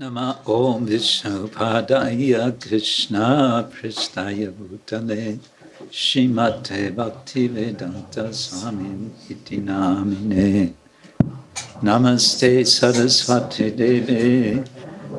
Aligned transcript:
Nama 0.00 0.38
Om 0.46 0.86
Vishnupadaya 0.86 2.58
Krishna 2.58 3.68
Pristaya 3.70 4.50
Bhutale 4.50 5.38
Shimate 5.90 6.90
Bhaktivedanta 6.94 8.32
Swami 8.32 9.10
Iti 9.28 9.58
Namine 9.58 10.72
Namaste 11.82 12.66
Saraswati 12.66 13.72
Deve 13.76 14.64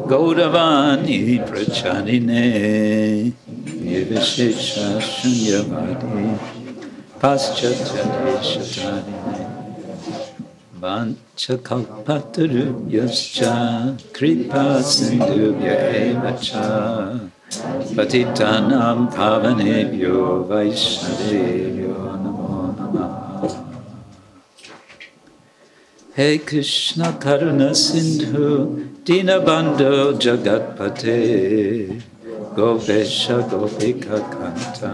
Gauravani 0.08 1.48
Pracharine 1.48 3.32
Nirvishesha 3.52 5.00
Shunyavadi 5.00 6.40
Paschatya 7.20 8.04
Deshatarine 8.26 9.51
Vanchakalpatarubhyascha 10.82 13.54
kripa 14.14 14.82
sindhubhya 14.82 15.76
eva 16.02 16.32
cha 16.46 16.68
patitanam 17.96 19.00
pavanebhyo 19.16 20.18
vaishnavebhyo 20.50 21.98
namo 22.24 22.54
namaha 22.78 23.50
Hey 26.16 26.36
Krishna 26.40 27.08
Karuna 27.26 27.70
Sindhu 27.76 28.48
Dinabandho 29.06 29.94
Jagatpate 30.24 31.22
Govesha 32.56 33.38
Gopika 33.52 34.18
Kanta 34.34 34.94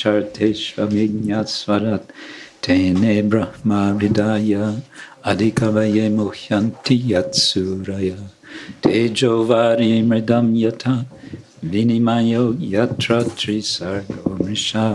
Charteshvaminyasvarat 0.00 2.04
tene 2.60 3.22
brahma 3.22 3.82
vidaya 3.98 4.64
adikavaye 5.24 6.04
muhyanti 6.16 6.96
yatsuraya 7.12 8.18
tejo 8.82 9.32
vari 9.48 10.02
mridam 10.02 10.48
yata 10.64 10.94
vinimayo 11.62 12.44
yatra 12.74 13.20
trisargo 13.38 14.30
mrisha 14.40 14.86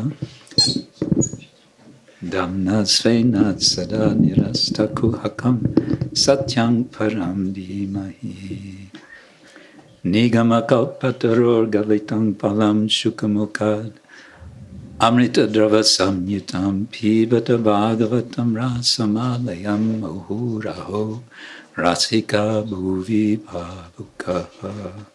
damna 2.22 2.86
svenat 2.86 3.60
sada 3.62 4.14
nirastakuhakam 4.22 5.58
satyam 6.14 6.74
param 6.94 7.40
dhimahi 7.56 8.79
Nigamakalpataror 10.06 11.70
galitam 11.70 12.34
palam 12.34 12.88
shukamukad 12.88 13.92
Amrita 14.98 15.46
drava 15.46 15.84
samyutam 15.84 16.88
pibata 16.88 17.58
bhagavatam 17.58 18.56
rasamalayam 18.56 20.00
muhuraho 20.00 21.20
rasika 21.76 22.64
bhuvi 22.66 23.40
bhavukaha. 23.40 25.06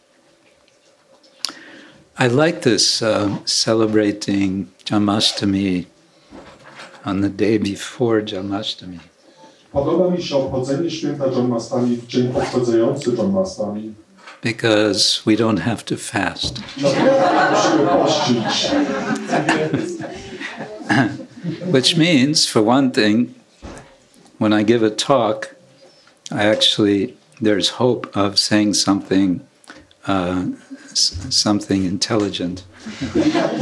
I 2.18 2.26
like 2.28 2.60
this 2.60 3.00
uh, 3.00 3.38
celebrating 3.46 4.70
Janmashtami 4.84 5.86
on 7.06 7.22
the 7.22 7.30
day 7.30 7.56
before 7.56 8.20
Janmashtami. 8.20 9.00
Podoba 9.72 10.10
mi 10.10 10.22
się 10.22 10.36
obchodzenie 10.36 10.90
święta 10.90 11.26
Janmastami 11.26 11.96
w 11.96 12.06
dzień 12.06 12.28
poprzedzający 12.28 13.14
Janmastami. 13.16 14.03
Because 14.44 15.22
we 15.24 15.34
don't 15.34 15.56
have 15.56 15.84
to 15.86 15.96
fast. 15.96 16.58
Which 21.74 21.96
means, 21.96 22.46
for 22.46 22.62
one 22.62 22.92
thing, 22.92 23.34
when 24.38 24.52
I 24.52 24.62
give 24.62 24.82
a 24.82 24.90
talk, 24.90 25.56
I 26.30 26.44
actually, 26.44 27.16
there's 27.40 27.70
hope 27.70 28.14
of 28.14 28.38
saying 28.38 28.74
something, 28.74 29.40
uh, 30.06 30.46
something 30.92 31.84
intelligent. 31.84 32.64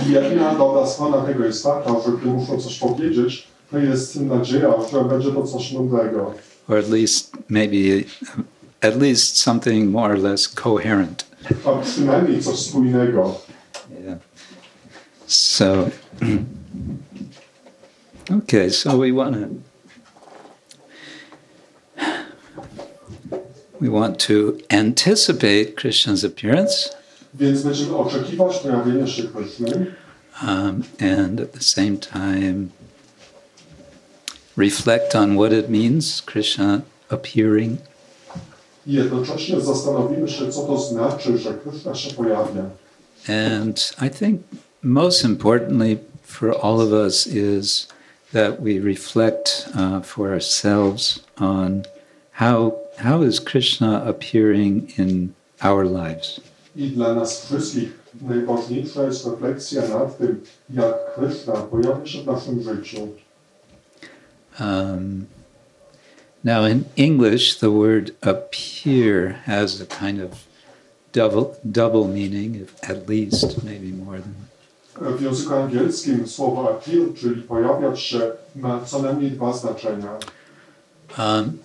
Jedyna 0.06 0.54
dobra 0.54 0.86
strona 0.86 1.26
tego 1.26 1.44
jest 1.44 1.64
taka, 1.64 2.00
że 2.00 2.12
gdy 2.20 2.26
muszą 2.26 2.60
coś 2.60 2.78
powiedzieć, 2.78 3.46
to 3.70 3.78
jest 3.78 4.20
nadzieja, 4.20 4.72
że 4.92 5.04
będzie 5.04 5.32
to 5.32 5.42
coś 5.42 5.72
mądrego. 5.72 6.34
Or 6.68 6.78
at 6.78 6.90
least, 6.90 7.36
maybe, 7.48 8.04
at 8.82 8.98
least 8.98 9.36
something 9.36 9.90
more 9.90 10.12
or 10.12 10.18
less 10.18 10.46
coherent. 10.46 11.24
A 11.64 11.82
przynajmniej 11.82 12.42
coś 12.42 12.58
spójnego. 12.58 13.40
Yeah. 14.04 14.18
So, 15.26 15.90
okay, 18.38 18.70
so 18.70 18.98
we 18.98 19.12
want 19.12 19.36
to 19.36 19.48
we 23.80 23.88
want 23.88 24.18
to 24.18 24.58
anticipate 24.70 25.74
Krishna's 25.74 26.24
appearance 26.24 27.02
Więc 27.34 27.62
będziemy 27.62 27.96
oczekiwać 27.96 28.58
pojawienia 28.58 29.06
się 29.06 29.22
Kryszny 29.22 29.86
um, 30.42 30.82
and 31.00 31.40
at 31.40 31.52
the 31.52 31.60
same 31.60 31.96
time 31.98 32.70
reflect 34.56 35.14
on 35.14 35.36
what 35.36 35.52
it 35.52 35.70
means, 35.70 36.20
Krishna 36.20 36.82
appearing, 37.10 37.78
i 38.86 38.92
jednocześnie 38.92 39.60
zastanowimy 39.60 40.28
się, 40.28 40.48
co 40.52 40.62
to 40.62 40.78
znaczy, 40.78 41.38
że 41.38 41.54
Kryszna 41.54 41.94
się 41.94 42.14
pojawia. 42.14 42.64
and 43.28 43.92
I 44.06 44.10
think 44.10 44.40
most 44.82 45.24
importantly 45.24 45.98
for 46.22 46.54
all 46.62 46.80
of 46.80 46.92
us 46.92 47.26
is 47.26 47.88
that 48.32 48.60
we 48.60 48.80
reflect 48.80 49.68
uh, 49.74 50.00
for 50.02 50.32
ourselves 50.32 51.20
on 51.36 51.82
how 52.32 52.72
how 52.96 53.22
is 53.22 53.40
Krishna 53.40 54.04
appearing 54.04 54.98
in 54.98 55.34
our 55.60 55.84
lives. 55.84 56.40
I 56.76 56.88
dla 56.88 57.14
nas 57.14 57.44
wszystkich 57.44 57.98
najważniejsza 58.20 59.02
jest 59.04 59.26
refleksja 59.26 59.82
nad 59.88 60.18
tym, 60.18 60.40
jak 60.70 61.14
Kryszna 61.14 61.52
pojawia 61.52 62.06
się 62.06 62.22
w 62.22 62.26
naszym 62.26 62.62
życiu. 62.62 63.08
Um, 64.60 65.26
now, 66.44 66.64
in 66.64 66.86
English, 66.96 67.56
the 67.56 67.70
word 67.70 68.14
appear 68.22 69.42
has 69.44 69.80
a 69.80 69.86
kind 69.86 70.20
of 70.20 70.46
double 71.12 71.56
double 71.70 72.08
meaning, 72.08 72.54
if 72.56 72.90
at 72.90 73.08
least 73.08 73.62
maybe 73.64 73.92
more 73.92 74.18
than. 74.20 74.34
W 75.00 75.22
języku 75.22 75.54
angielskim 75.54 76.28
słowo 76.28 76.70
appeal, 76.70 77.14
czyli 77.14 77.42
pojawiać 77.42 78.00
się, 78.00 78.20
ma 78.56 78.80
co 78.84 79.02
najmniej 79.02 79.30
dwa 79.30 79.52
znaczenia. 79.52 80.18
Um, 81.18 81.58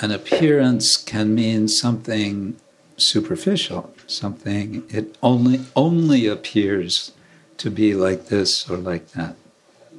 an 0.00 0.12
appearance 0.12 1.04
can 1.04 1.34
mean 1.34 1.68
something 1.68 2.54
superficial, 2.96 3.90
something 4.06 4.82
it 4.90 5.18
only 5.22 5.60
only 5.74 6.26
appears 6.28 7.12
to 7.56 7.70
be 7.70 7.94
like 7.94 8.24
this 8.28 8.70
or 8.70 8.78
like 8.78 9.06
that. 9.14 9.34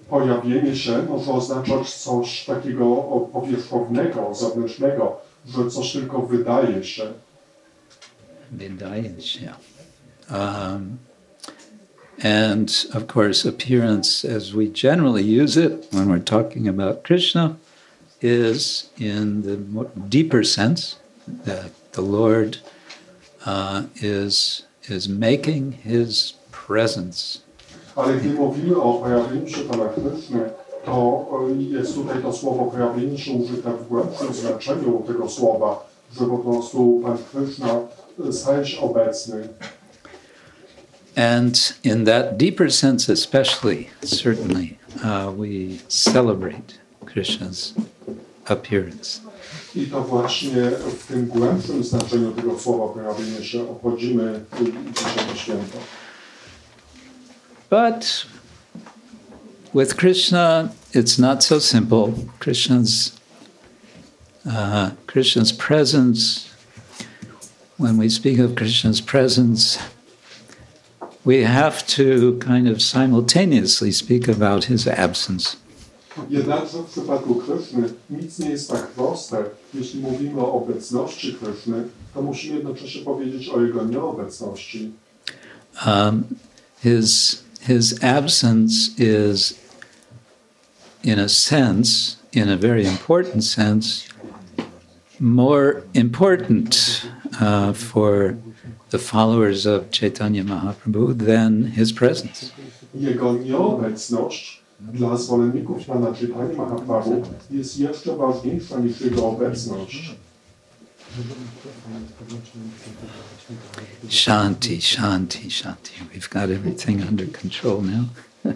Pojawienie 0.10 0.76
się 0.76 1.04
może 1.10 1.32
oznaczać 1.32 1.94
coś 1.94 2.46
takiego 2.46 2.86
powierzchownego, 3.34 4.34
zewnętrznego, 4.34 5.18
że 5.48 5.70
coś 5.70 5.92
tylko 5.92 6.22
wydaje 6.22 6.84
się. 6.84 7.04
Vydaje 8.52 9.22
się. 9.22 9.54
Um, 10.32 10.98
and 12.24 12.88
of 12.94 13.16
course, 13.16 13.50
appearance, 13.50 14.26
as 14.26 14.50
we 14.50 14.66
generally 14.66 15.24
use 15.24 15.58
it 15.58 15.88
when 15.92 16.08
we're 16.08 16.24
talking 16.24 16.68
about 16.68 17.04
Krishna, 17.04 17.56
is 18.22 18.90
in 18.98 19.44
the 19.44 19.58
deeper 20.10 20.44
sense 20.44 20.98
that 21.46 21.72
the 21.94 22.02
Lord 22.02 22.58
uh, 23.46 23.84
is 24.02 24.64
is 24.88 25.08
making 25.08 25.72
His 25.72 26.34
presence 26.52 27.42
Ale 28.04 28.14
gdy 28.14 28.30
mówimy 28.30 28.82
o 28.82 28.94
pojawieniu 28.94 29.48
się 29.48 29.58
Kryszny, 29.96 30.50
to 30.86 31.26
e, 31.50 31.62
jest 31.62 31.96
tutaj 31.96 32.22
to 32.22 32.34
słowo 32.34 32.66
pojawienie 32.66 33.18
się 33.18 33.32
użyte 33.32 33.72
w 33.72 33.88
głębszym 33.88 34.34
znaczeniu 34.34 35.04
tego 35.08 35.30
słowa, 35.30 35.90
że 36.20 36.26
po 36.26 36.38
prostu 36.38 37.02
Pan 37.04 37.18
Kryszna 37.32 37.80
staje 38.32 38.66
się 38.66 38.82
obecny. 38.82 39.48
And 41.16 41.74
in 41.84 42.06
that 42.06 42.38
deeper 42.38 42.72
sense, 42.72 43.14
especially, 43.14 43.86
certainly, 44.04 44.78
uh, 45.04 45.32
we 45.32 45.78
celebrate 45.88 46.80
Krishna's 47.06 47.74
appearance. 48.46 49.22
I 49.76 49.88
to 49.88 50.02
właśnie 50.02 50.72
w 51.00 51.08
tym 51.08 51.26
głębszym 51.26 51.84
znaczeniu 51.84 52.32
tego 52.32 52.60
słowa 52.60 52.94
pojawienie 52.94 53.44
się 53.44 53.70
obchodzimy 53.70 54.40
dzisiejsze 54.94 55.36
święto. 55.36 55.78
But 57.70 58.26
with 59.74 59.98
Krishna, 59.98 60.74
it's 60.92 61.20
not 61.20 61.44
so 61.44 61.60
simple. 61.60 62.28
Krishna's 62.40 63.20
uh, 64.46 64.92
Krishna's 65.08 65.52
presence. 65.52 66.46
When 67.78 67.98
we 67.98 68.10
speak 68.10 68.40
of 68.40 68.56
Krishna's 68.56 69.00
presence, 69.00 69.78
we 71.24 71.44
have 71.44 71.86
to 71.88 72.38
kind 72.40 72.68
of 72.68 72.82
simultaneously 72.82 73.92
speak 73.92 74.28
about 74.28 74.66
his 74.66 74.88
absence. 74.88 75.56
Jednakże 76.30 76.78
w 76.78 76.86
przypadku 76.86 77.36
Kryszny 77.36 77.90
nic 78.10 78.40
nie 78.40 78.50
jest 78.50 78.70
tak 78.70 78.88
proste. 78.88 79.44
Jeśli 79.74 80.00
mówimy 80.00 80.42
o 80.42 80.54
obecności 80.54 81.34
Kryszny, 81.34 81.84
to 82.14 82.22
musimy 82.22 82.56
jednocześnie 82.56 83.02
powiedzieć 83.02 83.50
o 83.50 83.62
jego 83.62 83.84
nieobecności. 83.84 84.92
Um, 85.86 86.24
his 86.84 87.44
his 87.60 88.02
absence 88.04 88.98
is, 89.00 89.60
in 91.04 91.20
a 91.20 91.30
sense, 91.30 92.18
in 92.32 92.50
a 92.50 92.58
very 92.58 92.86
important 92.86 93.44
sense, 93.44 94.08
more 95.20 95.84
important 95.94 97.06
uh, 97.40 97.74
for 97.74 98.38
the 98.90 99.00
followers 99.00 99.66
of 99.66 99.92
Chaitanya 99.92 100.44
Mahaprabhu 100.44 101.18
than 101.18 101.66
his 101.66 101.92
presence. 101.92 102.52
Shanti, 114.08 114.78
shanti, 114.78 115.48
shanti. 115.48 116.12
We've 116.14 116.30
got 116.30 116.50
everything 116.50 117.02
under 117.10 117.26
control 117.26 117.82
now. 117.82 118.06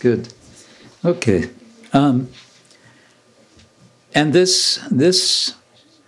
Good. 0.00 0.32
Okay. 1.04 1.50
Um, 1.92 2.28
and 4.14 4.32
this 4.32 4.80
this 4.90 5.54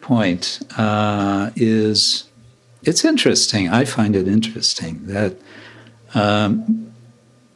point 0.01 0.61
uh, 0.77 1.51
is 1.57 2.25
it's 2.83 3.05
interesting. 3.05 3.71
I 3.71 3.87
find 3.87 4.15
it 4.15 4.29
interesting 4.29 5.07
that 5.07 5.37
um, 6.15 6.93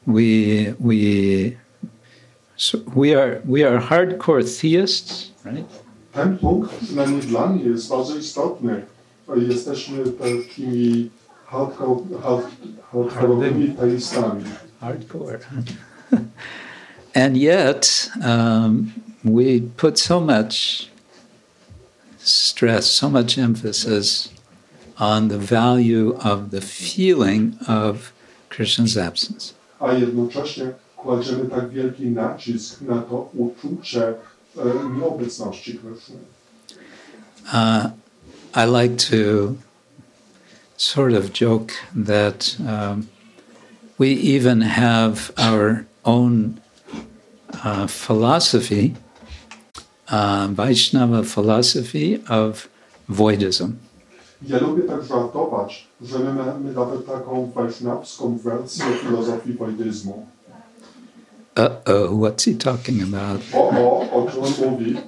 we 0.07 0.75
we 0.79 1.59
so 2.57 2.79
we 2.95 3.15
are 3.15 3.43
we 3.45 3.65
are 3.65 3.79
hardcore 3.79 4.43
theists, 4.43 5.31
right? 5.45 5.67
Ten 6.13 6.39
punkt 6.39 6.75
przynajmniej 6.85 7.21
dla 7.21 7.47
mnie 7.47 7.65
jest 7.65 7.89
bardzo 7.89 8.17
istotny. 8.17 8.83
Jesteśmy 9.37 10.05
takimi 10.05 11.11
hardcore, 11.47 12.21
hard, 12.23 12.47
hardkorowymi 12.93 13.69
teistami. 13.69 14.45
Hardcore. 14.81 15.39
and 17.15 17.37
yet, 17.37 18.11
um, 18.25 18.93
we 19.25 19.61
put 19.77 19.99
so 19.99 20.21
much 20.21 20.89
stress, 22.19 22.91
so 22.91 23.11
much 23.11 23.39
emphasis 23.39 24.29
on 24.99 25.29
the 25.29 25.39
value 25.39 26.17
of 26.25 26.51
the 26.51 26.61
feeling 26.61 27.57
of 27.69 28.13
Krishna's 28.51 28.97
absence. 28.97 29.55
A 29.81 29.93
jednocześnie 29.93 30.73
kładziemy 30.97 31.47
tak 31.47 31.71
wielki 31.71 32.07
nacisk 32.07 32.81
na 32.81 33.03
to 33.03 33.31
uczucie 33.35 34.15
nieobecności. 34.97 35.81
Uh, 37.53 37.91
I 38.55 38.65
like 38.65 38.97
to 39.11 39.57
sort 40.77 41.13
of 41.13 41.33
joke 41.33 41.73
that 41.95 42.57
um, 42.61 43.09
we 43.99 44.09
even 44.11 44.61
have 44.61 45.33
our 45.37 45.87
own 46.05 46.61
uh, 47.65 47.87
philosophy, 47.87 48.95
uh, 50.11 50.49
Vaishnava 50.49 51.23
philosophy 51.25 52.23
of 52.29 52.69
voidism. 53.09 53.77
Ja 54.43 54.59
lubię 54.59 54.83
tak 54.83 55.05
żartować, 55.05 55.89
że 56.01 56.19
my 56.19 56.33
mamy 56.35 56.73
nawet 56.73 57.07
taką 57.07 57.51
wajsznawską 57.55 58.39
wersję 58.39 58.85
filozofii 59.03 59.53
wojdyzmu. 59.53 60.27
Uh 61.59 61.81
oh, 61.87 62.15
what's 62.15 62.45
he 62.45 62.55
talking 62.55 63.03
about? 63.03 63.41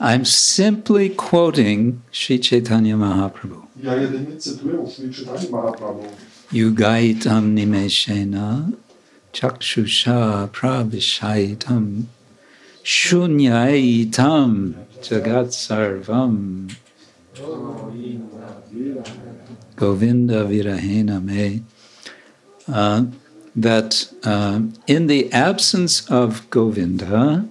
I'm 0.00 0.24
simply 0.24 1.10
quoting 1.10 2.02
Sri 2.10 2.38
Chaitanya 2.38 2.96
Mahaprabhu. 2.96 3.62
Ja 3.82 3.94
jedynie 3.94 4.36
cytuję 4.36 4.90
Sri 4.90 5.14
Chaitanya 5.14 5.50
Mahaprabhu. 5.50 6.06
Yugaitam 6.52 7.54
nimeshena 7.54 8.70
chakshusha 9.32 10.48
pravishaitam 10.48 12.02
shunyaitam 12.82 14.72
jagat 15.02 15.52
sarvam 15.52 16.68
govinda 19.76 20.44
virahena 20.44 21.20
me. 21.22 21.62
Uh, 22.66 23.04
that 23.56 24.12
uh, 24.24 24.60
in 24.86 25.06
the 25.06 25.32
absence 25.32 26.10
of 26.10 26.48
Govinda, 26.50 27.48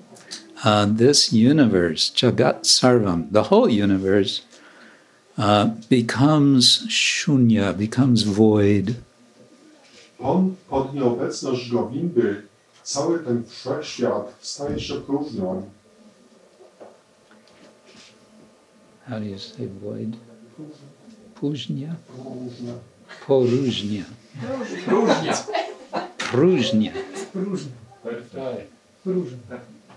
uh, 0.64 0.86
this 0.86 1.34
universe, 1.34 2.10
Jagat 2.12 2.62
Sarvam, 2.62 3.32
the 3.32 3.44
whole 3.44 3.70
universe, 3.70 4.42
uh, 5.38 5.66
becomes 5.90 6.86
shunya, 6.88 7.78
becomes 7.78 8.24
void. 8.24 8.96
On 10.20 10.56
pod 10.70 10.94
nieobecność 10.94 11.72
Gowindy, 11.72 12.42
cały 12.84 13.20
ten 13.20 13.44
wszechświat 13.44 14.34
staje 14.42 14.80
się 14.80 15.02
próżnią. 15.02 15.70
How 19.08 19.20
do 19.20 19.26
you 19.26 19.40
say 19.40 19.68
void? 19.68 20.16
Pujnya? 21.42 21.96
Próżnia. 22.08 22.74
Porujnya. 23.28 24.04
Różnia. 24.88 25.44
Prujnya. 26.32 26.92
Różnia. 27.36 27.72
Różnia. 29.06 29.38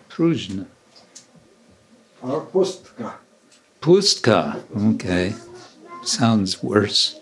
Prujna. 0.09 0.65
A 2.23 2.27
pustka. 2.53 3.19
Pustka. 3.81 4.57
Okay. 4.95 5.33
Sounds 6.05 6.57
worse. 6.63 7.17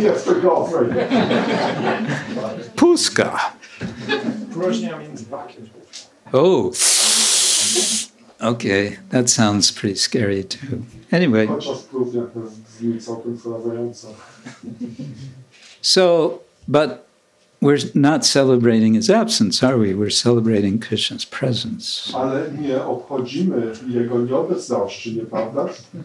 Jeszcze 0.00 0.34
gorzej. 0.34 0.88
Puska. 2.76 3.52
Próżnia 4.52 4.98
między 4.98 5.24
bakiem. 5.24 5.66
Oh. 6.32 6.70
Okay, 8.40 8.98
that 9.10 9.30
sounds 9.30 9.72
pretty 9.72 9.96
scary 9.96 10.44
too. 10.44 10.76
Anyway, 11.12 11.46
Chociaż 11.46 11.78
próżnia 11.78 12.22
też 12.22 12.42
brzmi 12.78 13.00
całkiem 13.00 13.38
przerażająco. 13.38 14.08
so, 15.82 16.38
but 16.68 17.05
we're 17.66 17.78
not 17.94 18.24
celebrating 18.24 18.94
his 18.94 19.10
absence, 19.10 19.62
are 19.62 19.76
we? 19.76 19.94
We're 19.94 20.10
celebrating 20.10 20.78
Krishna's 20.78 21.24
presence. 21.24 22.12
Ale 22.14 22.50
nie 22.60 22.84
obchodzimy 22.84 23.72
Jego 23.88 24.18
nieobecności? 24.18 25.20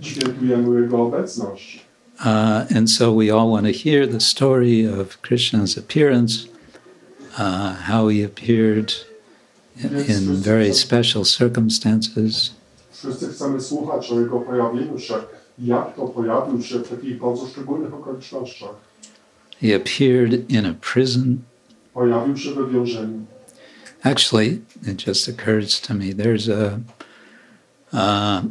Świętujemy 0.02 0.82
Jego 0.82 1.04
obecność. 1.04 1.86
Uh, 2.20 2.78
and 2.78 2.90
so 2.90 3.14
we 3.14 3.32
all 3.32 3.52
want 3.52 3.66
to 3.66 3.74
hear 3.74 4.08
the 4.08 4.20
story 4.20 4.86
of 4.86 5.22
Krishna's 5.22 5.78
appearance, 5.78 6.48
uh, 7.38 7.76
how 7.76 8.10
he 8.10 8.24
appeared 8.24 8.94
in, 9.84 9.98
in 9.98 10.36
very 10.36 10.74
special 10.74 11.26
circumstances. 11.26 12.52
Wszyscy 12.92 13.28
chcemy 13.28 13.62
słuchać 13.62 14.12
o 14.12 14.20
Jego 14.20 14.40
pojawieniu 14.40 15.00
się, 15.00 15.14
jak 15.60 15.96
to 15.96 16.08
pojawił 16.08 16.62
się 16.64 16.80
w 16.80 16.90
takich 16.90 17.20
bardzo 17.20 17.48
szczególnych 17.48 17.94
okolicznościach. 17.94 18.76
He 19.62 19.76
appeared 19.76 20.50
in 20.50 20.66
a 20.66 20.74
prison. 20.74 21.38
Pojawił 21.94 22.38
się 22.38 22.52
we 22.52 22.68
więzieniu. 22.68 23.26
Actually, 24.04 24.62
it 24.88 25.08
just 25.08 25.30
occurs 25.30 25.82
to 25.82 25.94
me 25.94 26.14
there's 26.14 26.50
a 26.50 26.80
uh, 27.94 28.44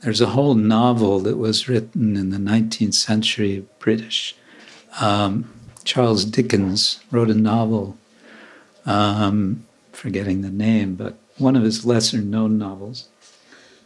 there's 0.00 0.20
a 0.20 0.26
whole 0.26 0.54
novel 0.54 1.20
that 1.20 1.38
was 1.38 1.68
written 1.68 2.16
in 2.16 2.30
the 2.30 2.38
19th 2.38 2.94
century 2.94 3.64
British 3.80 4.34
um, 5.00 5.44
Charles 5.84 6.24
Dickens 6.24 7.00
wrote 7.10 7.30
a 7.30 7.34
novel, 7.34 7.96
um, 8.84 9.64
forgetting 9.92 10.42
the 10.42 10.50
name, 10.50 10.94
but 10.94 11.18
one 11.38 11.56
of 11.56 11.62
his 11.62 11.84
lesser 11.84 12.18
known 12.18 12.58
novels. 12.58 13.08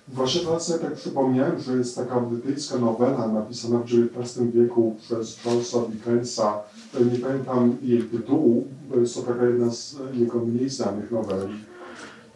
Właśnie 0.09 0.41
teraz 0.41 0.81
tak 0.81 0.95
przypomniałem, 0.95 1.61
że 1.61 1.77
jest 1.77 1.97
taka 1.97 2.21
brytyjska 2.21 2.79
nowela 2.79 3.29
napisana 3.29 3.79
w 3.79 3.83
XIX 3.83 4.47
wieku 4.55 4.97
przez 5.03 5.39
Charlesa 5.39 5.79
Dickensa. 5.89 6.63
Nie 7.01 7.19
pamiętam 7.19 7.77
jej 7.83 8.03
tytułu, 8.03 8.69
bo 8.91 9.01
jest 9.01 9.15
to 9.15 9.23
taka 9.23 9.45
jedna 9.45 9.71
z 9.71 9.97
jego 10.15 10.39
mniej 10.39 10.71
znanych 10.71 11.11
noweli. 11.11 11.55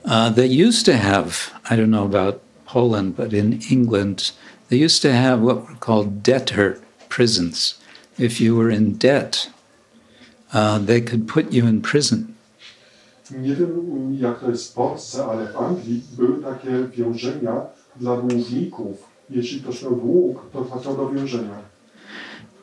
Uh, 0.04 0.34
they 0.34 0.68
used 0.68 0.86
to 0.86 0.92
have, 0.92 1.30
I 1.70 1.74
don't 1.74 1.90
know 1.90 2.04
about 2.04 2.40
Poland, 2.66 3.16
but 3.16 3.32
in 3.32 3.60
England, 3.70 4.32
they 4.68 4.84
used 4.84 5.02
to 5.02 5.12
have 5.12 5.42
what 5.42 5.66
were 5.66 5.76
called 5.80 6.22
debtor 6.22 6.78
prisons. 7.08 7.78
If 8.18 8.44
you 8.44 8.56
were 8.56 8.74
in 8.74 8.98
debt, 8.98 9.50
uh, 10.54 10.78
they 10.86 11.00
could 11.00 11.26
put 11.26 11.52
you 11.52 11.66
in 11.66 11.80
prison. 11.80 12.26
Nie 13.30 13.54
wiem 13.54 14.16
jak 14.20 14.40
to 14.40 14.50
jest 14.50 14.72
w 14.72 14.74
Polsce, 14.74 15.24
ale 15.24 15.52
w 15.52 15.56
Anglii 15.56 16.02
były 16.16 16.42
takie 16.42 16.88
więzienia 16.96 17.60
dla 17.96 18.16
dłużników. 18.16 18.96
Jeśli 19.30 19.60
ktoś 19.60 19.82
miał 19.82 19.96
dług, 19.96 20.50
to 20.52 20.64
trafiał 20.64 20.96
do 20.96 21.08
więzienia. 21.08 21.58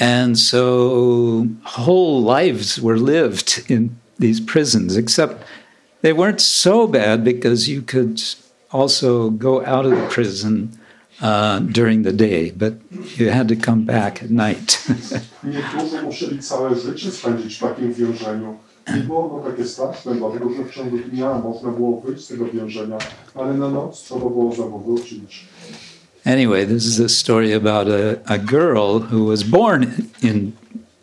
And 0.03 0.37
so 0.37 1.47
whole 1.63 2.21
lives 2.21 2.81
were 2.81 2.97
lived 2.97 3.63
in 3.69 3.97
these 4.19 4.41
prisons, 4.41 4.97
except 4.97 5.45
they 6.01 6.11
weren't 6.11 6.41
so 6.41 6.87
bad 6.87 7.23
because 7.23 7.69
you 7.69 7.81
could 7.81 8.21
also 8.69 9.29
go 9.29 9.65
out 9.65 9.85
of 9.85 9.91
the 9.91 10.05
prison 10.09 10.77
uh, 11.21 11.59
during 11.59 12.03
the 12.03 12.11
day, 12.11 12.51
but 12.51 12.73
you 13.15 13.29
had 13.29 13.47
to 13.47 13.55
come 13.55 13.85
back 13.85 14.21
at 14.21 14.29
night. 14.29 14.77
Było 19.07 19.43
takie 19.51 19.65
straszne, 19.65 20.15
dlatego 20.15 20.49
że 20.49 20.63
w 20.63 20.71
ciągu 20.71 20.97
dnia 20.97 21.33
można 21.33 21.71
było 21.71 22.01
wyjść 22.01 22.23
z 22.23 22.27
tego 22.27 22.45
więzienia, 22.45 22.97
ale 23.35 23.53
na 23.53 23.69
noc 23.69 24.03
trzeba 24.03 24.19
było 24.19 24.55
znowu 24.55 24.79
wrócić. 24.79 25.45
Anyway, 26.25 26.65
this 26.65 26.85
is 26.85 26.99
a 26.99 27.09
story 27.09 27.53
about 27.53 27.87
a, 27.87 28.19
a 28.27 28.37
girl 28.37 28.99
who 28.99 29.25
was 29.25 29.43
born 29.43 30.09
in 30.21 30.53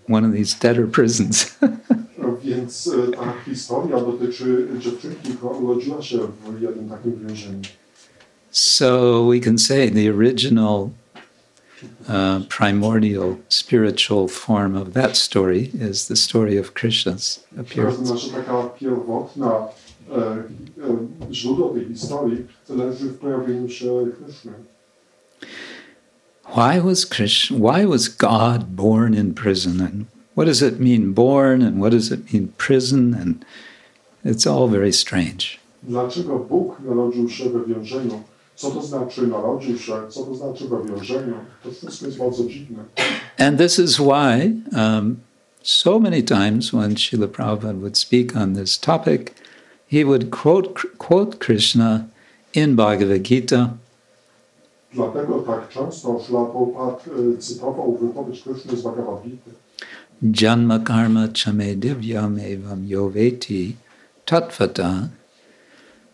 one 0.08 0.24
of 0.24 0.32
these 0.32 0.54
debtor 0.54 0.86
prisons. 0.86 1.56
Więc 2.44 2.90
ta 3.16 3.32
historia 3.44 4.00
dotyczy 4.00 4.68
dziewczynki, 4.78 5.32
która 5.32 5.52
urodziła 5.52 6.02
się 6.02 6.18
w 6.58 6.60
jednym 6.62 6.88
takim 6.88 7.26
więzieniu. 7.26 7.62
so 8.50 9.24
we 9.26 9.38
can 9.40 9.58
say 9.58 9.88
the 9.90 10.08
original 10.08 10.92
uh, 12.08 12.40
primordial 12.48 13.38
spiritual 13.48 14.26
form 14.28 14.74
of 14.76 14.92
that 14.94 15.16
story 15.16 15.70
is 15.74 16.08
the 16.08 16.16
story 16.16 16.56
of 16.56 16.74
Krishna's 16.74 17.44
appearance. 17.58 18.06
znaczy 18.06 18.30
taka 18.30 18.62
pierwotna 18.62 19.68
źródło 21.32 21.68
tej 21.68 21.84
historii 21.88 22.46
leży 22.68 23.08
w 23.08 23.18
pojawieniu 23.18 23.68
się 23.68 24.06
Kryszny. 24.24 24.52
Why 26.54 26.80
was 26.80 27.04
Krishna, 27.04 27.58
why 27.58 27.84
was 27.84 28.08
God 28.08 28.74
born 28.74 29.14
in 29.14 29.34
prison? 29.34 29.80
And 29.80 30.06
what 30.34 30.46
does 30.46 30.62
it 30.62 30.80
mean 30.80 31.12
born? 31.12 31.62
And 31.62 31.80
what 31.80 31.92
does 31.92 32.10
it 32.10 32.32
mean 32.32 32.52
prison? 32.58 33.14
And 33.14 33.44
it's 34.24 34.46
all 34.46 34.68
very 34.68 34.92
strange. 34.92 35.60
Dlaczego 35.82 36.38
Bóg 36.38 36.80
narodził 36.80 37.28
się 37.28 37.50
we 37.50 37.74
więzieniu? 37.74 38.22
Co 38.56 38.70
to 38.70 38.82
znaczy 38.82 39.26
narodził 39.26 39.78
się? 39.78 39.92
Co 40.08 40.22
to 40.24 40.34
znaczy 40.34 40.68
we 40.68 40.84
więzieniu? 40.84 41.34
To 41.62 41.70
wszystko 41.70 42.06
jest 42.06 42.18
bardzo 42.18 42.44
dziwne. 42.44 42.84
And 43.38 43.58
this 43.58 43.78
is 43.78 43.96
why 43.96 44.52
um, 44.72 45.16
so 45.62 45.98
many 45.98 46.22
times 46.22 46.72
when 46.72 46.96
Srila 46.96 47.28
Prabhupada 47.28 47.80
would 47.80 47.96
speak 47.96 48.36
on 48.36 48.54
this 48.54 48.78
topic, 48.78 49.34
he 49.86 50.04
would 50.04 50.30
quote, 50.30 50.74
quote 50.98 51.38
Krishna 51.38 52.04
in 52.54 52.76
Bhagavad 52.76 53.22
Gita 53.22 53.70
Dlatego 54.92 55.38
tak 55.38 55.68
często 55.68 56.20
cytował 57.38 57.96
wypowiedź 57.96 58.42
Kryszny 58.42 58.76
z 58.76 58.82
Bhagavad 58.82 59.22
Gita. 59.22 59.50
Janma 60.40 60.78
karma 60.78 61.28
chame 61.44 61.74
divyam 61.74 62.38
evam 62.38 62.84
yoveti 62.86 63.76
tatvata 64.24 65.08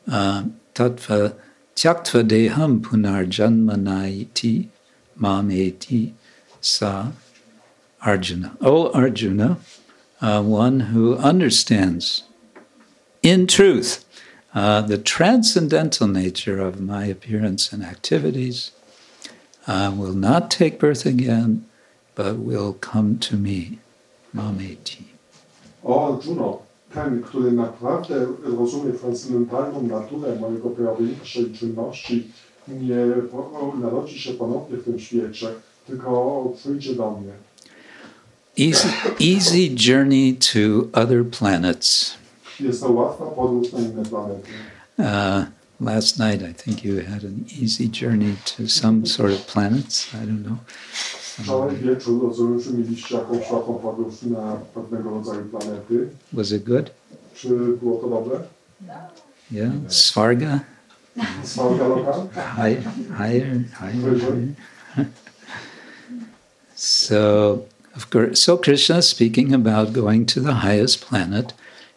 uh, 0.08 0.42
tatva 0.72 1.30
tyaktva 1.74 2.22
deham 2.22 2.80
punar 2.80 3.26
janmanaiti 3.38 4.68
mameti 5.16 6.12
sa 6.60 7.12
Arjuna. 8.00 8.56
O 8.60 8.92
Arjuna, 8.94 9.56
uh, 10.22 10.42
one 10.42 10.80
who 10.80 11.16
understands 11.16 12.24
in 13.22 13.46
truth 13.46 14.05
uh, 14.56 14.80
the 14.80 14.96
transcendental 14.96 16.08
nature 16.08 16.60
of 16.60 16.80
my 16.80 17.04
appearance 17.04 17.72
and 17.72 17.84
activities 17.84 18.72
uh, 19.66 19.92
will 19.94 20.14
not 20.14 20.50
take 20.50 20.80
birth 20.80 21.04
again, 21.04 21.66
but 22.14 22.38
will 22.38 22.72
come 22.72 23.18
to 23.18 23.36
me. 23.36 23.78
Mameti. 24.34 25.04
O 25.84 26.06
Arjuno, 26.06 26.62
ten, 26.94 27.22
który 27.22 27.52
naprawdę 27.52 28.26
rozumie 28.44 28.92
transcendentalną 28.92 29.82
naturę 29.82 30.36
mojego 30.40 30.70
czynności, 31.58 32.30
nie 32.68 33.06
narodzi 33.80 34.18
się 34.18 34.32
ponownie 34.32 34.76
w 34.76 34.84
tym 34.84 34.98
świecie, 34.98 35.46
tylko 35.86 36.52
przyjdzie 36.56 36.94
do 36.94 37.10
mnie. 37.10 37.32
Easy, 38.58 38.88
easy 39.20 39.68
journey 39.88 40.34
to 40.34 40.88
other 41.00 41.24
planets. 41.24 42.16
Jest 42.60 42.80
to 42.80 42.92
łatwa 42.92 43.26
podróż 43.26 43.72
na 43.72 43.78
inne 43.78 44.02
planety. 44.04 44.50
Uh, 44.98 45.44
last 45.80 46.18
night, 46.18 46.42
I 46.42 46.54
think 46.54 46.84
you 46.84 46.96
had 46.96 47.24
an 47.24 47.44
easy 47.62 47.88
journey 47.88 48.36
to 48.56 48.68
some 48.68 49.06
sort 49.06 49.32
of 49.32 49.46
planets. 49.46 50.14
I 50.14 50.26
don't 50.26 50.44
know. 50.44 50.58
Wczoraj 51.42 51.76
wieczór 51.76 52.22
rozumiem, 52.22 52.60
mieliście 52.78 53.16
jakąś 53.16 53.50
łatwą 53.50 53.74
podróż 53.74 54.22
na 54.22 54.56
pewnego 54.74 55.10
rodzaju 55.10 55.44
planety. 55.44 56.08
Was 56.32 56.52
it 56.52 56.64
good? 56.64 56.90
Czy 57.34 57.48
było 57.82 58.00
to 58.00 58.08
dobre? 58.08 58.40
Yeah. 59.52 59.72
Svarga? 59.88 60.60
Sławka 61.44 61.88
lokal? 61.88 62.28
High, 62.34 62.78
higher, 63.18 63.64
higher. 63.80 64.20
higher. 64.20 64.54
So, 66.74 67.64
of 67.96 68.10
course, 68.10 68.42
so 68.42 68.58
Krishna 68.58 68.98
is 68.98 69.08
speaking 69.08 69.54
about 69.54 69.92
going 69.92 70.26
to 70.26 70.40
the 70.40 70.52
highest 70.52 71.00
planet, 71.00 71.54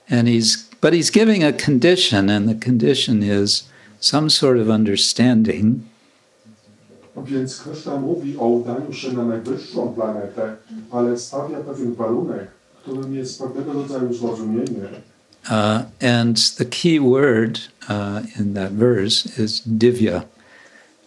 and 0.10 0.28
he's 0.28 0.70
but 0.82 0.94
he's 0.94 1.10
giving 1.10 1.44
a 1.44 1.54
condition, 1.54 2.30
and 2.30 2.48
the 2.48 2.56
condition 2.56 3.24
is 3.24 3.64
some 4.00 4.30
sort 4.30 4.58
of 4.58 4.70
understanding 4.70 5.84
Więc 7.26 7.62
Kryszna 7.62 7.96
mówi 7.96 8.38
o 8.38 8.48
udaniu 8.48 8.94
się 8.94 9.14
na 9.14 9.26
najwyższą 9.26 9.94
planetę, 9.94 10.56
ale 10.92 11.18
stawia 11.18 11.60
pewien 11.60 11.94
warunek, 11.94 12.48
którym 12.82 13.16
jest 13.16 13.40
pewnego 13.40 13.74
rodzaju 13.74 14.14
zrozumienie. 14.14 14.90
Uh, 15.46 15.82
and 16.02 16.56
the 16.56 16.66
key 16.66 17.00
word 17.00 17.60
uh, 17.90 18.40
in 18.40 18.54
that 18.54 18.72
verse 18.72 19.44
is 19.44 19.62
divya, 19.66 20.24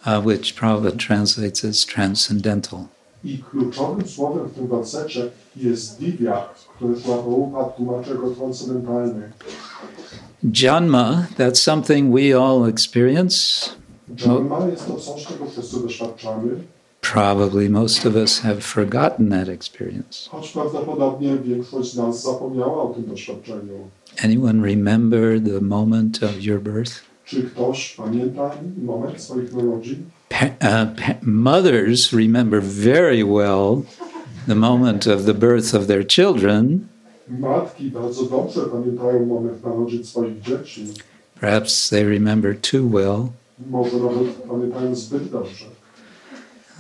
uh, 0.06 0.26
which 0.26 0.54
Prabhupada 0.54 0.96
translates 0.96 1.64
as 1.64 1.86
transcendental. 1.86 2.86
I 3.24 3.38
kluczowym 3.38 4.08
słowem 4.08 4.48
w 4.48 4.54
tym 4.54 4.68
wersecie 4.68 5.30
jest 5.56 5.98
divya, 5.98 6.48
które 6.82 6.94
Prabhupada 7.00 7.64
tłumaczy 7.64 8.10
jako 8.10 8.30
transcendentalny. 8.30 9.22
Janma, 10.62 11.26
that's 11.38 11.54
something 11.62 12.14
we 12.14 12.34
all 12.36 12.66
experience. 12.68 13.68
Dharma 14.08 14.66
jest 14.66 14.86
to 14.86 14.94
coś, 14.96 15.26
czego 15.26 15.46
wszyscy 15.50 15.80
doświadczamy, 15.82 16.48
Probably 17.12 17.68
most 17.70 18.06
of 18.06 18.14
us 18.16 18.38
have 18.40 18.60
forgotten 18.60 19.30
that 19.30 19.48
experience. 19.48 20.30
choć 20.30 20.48
prawdopodobnie 20.52 21.36
większość 21.36 21.92
z 21.92 21.96
nas 21.96 22.22
zapomniała 22.22 22.82
o 22.82 22.86
tym 22.94 23.04
doświadczeniu. 23.06 23.72
Anyone 24.24 24.66
remember 24.66 25.40
the 25.40 25.60
moment 25.60 26.22
of 26.22 26.42
your 26.42 26.60
birth? 26.60 26.92
Czy 27.24 27.42
ktoś 27.42 27.94
pamięta 27.96 28.50
moment 28.84 29.20
swoich 29.20 29.52
narodzin? 29.52 29.96
Pa- 30.28 30.46
uh, 30.46 30.88
pa- 30.96 31.14
mothers 31.22 32.12
remember 32.12 32.62
very 32.62 33.24
well 33.24 33.82
the 34.46 34.54
moment 34.54 35.06
of 35.06 35.24
the 35.24 35.34
birth 35.34 35.74
of 35.74 35.86
their 35.86 36.04
children. 36.04 36.88
Matki 37.28 37.90
bardzo 37.90 38.24
dobrze 38.24 38.60
pamiętają 38.60 39.26
moment 39.26 39.64
narodzin 39.64 40.04
swoich 40.04 40.40
dzieci. 40.40 40.86
Perhaps 41.40 41.88
they 41.88 42.04
remember 42.04 42.60
too 42.60 42.86
well. 42.88 43.28
Może 43.70 43.96
nawet 43.96 44.28
pamiętają 44.48 44.94
zbyt 44.94 45.30
dobrze. 45.30 45.64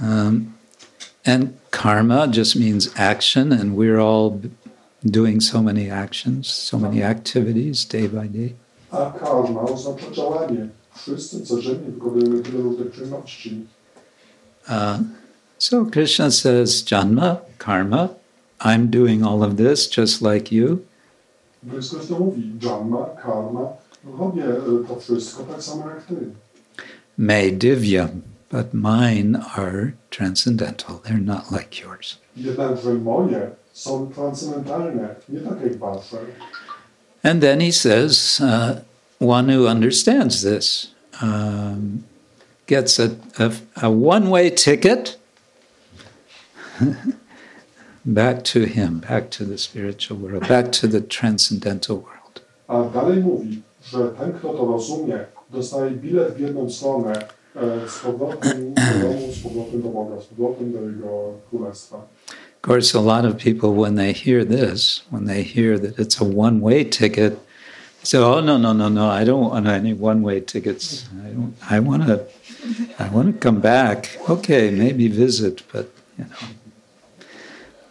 Um, 0.02 0.52
and 1.24 1.48
karma 1.70 2.26
just 2.26 2.56
means 2.56 2.90
action, 2.96 3.52
and 3.52 3.76
we're 3.76 4.00
all 4.00 4.40
doing 5.04 5.42
so 5.42 5.62
many 5.62 5.90
actions, 5.90 6.48
so 6.48 6.78
many 6.78 7.02
activities 7.02 7.84
day 7.84 8.08
by 8.08 8.28
day. 8.28 8.54
A 8.90 9.10
karma 9.10 9.62
oznacza 9.62 10.10
działanie. 10.10 10.68
Wszyscy 10.94 11.40
codziennie 11.40 11.90
wykonujemy 11.90 12.42
tyle 12.42 12.62
różnych 12.62 12.92
czynności. 12.92 13.66
Uh, 14.68 15.00
so 15.62 15.84
Krishna 15.84 16.32
says, 16.32 16.82
Janma, 16.82 17.40
karma, 17.58 18.16
I'm 18.60 18.90
doing 18.90 19.22
all 19.22 19.44
of 19.44 19.56
this 19.56 19.86
just 19.86 20.20
like 20.20 20.50
you. 20.50 20.84
May 27.16 27.52
divya, 27.52 28.22
but 28.48 28.74
mine 28.74 29.36
are 29.56 29.94
transcendental. 30.10 31.00
They're 31.04 31.18
not 31.18 31.52
like 31.52 31.80
yours. 31.80 32.18
And 37.22 37.40
then 37.40 37.60
he 37.60 37.70
says, 37.70 38.40
uh, 38.42 38.82
one 39.18 39.48
who 39.48 39.68
understands 39.68 40.42
this 40.42 40.92
um, 41.20 42.02
gets 42.66 42.98
a, 42.98 43.16
a, 43.38 43.54
a 43.80 43.90
one 43.92 44.28
way 44.28 44.50
ticket 44.50 45.18
back 48.04 48.42
to 48.44 48.60
him, 48.60 49.00
back 49.00 49.30
to 49.30 49.44
the 49.44 49.58
spiritual 49.58 50.18
world, 50.18 50.48
back 50.48 50.72
to 50.72 50.88
the 50.88 51.00
transcendental 51.00 51.96
world. 51.96 52.40
A 52.68 52.84
dalej 52.84 53.20
mówi, 53.20 53.62
że 53.84 54.08
ten, 54.18 54.32
kto 54.32 54.48
to 54.48 54.64
rozumie, 54.66 55.24
dostaje 55.50 55.90
bilet 55.90 56.34
w 56.34 56.40
jedną 56.40 56.70
stronę 56.70 57.12
e, 57.56 57.88
z 57.88 57.98
powrotem 57.98 58.74
do 58.74 59.08
domu, 59.08 59.32
z 59.32 59.38
powrotem 59.38 59.82
do 59.82 59.88
Boga, 59.88 60.20
z 60.20 60.24
powrotem 60.24 60.72
do 60.72 60.80
Jego 60.80 61.32
Królestwa. 61.50 61.96
Of 62.62 62.68
course, 62.68 62.98
a 62.98 63.00
lot 63.00 63.24
of 63.24 63.36
people, 63.36 63.70
when 63.70 63.96
they 63.96 64.12
hear 64.12 64.46
this, 64.46 65.02
when 65.10 65.26
they 65.26 65.42
hear 65.42 65.80
that 65.80 65.98
it's 65.98 66.20
a 66.20 66.24
one 66.24 66.60
way 66.60 66.84
ticket, 66.84 67.34
say, 68.04 68.18
"Oh 68.18 68.40
no, 68.40 68.56
no, 68.58 68.72
no, 68.72 68.88
no! 68.88 69.10
I 69.10 69.24
don't 69.24 69.50
want 69.50 69.66
any 69.66 69.94
one 69.94 70.22
way 70.22 70.40
tickets. 70.40 71.06
I 71.26 71.30
don't. 71.30 71.54
I 71.70 71.80
want 71.80 72.06
to. 72.06 72.24
I 72.98 73.08
want 73.08 73.32
to 73.32 73.38
come 73.38 73.60
back. 73.60 74.16
Okay, 74.28 74.70
maybe 74.70 75.08
visit, 75.08 75.62
but 75.72 75.86
you 76.18 76.24
know, 76.24 76.46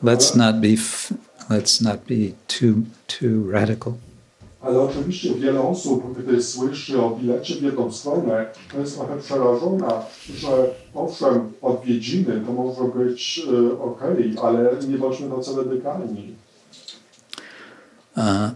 let's 0.03 0.36
not 0.36 0.55
be. 0.62 0.74
f- 0.74 1.13
Let's 1.50 1.81
not 1.84 1.98
be 2.08 2.31
too 2.48 2.74
too 3.08 3.51
radical." 3.51 3.93
Ale 4.62 4.81
oczywiście 4.81 5.36
wiele 5.36 5.62
osób, 5.62 6.17
gdy 6.20 6.43
słyszy 6.43 7.01
o 7.01 7.10
bilecie 7.10 7.55
w 7.55 7.62
jedną 7.62 7.91
stronę, 7.91 8.46
to 8.72 8.79
jest 8.79 8.98
trochę 8.98 9.17
przerażona, 9.20 10.01
że 10.36 10.70
owszem, 10.93 11.51
odwiedziny 11.62 12.41
to 12.46 12.53
może 12.53 12.84
być 12.84 13.41
okej, 13.81 14.36
ale 14.43 14.72
nie 14.88 14.98
bądźmy 14.98 15.29
tacy 15.29 15.51
radykalni. 15.58 16.36
Uh, 18.17 18.51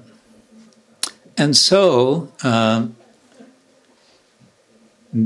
and 1.37 1.57
so 1.57 2.27
um, 2.43 2.93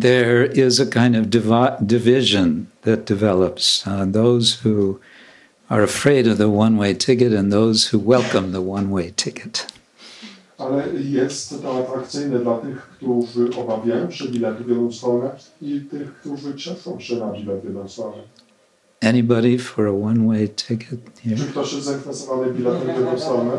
there 0.02 0.46
is 0.46 0.80
a 0.80 0.86
kind 0.86 1.16
of 1.16 1.26
divi- 1.28 1.78
division 1.82 2.66
that 2.82 3.06
develops. 3.06 3.84
Uh, 3.88 4.06
those 4.12 4.54
who 4.64 5.00
are 5.70 5.84
afraid 5.84 6.28
of 6.28 6.38
the 6.38 6.50
one 6.50 6.78
way 6.78 6.94
ticket 6.96 7.34
and 7.34 7.52
those 7.52 7.88
who 7.88 8.00
welcome 8.00 8.52
the 8.52 8.62
one 8.62 8.90
way 8.92 9.12
ticket. 9.16 9.68
Ale 10.58 10.84
jest 11.10 11.62
to 11.62 11.80
atrakcyjne 11.80 12.40
dla 12.40 12.58
tych, 12.58 12.82
którzy 12.82 13.50
obawiają 13.58 14.12
się 14.12 14.28
biletu 14.28 14.64
w 14.64 14.68
jedną 14.70 14.92
stronę 14.92 15.32
i 15.62 15.82
tych, 15.82 16.14
którzy 16.14 16.56
cieszą 16.56 17.00
się 17.00 17.16
na 17.16 17.32
bilet 17.32 17.62
w 17.62 17.64
jedną 17.64 17.90
stronę. 17.90 18.18
Anybody 19.02 19.60
for 19.60 19.88
a 19.88 19.92
one 19.92 20.28
way 20.28 20.50
ticket 20.50 21.00
Czy 21.24 21.30
here? 21.30 21.46
ktoś 21.52 21.74
jest 21.74 21.86
zainteresowany 21.86 22.54
biletem 22.54 22.82
w 22.82 22.88
jedną 22.88 23.20
stronę? 23.20 23.52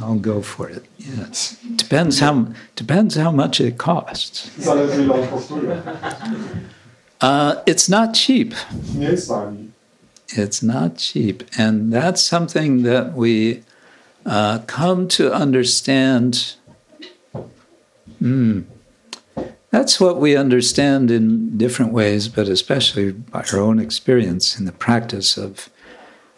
I'll 0.00 0.20
go 0.20 0.42
for 0.42 0.70
it. 0.70 0.82
Yes. 1.30 1.56
Depends 1.78 2.20
how 2.20 2.44
depends 2.76 3.16
how 3.16 3.32
much 3.32 3.60
it 3.60 3.76
costs. 3.76 4.50
Zależy 4.58 5.02
ile 5.04 5.14
on 5.14 5.28
kosztuje. 5.28 5.82
Uh, 7.20 7.62
it's 7.66 7.88
not 7.88 8.14
cheap. 8.14 8.54
It's 10.36 10.62
not 10.62 10.96
cheap. 10.96 11.42
And 11.58 11.92
that's 11.92 12.22
something 12.22 12.82
that 12.82 13.14
we 13.14 13.62
uh, 14.24 14.60
come 14.66 15.08
to 15.08 15.32
understand. 15.32 16.54
Hmm. 18.18 18.60
That's 19.70 20.00
what 20.00 20.18
we 20.18 20.36
understand 20.36 21.10
in 21.10 21.58
different 21.58 21.92
ways, 21.92 22.28
but 22.28 22.48
especially 22.48 23.12
by 23.12 23.44
our 23.52 23.60
own 23.60 23.78
experience 23.78 24.58
in 24.58 24.64
the 24.64 24.72
practice 24.72 25.36
of, 25.36 25.68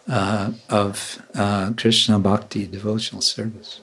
uh, 0.09 0.51
of 0.69 1.21
uh, 1.35 1.71
Krishna 1.77 2.19
Bhakti 2.19 2.67
devotional 2.67 3.21
service. 3.21 3.81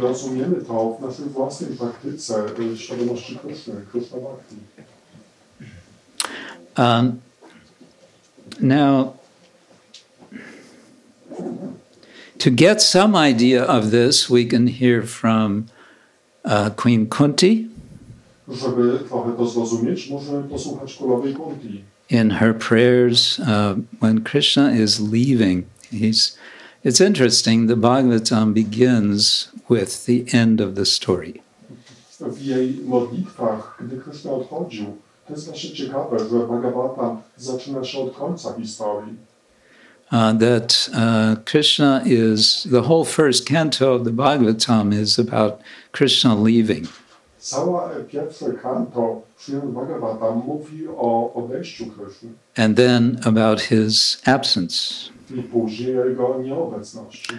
Rozumiemy 0.00 0.64
to 0.66 0.96
w 1.00 1.02
naszej 1.02 1.26
własnej 1.26 1.76
praktyce 1.76 2.44
świadomości 2.76 3.38
Kryszna 3.92 4.18
Bhakti. 4.20 4.56
Um, 6.78 7.22
now, 8.60 9.14
to 12.38 12.50
get 12.50 12.80
some 12.80 13.16
idea 13.16 13.62
of 13.64 13.90
this, 13.90 14.30
we 14.30 14.44
can 14.44 14.68
hear 14.68 15.02
from 15.02 15.66
uh, 16.44 16.70
Queen 16.70 17.06
Kunti 17.06 17.68
Żeby 18.48 18.98
trochę 19.08 19.32
to 19.36 19.46
zrozumieć, 19.46 20.10
możemy 20.10 20.48
posłuchać 20.48 20.94
królowej 20.94 21.34
Kunti. 21.34 21.84
in 22.10 22.30
her 22.30 22.54
prayers 22.54 23.38
uh, 23.40 23.74
when 24.00 24.24
Krishna 24.24 24.70
is 24.70 25.00
leaving. 25.00 25.64
He's, 25.90 26.38
it's 26.84 27.00
interesting, 27.00 27.66
the 27.66 27.76
Bhagavatam 27.76 28.54
begins 28.54 29.48
with 29.68 30.06
the 30.06 30.24
end 30.32 30.60
of 30.60 30.74
the 30.74 30.86
story. 30.86 31.42
W 32.20 32.42
jej 32.42 32.80
modlitwach, 32.84 33.76
gdy 33.80 33.96
Kryszna 33.96 34.30
odchodził, 34.30 34.96
to 35.28 35.34
jest 35.34 35.46
właśnie 35.46 35.70
ciekawe, 35.70 36.18
że 36.18 36.46
Bhagavatam 36.46 37.22
zaczyna 37.36 37.84
się 37.84 37.98
od 37.98 38.16
końca 38.16 38.52
historii. 38.52 39.16
Uh, 40.12 40.32
that 40.40 40.90
uh, 40.94 41.44
Krishna 41.44 42.02
is, 42.06 42.66
the 42.70 42.80
whole 42.80 43.04
first 43.04 43.46
canto 43.46 43.94
of 43.94 44.04
the 44.04 44.10
Bhagavatam 44.10 44.92
is 44.92 45.18
about 45.18 45.54
Krishna 45.92 46.34
leaving. 46.34 46.86
Cała 47.38 47.90
pierwsze 48.08 48.52
kanto 48.62 49.22
Bhagavatam 49.62 50.42
mówi 50.46 50.88
o 50.88 51.32
odejściu 51.34 51.86
Kryszny 51.86 52.28
and 52.56 52.76
then 52.76 53.20
about 53.24 53.60
his 53.60 54.22
absence. 54.24 55.10
i 55.30 55.42
później 55.42 55.94
jego 55.94 56.42
nieobecności. 56.42 57.34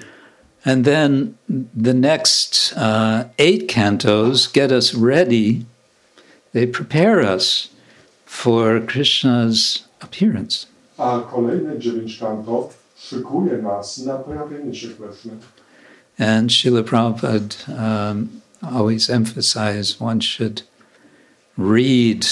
And 0.65 0.85
then 0.85 1.33
the 1.83 1.93
next 1.93 2.73
uh, 2.77 3.23
eight 3.37 3.73
cantos 3.73 4.51
get 4.51 4.71
us 4.71 4.93
ready, 4.93 5.65
they 6.53 6.67
prepare 6.67 7.35
us 7.35 7.69
for 8.29 8.79
Krishna's 8.79 9.83
appearance. 10.01 10.67
A 10.97 11.19
kolejne 11.31 11.79
dziewięć 11.79 12.17
kanto 12.17 12.69
szykuje 12.97 13.57
nas 13.57 13.97
na 13.97 14.17
pojawienie 14.17 14.75
się 14.75 14.87
Kryszny. 14.87 15.31
And 16.19 16.51
Srila 16.51 16.83
Prabhupada 16.83 17.55
um, 17.69 18.41
always 18.61 19.09
emphasized 19.09 20.01
one 20.01 20.21
should 20.21 20.61
read 21.57 22.25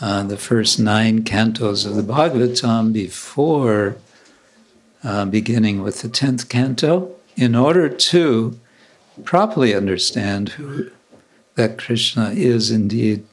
uh, 0.00 0.22
the 0.22 0.36
first 0.36 0.78
nine 0.78 1.22
cantos 1.22 1.86
of 1.86 1.94
the 1.94 2.02
Bhagavatam 2.02 2.92
before 2.92 3.96
uh, 5.04 5.24
beginning 5.26 5.82
with 5.82 6.00
the 6.02 6.08
tenth 6.08 6.48
canto 6.48 7.08
in 7.36 7.54
order 7.54 7.88
to 7.88 8.58
properly 9.24 9.74
understand 9.74 10.50
who, 10.50 10.90
that 11.56 11.78
Krishna 11.78 12.30
is 12.30 12.70
indeed 12.70 13.24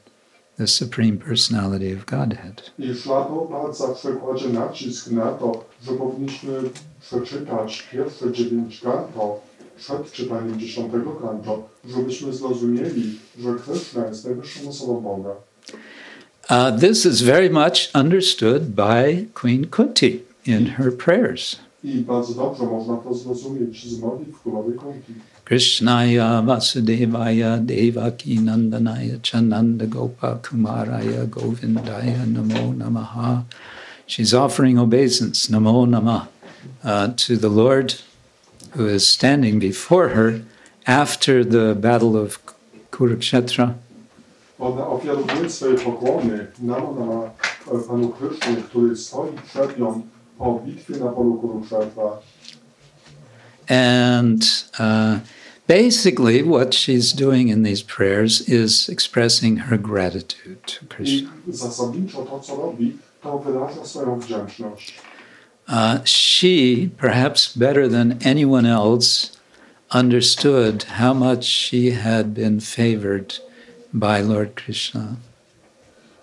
the 0.59 0.67
Supreme 0.67 1.17
Personality 1.17 1.93
of 1.93 2.05
Godhead. 2.05 2.71
I 2.79 2.95
Szlaprabhat 2.95 3.77
zawsze 3.77 4.13
kładzie 4.13 4.49
nacisk 4.49 5.11
na 5.11 5.31
to, 5.31 5.65
że 5.83 5.91
powinniśmy 5.91 6.53
przeczytać 7.01 7.87
pierwsze 7.91 8.31
dziewięć 8.31 8.81
kanto 8.81 9.39
przed 9.77 10.11
czytaniem 10.11 10.59
dziesiątego 10.59 11.11
kanto, 11.11 11.69
żebyśmy 11.89 12.33
zrozumieli, 12.33 13.19
że 13.39 13.55
Kryszna 13.55 14.07
jest 14.07 14.25
najwyższą 14.25 14.69
osobą 14.69 15.01
Boga. 15.01 15.35
Uh, 16.49 16.79
this 16.79 17.05
is 17.05 17.21
very 17.21 17.49
much 17.49 17.89
understood 17.95 18.63
by 18.63 19.25
Queen 19.33 19.67
Kunti 19.67 20.23
in 20.45 20.65
her 20.65 20.97
prayers. 20.97 21.55
I 21.83 21.95
bardzo 21.95 22.33
dobrze 22.33 22.63
można 22.63 22.97
to 22.97 23.13
zrozumieć 23.13 23.87
z 23.87 23.99
modlitw 23.99 24.41
królowej 24.41 24.75
Kunti. 24.75 25.13
Krishnaya 25.49 26.45
Vasudevaya 26.45 27.65
Devaki 27.65 28.38
Nandanaya 28.38 29.17
Chananda 29.21 29.89
Gopa 29.89 30.39
Kumaraya 30.43 31.25
Govindaya 31.25 32.23
Namo 32.23 32.75
Namaha. 32.77 33.45
She's 34.05 34.31
offering 34.31 34.77
obeisance, 34.77 35.47
Namo 35.47 35.88
Namah, 35.88 36.27
uh, 36.83 37.13
to 37.17 37.35
the 37.35 37.49
Lord 37.49 37.95
who 38.73 38.88
is 38.88 39.07
standing 39.07 39.57
before 39.57 40.09
her 40.09 40.43
after 40.85 41.43
the 41.43 41.73
battle 41.73 42.15
of 42.15 42.38
Kurukshetra. 42.91 43.73
Kurukshetra. 51.41 52.21
And 53.69 54.43
uh, 54.79 55.19
basically, 55.67 56.41
what 56.41 56.73
she's 56.73 57.13
doing 57.13 57.49
in 57.49 57.63
these 57.63 57.84
prayers 57.84 58.41
is 58.41 58.89
expressing 58.89 59.58
her 59.58 59.77
gratitude 59.77 60.65
to 60.65 60.86
Krishna. 60.86 61.29
zasadniczo 61.47 62.25
to, 62.25 62.39
co 62.39 62.55
robi, 62.55 62.97
to 63.23 63.39
wyraża 63.39 63.86
swoją 63.86 64.19
wdzięczność. 64.19 64.93
Uh, 65.67 65.99
she, 66.03 66.89
perhaps 66.97 67.55
better 67.55 67.88
than 67.88 68.17
anyone 68.23 68.65
else, 68.65 69.38
understood 69.91 70.84
how 70.84 71.13
much 71.13 71.45
she 71.45 71.91
had 71.91 72.34
been 72.34 72.60
favored 72.60 73.38
by 73.93 74.21
Lord 74.21 74.55
Krishna. 74.55 75.17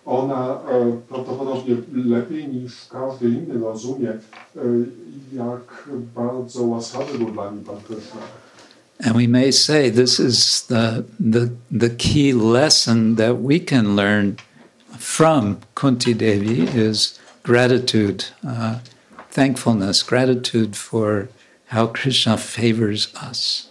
Ona 0.06 0.60
e, 0.70 0.92
prawdopodobnie 1.08 1.76
lepiej 1.94 2.48
niż 2.48 2.88
każdy 2.88 3.28
inny 3.28 3.58
rozumie, 3.58 4.10
e, 4.10 4.60
jak 5.32 5.88
bardzo 6.14 6.62
łaskawy 6.62 7.18
był 7.18 7.30
dla 7.30 7.50
niej 7.50 7.64
Pan 7.64 7.76
Krishna. 7.76 8.20
And 9.04 9.16
we 9.16 9.28
may 9.28 9.52
say 9.52 9.90
this 9.90 10.18
is 10.18 10.66
the, 10.66 11.02
the, 11.20 11.50
the 11.70 11.90
key 11.90 12.32
lesson 12.32 13.16
that 13.16 13.42
we 13.42 13.60
can 13.60 13.94
learn 13.96 14.36
from 14.98 15.56
Kunti 15.74 16.14
Devi 16.14 16.62
is 16.74 17.18
gratitude, 17.42 18.24
uh, 18.46 18.78
thankfulness, 19.30 20.02
gratitude 20.02 20.76
for 20.76 21.28
how 21.66 21.86
Krishna 21.86 22.36
favors 22.36 23.12
us. 23.30 23.68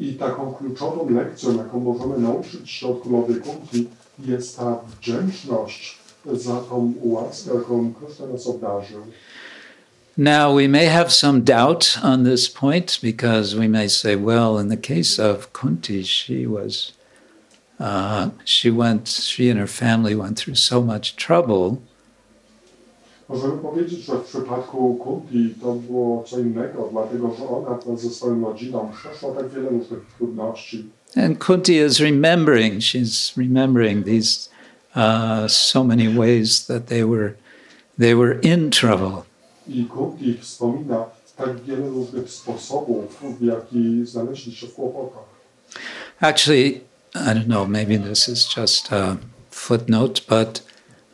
I 0.00 0.14
taką 0.14 0.54
kluczową 0.54 1.10
lekcją, 1.10 1.56
jaką 1.56 1.80
możemy 1.80 2.18
nauczyć 2.18 2.70
się 2.70 2.86
od 2.86 3.02
królowej 3.02 3.36
Kunti, 3.36 3.88
jest 4.26 4.56
ta 4.56 4.78
wdzięczność 4.86 5.98
za 6.32 6.60
tą 6.60 6.94
łaskę, 7.02 7.54
jaką 7.54 7.94
Krishna 7.94 8.26
nas 8.26 8.46
obdarzył. 8.46 9.00
Now, 10.16 10.52
we 10.52 10.68
may 10.68 10.86
have 10.86 11.12
some 11.12 11.42
doubt 11.42 11.98
on 12.02 12.24
this 12.24 12.48
point 12.48 12.98
because 13.00 13.54
we 13.54 13.68
may 13.68 13.88
say, 13.88 14.16
well, 14.16 14.58
in 14.58 14.68
the 14.68 14.76
case 14.76 15.20
of 15.20 15.52
Kunti, 15.52 16.02
she 16.02 16.44
was, 16.44 16.92
uh, 17.78 18.30
she 18.44 18.68
went, 18.68 19.06
she 19.06 19.48
and 19.48 19.60
her 19.60 19.68
family 19.68 20.16
went 20.16 20.36
through 20.36 20.56
so 20.56 20.82
much 20.82 21.14
trouble. 21.14 21.76
Możemy 23.28 23.58
powiedzieć, 23.58 24.04
że 24.04 24.18
w 24.18 24.24
przypadku 24.24 24.94
Kunti 24.94 25.54
to 25.62 25.72
było 25.72 26.22
co 26.22 26.38
innego, 26.38 26.88
dlatego 26.92 27.34
że 27.34 27.48
ona 27.48 27.74
wraz 27.74 28.00
ze 28.00 28.10
swoją 28.10 28.40
rodziną 28.44 28.92
przeszła 28.94 29.34
tak 29.34 29.48
wiele 29.48 29.68
różnych 29.68 30.00
trudności. 30.16 30.90
And 31.16 31.38
Kunti 31.40 31.78
is 31.78 32.00
remembering, 32.00 32.80
she's 32.80 33.32
remembering 33.36 34.04
these 34.04 34.48
uh, 34.94 35.48
so 35.48 35.82
many 35.82 36.08
ways 36.08 36.66
that 36.66 36.88
they 36.88 37.04
were, 37.04 37.36
they 37.96 38.14
were 38.14 38.38
in 38.40 38.70
trouble. 38.70 39.26
I 39.68 39.86
Kunti 39.88 40.34
wspomina 40.34 41.06
tak 41.36 41.64
wiele 41.64 41.88
różnych 41.88 42.30
sposobów, 42.30 43.22
w 43.38 43.42
jaki 43.42 44.06
znaleźli 44.06 44.54
się 44.54 44.66
w 44.66 44.74
kłopotach. 44.74 45.24
Actually, 46.20 46.80
I 47.14 47.34
don't 47.34 47.46
know, 47.46 47.66
maybe 47.66 47.96
this 47.96 48.28
is 48.28 48.56
just 48.56 48.92
a 48.92 49.18
footnote, 49.50 50.20
but 50.28 50.62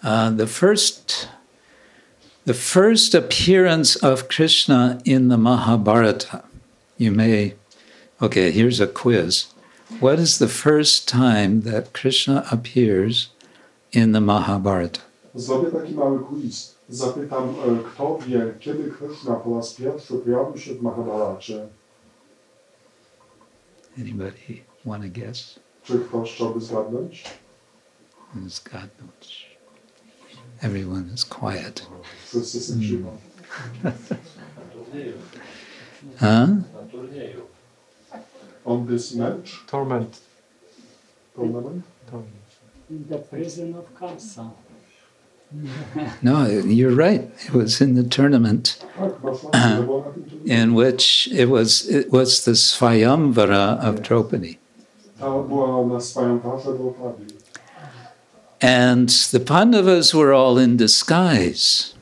uh, 0.03 0.31
the 0.31 0.47
first 0.47 1.29
the 2.47 2.55
first 2.55 3.15
appearance 3.15 3.97
of 3.97 4.29
Krishna 4.29 4.99
in 5.05 5.29
the 5.29 5.39
Mahabharata, 5.39 6.43
you 6.99 7.11
may 7.11 7.55
okay, 8.21 8.51
here's 8.51 8.81
a 8.81 8.87
quiz. 8.87 9.54
What 10.01 10.19
is 10.19 10.39
the 10.39 10.49
first 10.49 11.09
time 11.09 11.63
that 11.63 11.93
Krishna 11.93 12.45
appears 12.51 13.31
in 13.93 14.13
the 14.13 14.21
Mahabharata? 14.21 15.01
Zrobię 15.35 15.71
taki 15.71 15.95
mały 15.95 16.19
quiz. 16.25 16.75
Zapytam, 16.89 17.55
kto 17.85 18.19
wie, 18.19 18.55
kiedy 18.61 18.91
Krishna 18.91 19.35
po 19.35 19.57
raz 19.57 19.75
pierwszy 19.75 20.15
pojawił 20.15 20.59
się 20.59 20.75
w 20.75 20.83
Mahabharacie? 20.83 21.67
Anybody 23.99 24.63
want 24.85 25.03
to 25.05 25.21
guess? 25.21 25.59
Czy 25.85 25.99
ktoś 25.99 26.35
chciałby 26.35 26.61
zgadnąć? 26.61 27.25
As 28.47 28.61
God 28.61 28.91
knows. 28.99 29.45
Everyone 30.61 31.15
is 31.15 31.25
quiet. 31.25 31.87
Wszyscy 32.27 32.61
są 32.61 32.81
cicho. 32.81 33.11
Hmm. 36.21 36.65
Huh? 36.65 36.65
Na 38.65 38.71
turnieju. 38.71 38.81
On 38.81 38.87
this 38.87 39.15
match, 39.15 39.65
Torment. 39.67 40.21
tournament? 41.37 41.85
Torment. 42.11 42.35
In 42.91 43.05
the 43.09 43.19
prison 43.19 43.75
of 43.75 43.85
Kamsa. 44.01 44.51
No, 46.23 46.47
you're 46.47 46.95
right. 46.97 47.31
It 47.47 47.55
was 47.55 47.81
in 47.81 47.95
the 47.95 48.03
tournament. 48.03 48.85
Tak, 48.99 49.23
masz 49.23 49.45
rację, 49.45 49.77
że 49.77 49.83
było 49.83 50.05
na 50.05 50.11
tym 50.11 50.25
turnieju. 50.25 50.63
in 50.63 50.75
which 50.75 51.29
it 51.29 51.49
was 51.49 51.91
it 51.91 52.11
was 52.11 52.45
the 52.45 52.55
Swayamvara 52.55 53.79
of 53.89 54.01
Draupadi. 54.01 54.59
Ta 55.21 55.43
była 55.43 55.87
na 55.87 56.01
swoją 56.01 56.41
parze 56.41 56.79
do 56.79 56.95
Padli. 56.99 57.35
And 58.61 59.31
the 59.31 59.41
Pandavas 59.41 60.15
were 60.15 60.33
all 60.33 60.59
in 60.59 60.77
disguise. 60.77 61.95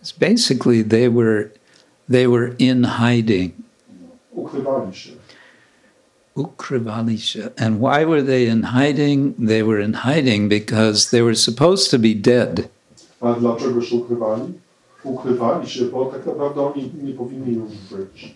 It's 0.03 0.13
basically 0.13 0.85
they 0.85 1.11
were 1.11 1.51
they 2.11 2.29
were 2.29 2.55
in 2.59 2.85
hiding. 2.85 3.53
Ukrywali 4.33 4.95
się. 4.95 5.11
Ukrivalisha. 6.35 7.51
And 7.59 7.81
why 7.81 8.07
were 8.07 8.23
they 8.23 8.47
in 8.47 8.63
hiding? 8.63 9.35
They 9.49 9.63
were 9.65 9.85
in 9.85 9.95
hiding 9.95 10.49
because 10.49 11.11
they 11.11 11.23
were 11.23 11.37
supposed 11.37 11.91
to 11.91 11.99
be 11.99 12.15
dead. 12.15 12.69
A 13.21 13.33
dlaczego 13.33 13.83
się 13.83 13.97
ukrywali? 13.97 14.43
Ukrywali 15.05 15.69
się, 15.69 15.85
bo 15.85 16.05
tak 16.05 16.27
naprawdę 16.27 16.61
oni 16.61 16.91
nie 17.03 17.15
powinni 17.15 17.55
już 17.55 17.71
być. 17.71 18.35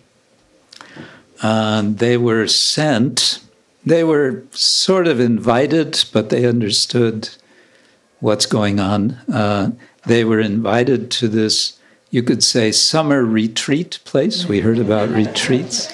Uh, 1.43 1.97
they 1.97 2.19
were 2.19 2.49
sent. 2.49 3.44
They 3.85 4.03
were 4.03 4.43
sort 4.51 5.07
of 5.07 5.19
invited, 5.19 6.05
but 6.11 6.29
they 6.29 6.45
understood 6.45 7.29
what's 8.19 8.47
going 8.47 8.79
on. 8.79 9.17
Uh, 9.31 9.71
they 10.07 10.23
were 10.23 10.39
invited 10.39 11.11
to 11.11 11.27
this, 11.27 11.79
you 12.09 12.23
could 12.23 12.43
say, 12.43 12.71
summer 12.71 13.23
retreat 13.23 13.99
place. 14.03 14.47
We 14.47 14.61
heard 14.61 14.79
about 14.79 15.09
retreats. 15.09 15.87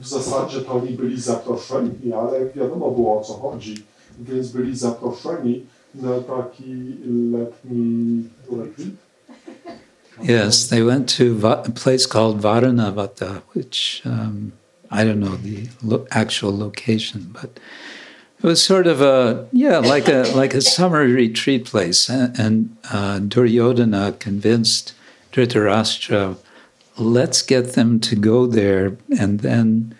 W 0.00 0.08
zasadzie 0.08 0.60
to 0.60 0.72
oni 0.72 0.90
byli 0.96 1.20
zaproszeni, 1.20 2.12
ale 2.12 2.50
wiadomo 2.56 2.90
było 2.90 3.20
o 3.20 3.24
co 3.24 3.32
chodzi. 3.34 3.74
Więc 4.20 4.48
byli 4.48 4.76
zaproszeni 4.76 5.66
na 5.94 6.20
taki 6.20 6.74
letni 7.32 8.22
retreat. 8.50 8.94
Yes, 10.22 10.68
they 10.68 10.82
went 10.82 11.16
to 11.16 11.48
a 11.48 11.70
place 11.70 12.06
called 12.06 12.40
Varanavata, 12.40 13.42
which 13.54 14.02
um, 14.06 14.52
I 14.90 15.04
don't 15.04 15.20
know 15.20 15.36
the 15.36 15.68
lo- 15.82 16.06
actual 16.10 16.56
location, 16.56 17.30
but 17.32 17.58
it 18.38 18.46
was 18.46 18.62
sort 18.62 18.86
of 18.86 19.00
a 19.00 19.48
yeah, 19.52 19.78
like 19.78 20.08
a 20.08 20.24
like 20.34 20.54
a 20.54 20.60
summer 20.60 21.00
retreat 21.00 21.64
place. 21.64 22.08
And, 22.08 22.38
and 22.38 22.76
uh, 22.92 23.18
Duryodhana 23.20 24.18
convinced 24.18 24.94
Dhritarashtra, 25.32 26.36
let's 26.98 27.42
get 27.42 27.72
them 27.72 28.00
to 28.00 28.16
go 28.16 28.46
there, 28.46 28.96
and 29.18 29.40
then 29.40 29.94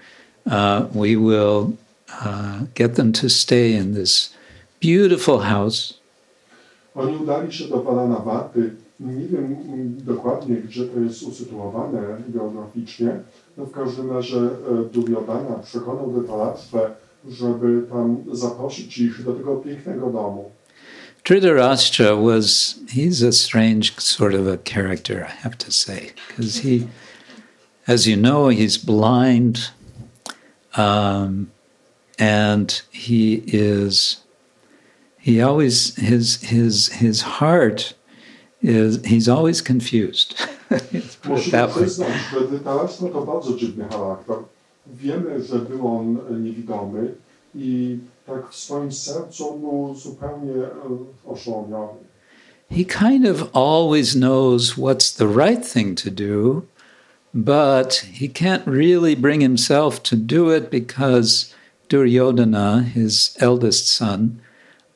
uh, 0.48 0.86
we 0.92 1.16
will 1.16 1.76
uh, 2.20 2.66
get 2.74 2.94
them 2.94 3.12
to 3.12 3.28
stay 3.28 3.74
in 3.74 3.94
this 3.94 4.34
beautiful 4.80 5.40
house. 5.40 5.94
Nie 9.00 9.26
wiem 9.26 9.44
mm, 9.44 9.96
dokładnie, 10.04 10.56
gdzie 10.56 10.84
to 10.84 11.00
jest 11.00 11.22
usytuowane 11.22 12.02
geograficznie. 12.28 13.20
No 13.56 13.64
w 13.64 13.72
każdym 13.72 14.12
razie 14.12 14.36
Duryodhana 14.92 15.54
przekonał 15.64 16.12
żeby 17.28 17.82
tam 17.90 18.24
zaprosić 18.32 18.98
ich 18.98 19.24
do 19.24 19.32
tego 19.32 19.56
pięknego 19.56 20.10
domu. 20.10 20.50
Was, 22.24 22.78
he's 22.88 23.22
a 23.28 23.32
strange 23.32 23.90
sort 23.98 24.34
of 24.34 24.46
a 24.46 24.56
character, 24.58 25.26
I 25.28 25.32
have 25.42 25.56
to 25.58 25.72
say, 25.72 26.12
because 26.28 26.58
he, 26.62 26.86
as 27.88 28.06
you 28.06 28.16
know, 28.16 28.48
he's 28.48 28.78
blind 28.78 29.72
um, 30.76 31.50
and 32.18 32.82
he 32.92 33.42
is, 33.46 34.22
he 35.18 35.42
always, 35.42 35.96
his, 35.96 36.40
his, 36.42 36.88
his 37.00 37.22
heart 37.22 37.94
is, 38.66 39.00
he's 39.04 39.28
always 39.28 39.62
confused. 39.62 40.34
Let's 40.70 41.16
put 41.16 41.38
it 41.38 41.38
Musimy 41.38 41.50
that 41.50 41.70
przyznać, 41.70 42.08
że 43.00 43.08
to 43.08 43.26
bardzo 43.26 43.56
dziwny 43.56 43.84
charakter. 43.90 44.36
Wiemy, 44.86 45.42
że 45.42 45.58
był 45.58 45.88
on 45.88 46.18
niewidomy 46.44 47.14
i 47.54 47.98
tak 48.26 48.50
w 48.50 48.56
swoim 48.56 48.92
sercu 48.92 49.58
był 49.58 49.94
zupełnie 49.94 50.54
oszołomiony. 51.26 52.06
he 52.70 52.84
kind 52.84 53.26
of 53.26 53.50
always 53.54 54.14
knows 54.14 54.74
what's 54.74 55.12
the 55.12 55.28
right 55.28 55.64
thing 55.64 55.94
to 55.94 56.10
do, 56.10 56.66
but 57.32 57.94
he 58.12 58.28
can't 58.28 58.66
really 58.66 59.14
bring 59.14 59.40
himself 59.40 60.02
to 60.02 60.16
do 60.16 60.50
it 60.50 60.70
because 60.70 61.54
Duryodhana, 61.88 62.84
his 62.84 63.36
eldest 63.40 63.88
son, 63.88 64.40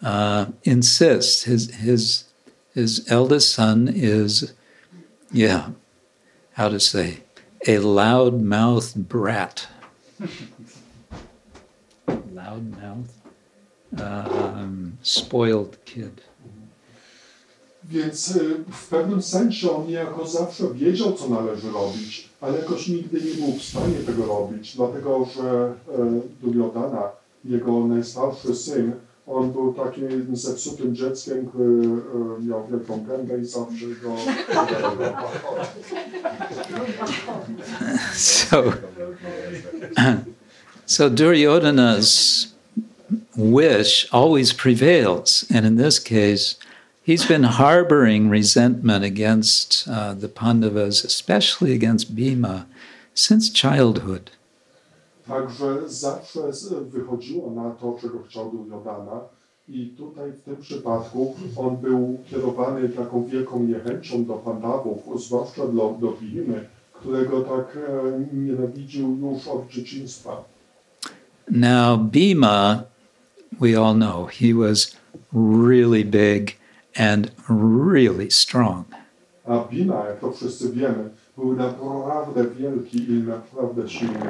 uh, 0.02 0.46
insists. 0.64 1.44
His 1.44 1.70
his 1.74 2.24
his 2.80 3.04
eldest 3.10 3.52
son 3.52 3.88
is, 3.88 4.54
yeah, 5.30 5.70
how 6.52 6.68
to 6.68 6.80
say, 6.80 7.18
a 7.66 7.78
loudmouthed 7.78 9.08
brat. 9.08 9.68
loudmouth, 12.38 13.12
um, 13.98 14.98
spoiled 15.02 15.84
kid. 15.84 16.20
Więc 17.84 18.38
w 18.72 18.88
pewnym 18.88 19.22
sensie 19.22 19.70
on 19.70 19.86
niejako 19.86 20.26
zawsze 20.26 20.74
wiedział, 20.74 21.12
co 21.12 21.28
należy 21.28 21.70
robić, 21.70 22.28
ale 22.40 22.58
jakoś 22.58 22.88
nigdy 22.88 23.20
nie 23.20 23.34
był 23.34 23.52
w 23.58 23.62
stanie 23.62 23.94
tego 24.06 24.26
robić, 24.26 24.76
dlatego 24.76 25.26
że 25.34 25.74
e, 25.88 26.20
Duryodhana, 26.42 27.02
jego 27.44 27.86
najstarszy 27.86 28.56
syn, 28.56 28.92
on 29.26 29.52
był 29.52 29.74
zepsutym 30.32 30.94
dzieckiem, 30.94 31.46
który 31.46 31.82
miał 32.40 32.66
wielką 32.66 33.06
i 33.42 33.44
zawsze 33.44 33.86
go 34.02 34.16
So, 38.12 38.72
so 40.86 41.08
Duryodhana's 41.08 42.48
wish 43.36 44.06
always 44.12 44.52
prevails, 44.52 45.44
and 45.50 45.66
in 45.66 45.76
this 45.76 45.98
case, 45.98 46.56
he's 47.02 47.24
been 47.24 47.44
harboring 47.44 48.28
resentment 48.28 49.04
against 49.04 49.88
uh, 49.88 50.14
the 50.14 50.28
Pandavas, 50.28 51.04
especially 51.04 51.72
against 51.72 52.14
Bhima, 52.14 52.66
since 53.14 53.50
childhood. 53.50 54.30
Także 55.30 55.88
zawsze 55.88 56.40
wychodziło 56.88 57.50
na 57.50 57.70
to, 57.70 57.98
czego 58.00 58.22
chciał 58.22 58.50
Duryodhana 58.50 59.20
i 59.68 59.86
tutaj 59.86 60.32
w 60.32 60.40
tym 60.40 60.56
przypadku 60.56 61.34
on 61.56 61.76
był 61.76 62.18
kierowany 62.30 62.88
taką 62.88 63.26
wielką 63.26 63.62
niechęcią 63.62 64.24
do 64.24 64.34
Pandawów, 64.34 65.22
zwłaszcza 65.22 65.66
do, 65.66 65.96
do 66.00 66.12
Bhimy, 66.20 66.66
którego 66.92 67.40
tak 67.40 67.76
e, 67.76 68.36
nienawidził 68.36 69.16
już 69.16 69.48
od 69.48 69.68
dzieciństwa. 69.68 70.44
Now, 71.50 72.00
Bhima, 72.00 72.82
we 73.60 73.78
all 73.78 73.94
know, 73.94 74.30
he 74.30 74.54
was 74.54 74.96
really 75.32 76.04
big 76.04 76.56
and 76.96 77.30
really 77.48 78.30
strong. 78.30 78.86
A 79.44 79.58
Bhima, 79.58 80.06
jak 80.06 80.20
to 80.20 80.32
wszyscy 80.32 80.72
wiemy, 80.72 81.10
wielki 82.58 82.98
i 82.98 83.22
naprawdę 83.22 83.88
silny. 83.88 84.20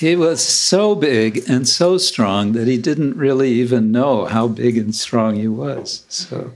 He 0.00 0.16
was 0.16 0.40
so 0.68 0.96
big 0.96 1.50
and 1.50 1.68
so 1.68 1.98
strong 1.98 2.52
that 2.52 2.66
he 2.66 2.76
didn't 2.78 3.16
really 3.16 3.50
even 3.62 3.92
know 3.92 4.24
how 4.24 4.48
big 4.48 4.78
and 4.78 4.96
strong 4.96 5.36
he 5.36 5.48
was. 5.48 6.04
So, 6.08 6.50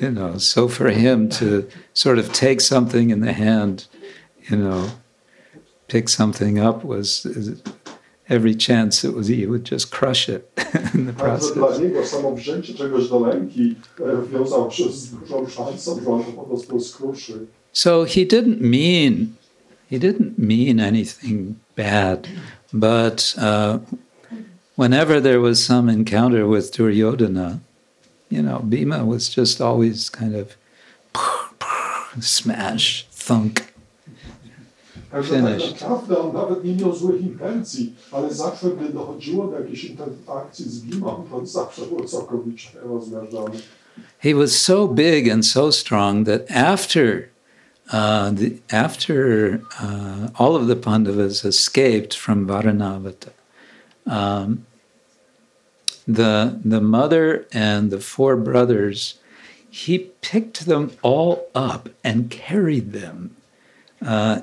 you 0.00 0.10
know, 0.10 0.38
so 0.38 0.68
for 0.68 0.88
him 0.90 1.28
to 1.28 1.64
sort 1.94 2.18
of 2.18 2.32
take 2.32 2.60
something 2.60 3.10
in 3.10 3.20
the 3.20 3.32
hand, 3.32 3.86
you 4.50 4.56
know, 4.56 4.90
pick 5.88 6.08
something 6.08 6.58
up 6.58 6.84
was 6.84 7.26
every 8.32 8.54
chance 8.54 9.04
it 9.08 9.14
was 9.14 9.28
he 9.28 9.46
would 9.46 9.64
just 9.64 9.90
crush 9.90 10.28
it 10.28 10.42
in 10.94 11.06
the 11.06 11.12
dla 11.12 11.24
process. 11.24 11.80
niego 11.80 12.06
samo 12.06 12.34
wzięcie 12.34 12.74
czegoś 12.74 13.08
do 13.08 13.24
ręki 13.24 13.74
wiązało 14.32 14.70
dużą 15.20 15.48
szansą, 15.48 16.00
że 16.04 16.10
on 16.10 16.22
po 16.24 16.42
prostu 16.42 16.80
skruszy. 16.80 17.46
So 17.72 18.04
he 18.04 18.26
didn't 18.26 18.60
mean 18.60 19.26
he 19.90 19.98
didn't 19.98 20.38
mean 20.38 20.80
anything 20.80 21.54
bad, 21.76 22.28
but 22.72 23.34
uh, 23.38 23.78
whenever 24.76 25.22
there 25.22 25.40
was 25.40 25.62
some 25.64 25.92
encounter 25.92 26.48
with 26.48 26.70
Duryodhana, 26.76 27.58
you 28.30 28.42
know, 28.42 28.60
Bhima 28.60 29.04
was 29.04 29.28
just 29.28 29.60
always 29.60 30.10
kind 30.10 30.34
of 30.34 30.56
smash, 32.20 33.06
thunk. 33.12 33.71
Także 35.12 35.36
Finish. 35.36 35.72
tak 35.72 35.80
naprawdę 35.80 36.18
on 36.18 36.32
nawet 36.32 36.64
nie 36.64 36.74
miał 36.74 36.94
złych 36.94 37.20
intencji, 37.20 37.94
ale 38.12 38.34
zawsze, 38.34 38.66
gdy 38.70 38.92
dochodziło 38.92 39.46
do 39.46 39.58
jakiejś 39.58 39.84
interakcji 39.84 40.70
z 40.70 40.80
Bimą, 40.80 41.26
to 41.30 41.46
zawsze 41.46 41.82
był 41.82 42.04
całkowicie 42.04 42.68
rozmiażdżony. 42.82 43.58
He 44.18 44.34
was 44.34 44.52
so 44.52 44.88
big 44.88 45.32
and 45.32 45.46
so 45.46 45.72
strong 45.72 46.26
that 46.26 46.50
after 46.50 47.28
uh, 47.88 48.30
the, 48.38 48.76
after 48.86 49.60
uh, 49.80 50.40
all 50.40 50.56
of 50.56 50.66
the 50.66 50.76
Pandavas 50.76 51.44
escaped 51.44 52.14
from 52.14 52.46
Varanavata, 52.46 53.30
um, 54.06 54.64
the 56.08 56.58
the 56.64 56.80
mother 56.80 57.44
and 57.52 57.90
the 57.90 58.00
four 58.00 58.36
brothers, 58.36 59.18
he 59.70 59.98
picked 60.20 60.66
them 60.66 60.90
all 61.02 61.46
up 61.54 61.88
and 62.02 62.30
carried 62.30 62.92
them 62.92 63.30
uh, 64.06 64.40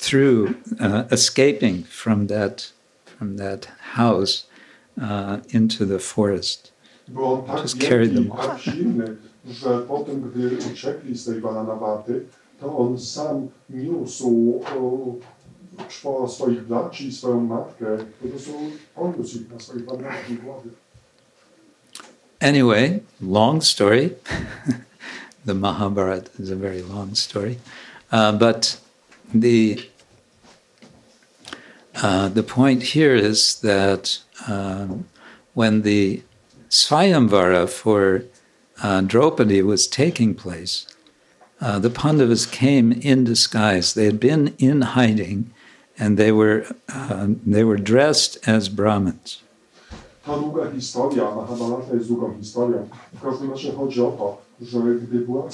through 0.00 0.54
uh, 0.80 1.04
escaping 1.10 1.84
from 1.84 2.26
that 2.28 2.72
from 3.18 3.36
that 3.36 3.68
house 3.94 4.46
uh, 5.00 5.40
into 5.50 5.84
the 5.84 5.98
forest. 5.98 6.72
Just 7.62 7.82
i 7.82 8.06
them. 8.06 8.30
tak 8.30 8.60
silny, 8.60 9.16
że 9.46 9.78
potem, 9.88 10.30
gdy 10.30 10.58
uciekli 10.72 11.18
z 11.18 11.24
tej 11.24 11.40
Varanawaty, 11.40 12.20
to 12.60 12.78
on 12.78 12.98
sam 12.98 13.48
niósł 13.70 14.60
o, 14.76 15.14
czworo 15.88 16.28
swoich 16.28 16.62
braci 16.62 17.06
i 17.06 17.12
swoją 17.12 17.40
matkę, 17.40 17.86
po 18.22 18.28
prostu 18.28 18.52
poniósł 18.94 19.36
ich 19.36 19.50
na 19.50 19.60
swoich 19.60 19.84
głowie. 19.84 20.70
Anyway, 22.40 23.00
long 23.20 23.64
story. 23.64 24.10
the 25.46 25.54
Mahabharata 25.54 26.30
is 26.38 26.50
a 26.50 26.56
very 26.56 26.82
long 26.82 27.16
story. 27.16 27.58
Uh, 28.12 28.32
but 28.32 28.80
the, 29.34 29.76
uh, 32.02 32.28
the 32.28 32.42
point 32.42 32.82
here 32.82 33.14
is 33.14 33.60
that 33.60 34.18
um, 34.46 35.06
when 35.54 35.82
the 35.82 36.22
Swayamvara 36.68 37.68
for 37.68 38.24
uh, 38.82 39.00
Draupadi 39.02 39.62
was 39.62 39.86
taking 39.86 40.34
place, 40.34 40.86
uh, 41.60 41.78
the 41.78 41.90
Pandavas 41.90 42.46
came 42.46 42.92
in 42.92 43.24
disguise. 43.24 43.94
They 43.94 44.06
had 44.06 44.20
been 44.20 44.54
in 44.58 44.82
hiding 44.82 45.52
and 45.98 46.16
they 46.16 46.32
were, 46.32 46.64
uh, 46.88 47.26
they 47.46 47.64
were 47.64 47.76
dressed 47.76 48.38
as 48.46 48.68
Brahmins. 48.68 49.42
Ta 50.24 50.36
długa 50.36 50.70
historia, 50.70 51.24
Mahabharata 51.24 51.94
jest 51.94 52.08
długą 52.08 52.36
historią. 52.38 52.88
W 53.12 53.20
każdym 53.22 53.50
razie 53.50 53.72
chodzi 53.72 54.00
o 54.00 54.10
to, 54.10 54.38
że 54.66 54.78
gdy 54.78 55.18
była 55.18 55.48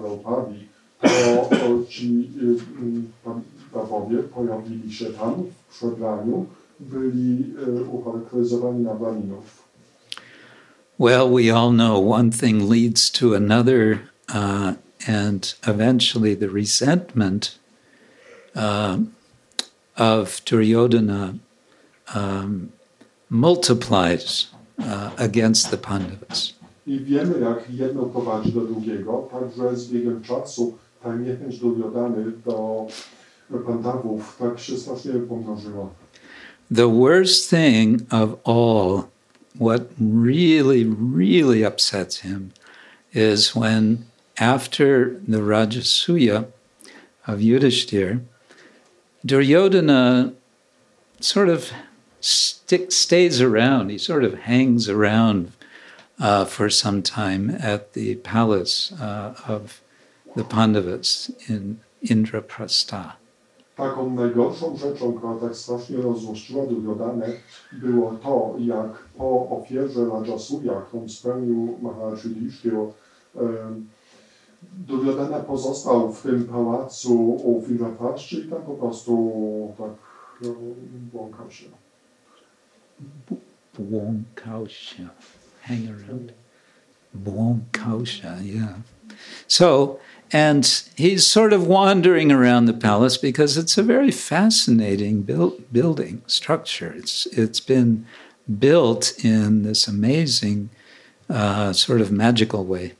Draupadi, 0.00 0.68
to 1.00 1.50
o, 1.50 1.84
ci 1.88 2.30
y, 2.42 4.18
y, 4.18 4.22
pojawili 4.34 4.92
się 4.92 5.06
tam 5.06 5.34
przebraniu, 5.70 6.46
byli 6.80 7.54
ucharakteryzowani 7.92 8.84
na 8.84 8.94
Braminów. 8.94 9.68
Well, 10.98 11.30
we 11.30 11.50
all 11.50 11.70
know 11.70 12.12
one 12.12 12.30
thing 12.30 12.68
leads 12.68 13.10
to 13.10 13.34
another, 13.34 14.00
uh, 14.34 14.74
and 15.06 15.54
eventually 15.66 16.34
the 16.34 16.48
resentment 16.48 17.58
uh, 18.56 18.98
of 19.96 20.44
Duryodhana 20.44 21.38
um, 22.14 22.72
multiplies 23.30 24.48
uh, 24.78 25.10
against 25.18 25.70
the 25.70 25.76
Pandavas. 25.76 26.52
I 26.86 26.98
wiemy, 27.00 27.40
jak 27.40 27.70
jedno 27.70 28.02
prowadzi 28.02 28.52
do 28.52 28.60
drugiego, 28.60 29.28
także 29.32 29.76
z 29.76 29.88
biegiem 29.90 30.22
czasu 30.22 30.78
ta 31.02 31.16
niechęć 31.16 31.58
Duryodhany 31.58 32.32
do 32.46 32.86
The 36.70 36.88
worst 36.88 37.48
thing 37.48 38.06
of 38.10 38.38
all, 38.44 39.10
what 39.56 39.90
really, 39.98 40.84
really 40.84 41.62
upsets 41.62 42.18
him, 42.18 42.52
is 43.12 43.56
when 43.56 44.06
after 44.38 45.18
the 45.26 45.38
Rajasuya 45.38 46.48
of 47.26 47.38
Yudhishthir, 47.40 48.22
Duryodhana 49.24 50.34
sort 51.20 51.48
of 51.48 51.72
stays 52.20 53.40
around. 53.40 53.90
He 53.90 53.98
sort 53.98 54.24
of 54.24 54.34
hangs 54.40 54.88
around 54.88 55.52
uh, 56.20 56.44
for 56.44 56.68
some 56.68 57.02
time 57.02 57.50
at 57.50 57.94
the 57.94 58.16
palace 58.16 58.92
uh, 58.92 59.34
of 59.46 59.80
the 60.36 60.44
Pandavas 60.44 61.30
in 61.48 61.80
Indraprastha. 62.04 63.14
Taką 63.78 64.10
najgorszą 64.10 64.76
rzeczą, 64.76 65.12
która 65.12 65.34
tak 65.34 65.56
strasznie 65.56 65.96
rozzłościła 65.96 66.66
Duryodhanę, 66.66 67.26
było 67.72 68.10
to, 68.10 68.54
jak 68.58 68.98
po 69.18 69.50
ofierze 69.50 70.08
Rajasuya, 70.08 70.82
którą 70.88 71.08
spełnił 71.08 71.78
Maharaj 71.82 72.18
em, 73.36 73.86
Duryodhana 74.62 75.40
pozostał 75.40 76.12
w 76.12 76.22
tym 76.22 76.44
pałacu 76.44 77.30
u 77.30 77.64
Indrapraszczy 77.68 78.36
i 78.40 78.48
tam 78.48 78.62
po 78.62 78.74
prostu 78.74 79.74
tak 79.78 79.90
no, 80.42 80.54
błąkał 81.12 81.50
się. 81.50 81.66
Błąkał 83.78 84.68
się. 84.68 85.08
hang 85.62 85.88
around. 85.88 86.32
Bwonkausha, 87.14 88.42
yeah. 88.42 88.74
So, 89.46 89.98
and 90.32 90.82
he's 90.96 91.26
sort 91.26 91.52
of 91.52 91.66
wandering 91.66 92.32
around 92.32 92.66
the 92.66 92.72
palace 92.72 93.16
because 93.16 93.56
it's 93.56 93.78
a 93.78 93.82
very 93.82 94.10
fascinating 94.10 95.22
build, 95.22 95.72
building 95.72 96.22
structure. 96.26 96.92
It's 96.96 97.26
it's 97.26 97.60
been 97.60 98.06
built 98.58 99.12
in 99.24 99.62
this 99.62 99.88
amazing 99.88 100.70
uh, 101.30 101.72
sort 101.72 102.00
of 102.00 102.10
magical 102.10 102.64
way. 102.64 102.94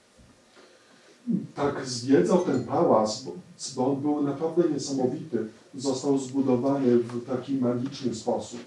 Tak 1.56 1.86
zwiedzał 1.86 2.44
ten 2.44 2.64
pałac, 2.64 3.22
bo, 3.22 3.32
bo 3.76 3.86
on 3.86 4.00
był 4.00 4.22
naprawdę 4.22 4.68
niesamowity. 4.68 5.38
Został 5.74 6.18
zbudowany 6.18 6.98
w 6.98 7.26
taki 7.26 7.52
magiczny 7.52 8.14
sposób. 8.14 8.60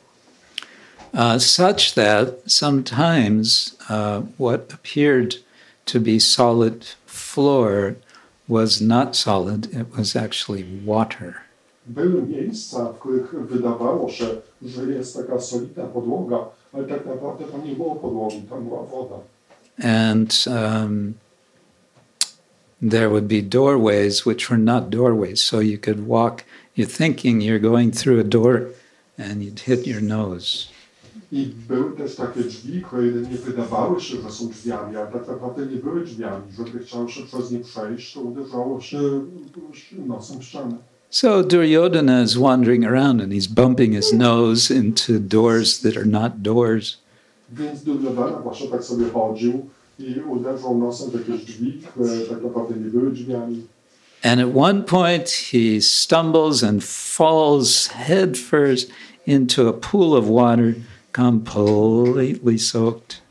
uh, 1.14 1.40
such 1.40 1.94
that 1.96 2.50
sometimes 2.50 3.76
uh, 3.90 4.22
what 4.38 4.72
appeared 4.74 5.36
to 5.86 6.00
be 6.00 6.20
solid 6.20 6.86
floor 7.06 7.96
was 8.52 8.82
not 8.82 9.16
solid, 9.16 9.74
it 9.74 9.88
was 9.98 10.16
actually 10.16 10.64
water. 10.86 11.36
Były 11.88 12.22
miejsca, 12.22 12.86
w 12.94 13.00
których 13.00 13.48
wydawało 13.48 14.10
się, 14.10 14.26
że 14.62 14.84
jest 14.84 15.16
taka 15.16 15.40
solidna 15.40 15.84
podłoga, 15.84 16.46
ale 16.74 16.84
tak 16.84 17.06
naprawdę 17.06 17.46
tam 17.46 17.66
nie 17.66 17.76
było 17.76 17.96
podłogi, 17.96 18.42
tam 18.50 18.64
była 18.64 18.84
woda. 18.84 19.16
And 19.84 20.46
um, 20.48 21.14
there 22.90 23.10
would 23.10 23.28
be 23.28 23.42
doorways 23.42 24.26
which 24.26 24.50
were 24.50 24.64
not 24.64 24.90
doorways, 24.90 25.42
so 25.44 25.62
you 25.62 25.78
could 25.78 26.08
walk, 26.08 26.44
you're 26.76 26.98
thinking 26.98 27.42
you're 27.42 27.70
going 27.70 27.92
through 27.92 28.20
a 28.20 28.24
door 28.24 28.62
and 29.18 29.44
you'd 29.44 29.60
hit 29.60 29.88
your 29.88 30.02
nose. 30.02 30.71
I 31.32 31.52
były 31.68 31.92
też 31.92 32.16
takie 32.16 32.42
drzwi, 32.42 32.82
które 32.82 33.06
jedynie 33.06 33.36
wydawały 33.36 34.02
się, 34.02 34.22
że 34.22 34.32
są 34.32 34.48
drzwiami, 34.48 34.98
a 34.98 35.06
tak 35.06 35.28
naprawdę 35.28 35.66
nie 35.66 35.78
były 35.78 36.04
drzwiami. 36.04 36.44
Żeby 36.58 36.80
chciał 36.80 37.10
się 37.10 37.22
przez 37.24 37.52
nie 37.52 37.60
przejść, 37.60 38.14
to 38.14 38.22
uderzało 38.22 38.82
się 38.82 39.00
nosem 40.08 40.40
w 40.40 40.44
ścianę. 40.44 40.76
So 41.10 41.44
Duryodhana 41.44 42.24
is 42.24 42.36
wandering 42.36 42.86
around 42.86 43.22
and 43.22 43.34
he's 43.34 43.48
bumping 43.48 43.96
his 43.96 44.14
nose 44.14 44.72
into 44.72 45.20
doors 45.20 45.82
that 45.82 45.98
are 45.98 46.06
not 46.06 46.42
doors. 46.42 46.98
Więc 47.50 47.84
Duryodhana 47.84 48.40
właśnie 48.40 48.68
tak 48.68 48.84
sobie 48.84 49.10
chodził 49.10 49.66
i 50.00 50.20
uderzał 50.30 50.78
nosem 50.78 51.10
w 51.10 51.14
jakieś 51.14 51.46
drzwi, 51.46 51.82
które 51.92 52.18
tak 52.18 52.44
naprawdę 52.44 52.76
nie 52.76 52.90
były 52.90 53.12
drzwiami. 53.12 53.66
And 54.24 54.42
at 54.42 54.48
one 54.56 54.84
point, 54.84 55.30
he 55.30 55.82
stumbles 55.82 56.64
and 56.64 56.84
falls 56.84 57.88
headfirst 57.88 58.90
into 59.28 59.70
a 59.70 59.74
pool 59.74 60.18
of 60.18 60.26
water, 60.26 60.74
completely 61.14 62.60
soaked. 62.60 63.22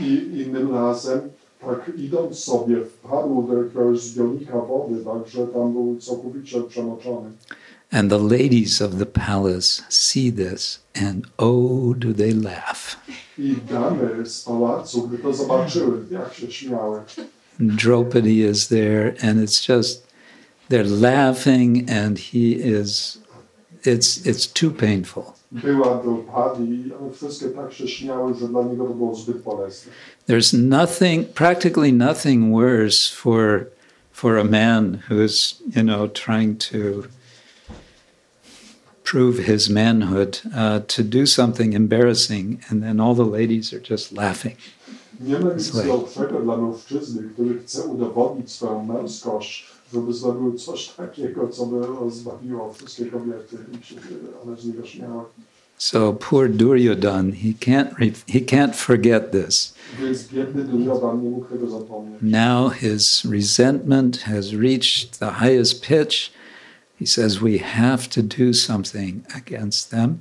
I 0.00 0.42
innym 0.42 0.74
razem, 0.74 1.20
tak 1.60 1.90
idąc 1.96 2.38
sobie, 2.38 2.76
wpadł 2.84 3.42
do 3.42 3.62
jakiegoś 3.62 4.00
zbiornika 4.00 4.60
wody, 4.60 5.04
także 5.04 5.46
tam 5.46 5.72
był 5.72 5.96
całkowicie 6.00 6.62
przemoczony. 6.62 7.30
And 7.90 8.10
the 8.10 8.18
ladies 8.18 8.80
of 8.80 8.98
the 8.98 9.06
palace 9.06 9.82
see 9.88 10.32
this, 10.32 10.80
and 10.94 11.26
oh, 11.38 11.94
do 11.98 12.14
they 12.14 12.32
laugh. 12.32 12.96
I 13.38 13.56
damy 13.70 14.26
z 14.26 14.42
pałacu, 14.42 15.08
gdy 15.08 15.18
to 15.18 15.34
zobaczyły, 15.34 15.98
jak 16.10 16.34
się 16.34 16.52
śmiały. 16.52 17.00
Draupadi 17.60 18.40
is 18.40 18.68
there, 18.68 19.14
and 19.22 19.40
it's 19.40 19.76
just, 19.76 20.06
they're 20.70 21.00
laughing, 21.00 21.90
and 21.90 22.18
he 22.18 22.54
is, 22.54 23.18
it's, 23.84 24.26
it's 24.26 24.46
too 24.46 24.70
painful. 24.70 25.24
Była 25.52 26.02
i 26.60 26.92
one 27.00 27.12
wszystkie 27.12 27.48
tak 27.48 27.72
się 27.72 27.88
śmiały, 27.88 28.34
że 28.34 28.48
dla 28.48 28.62
niego 28.62 28.84
to 28.84 28.94
było 28.94 29.14
zbyt 29.14 29.42
bolesne. 29.42 29.92
There's 30.28 30.58
nothing, 30.68 31.28
practically 31.28 31.92
nothing 31.92 32.54
worse 32.54 33.14
for, 33.16 33.66
for 34.12 34.38
a 34.38 34.44
man 34.44 34.98
who's, 35.10 35.60
you 35.76 35.82
know, 35.82 36.08
trying 36.12 36.58
to 36.58 37.08
prove 39.04 39.44
his 39.44 39.68
manhood 39.68 40.40
uh, 40.54 40.80
to 40.86 41.02
do 41.02 41.26
something 41.26 41.74
embarrassing, 41.74 42.60
and 42.70 42.82
then 42.82 43.00
all 43.00 43.14
the 43.14 43.30
ladies 43.40 43.72
are 43.74 43.82
just 43.90 44.12
laughing. 44.12 44.56
Nie 45.20 45.38
ma 45.38 45.54
nic 45.54 45.70
gorszego 45.70 46.40
dla 46.40 46.56
mężczyzny, 46.56 47.22
który 47.34 47.58
chce 47.58 47.82
udowodnić 47.82 48.52
swoją 48.52 48.84
męskość, 48.84 49.71
żeby 49.92 50.58
coś 50.58 50.88
takiego, 50.88 51.48
co 51.48 51.66
by 51.66 51.80
wszystkie 52.74 53.06
kobiety 53.06 53.56
i 53.80 53.86
się 53.86 53.96
one 54.42 54.56
z 54.56 54.66
niego 54.66 54.86
śmiały. 54.86 55.24
So 55.78 56.12
poor 56.12 56.48
Duryodhan, 56.48 57.32
he 57.32 57.54
can't 57.54 57.96
he 58.28 58.40
can't 58.40 58.74
forget 58.74 59.32
this. 59.32 59.74
Więc 60.00 60.28
biedny 60.28 60.64
Duryodhan 60.64 61.22
nie 61.24 61.30
mógł 61.30 61.46
tego 61.46 61.70
zapomnieć. 61.70 62.18
Now 62.22 62.72
his 62.72 63.24
resentment 63.24 64.18
has 64.18 64.52
reached 64.52 65.18
the 65.18 65.30
highest 65.30 65.82
pitch. 65.82 66.32
He 67.00 67.06
says 67.06 67.38
we 67.38 67.58
have 67.58 68.08
to 68.08 68.22
do 68.22 68.54
something 68.54 69.24
against 69.34 69.90
them. 69.90 70.20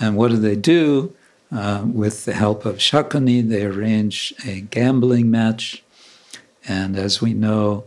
And 0.00 0.16
what 0.16 0.30
do 0.30 0.38
they 0.38 0.56
do? 0.56 1.12
Uh, 1.52 1.84
with 1.94 2.24
the 2.24 2.32
help 2.32 2.66
of 2.66 2.78
Shakuni, 2.78 3.48
they 3.48 3.64
arrange 3.64 4.34
a 4.46 4.60
gambling 4.60 5.30
match. 5.30 5.84
And 6.66 6.96
as 6.96 7.20
we 7.20 7.34
know, 7.34 7.84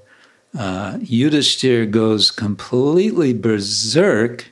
uh, 0.58 0.98
Yudhishthir 1.00 1.89
goes 1.89 2.32
completely 2.32 3.34
berserk 3.34 4.46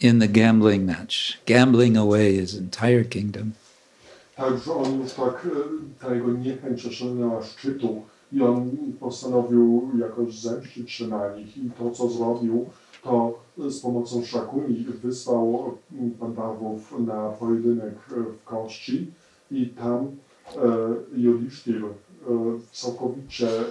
in 0.00 0.18
the 0.18 0.28
gambling 0.28 0.86
match, 0.86 1.38
gambling 1.46 1.96
away 1.96 2.36
his 2.36 2.54
entire 2.54 3.04
kingdom. 3.04 3.52
Także 4.36 4.72
on 4.72 5.00
już 5.00 5.12
tak, 5.12 5.46
ta 6.00 6.14
jego 6.14 6.32
niechęć 6.32 6.86
osiągnęła 6.86 7.44
szczytu 7.44 8.02
i 8.32 8.42
on 8.42 8.70
postanowił 9.00 9.90
jakoś 9.98 10.38
zemścić 10.38 10.92
się 10.92 11.06
na 11.06 11.36
nich 11.36 11.56
i 11.56 11.70
to, 11.78 11.90
co 11.90 12.08
zrobił, 12.08 12.66
to 13.02 13.38
z 13.68 13.80
pomocą 13.80 14.24
Szakuni 14.24 14.86
wysłał 15.02 15.76
mm, 15.92 16.10
Pandawów 16.10 16.94
na 17.06 17.28
pojedynek 17.28 17.94
w 18.08 18.44
kości 18.44 19.06
i 19.50 19.66
tam 19.66 20.06
e, 20.06 20.58
Judisztyr 21.16 21.84
e, 21.84 21.88
całkowicie 22.72 23.48
e, 23.48 23.64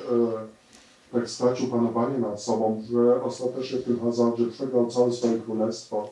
tak 1.14 1.30
stracił 1.30 1.68
panowanie 1.68 2.18
nad 2.18 2.42
sobą, 2.42 2.84
że 2.92 3.24
ostatecznie 3.24 3.80
w 3.80 3.84
tym 3.84 4.00
hazardzie 4.00 4.46
przegrał 4.46 4.88
całe 4.88 5.14
swoje 5.14 5.40
królestwo. 5.40 6.10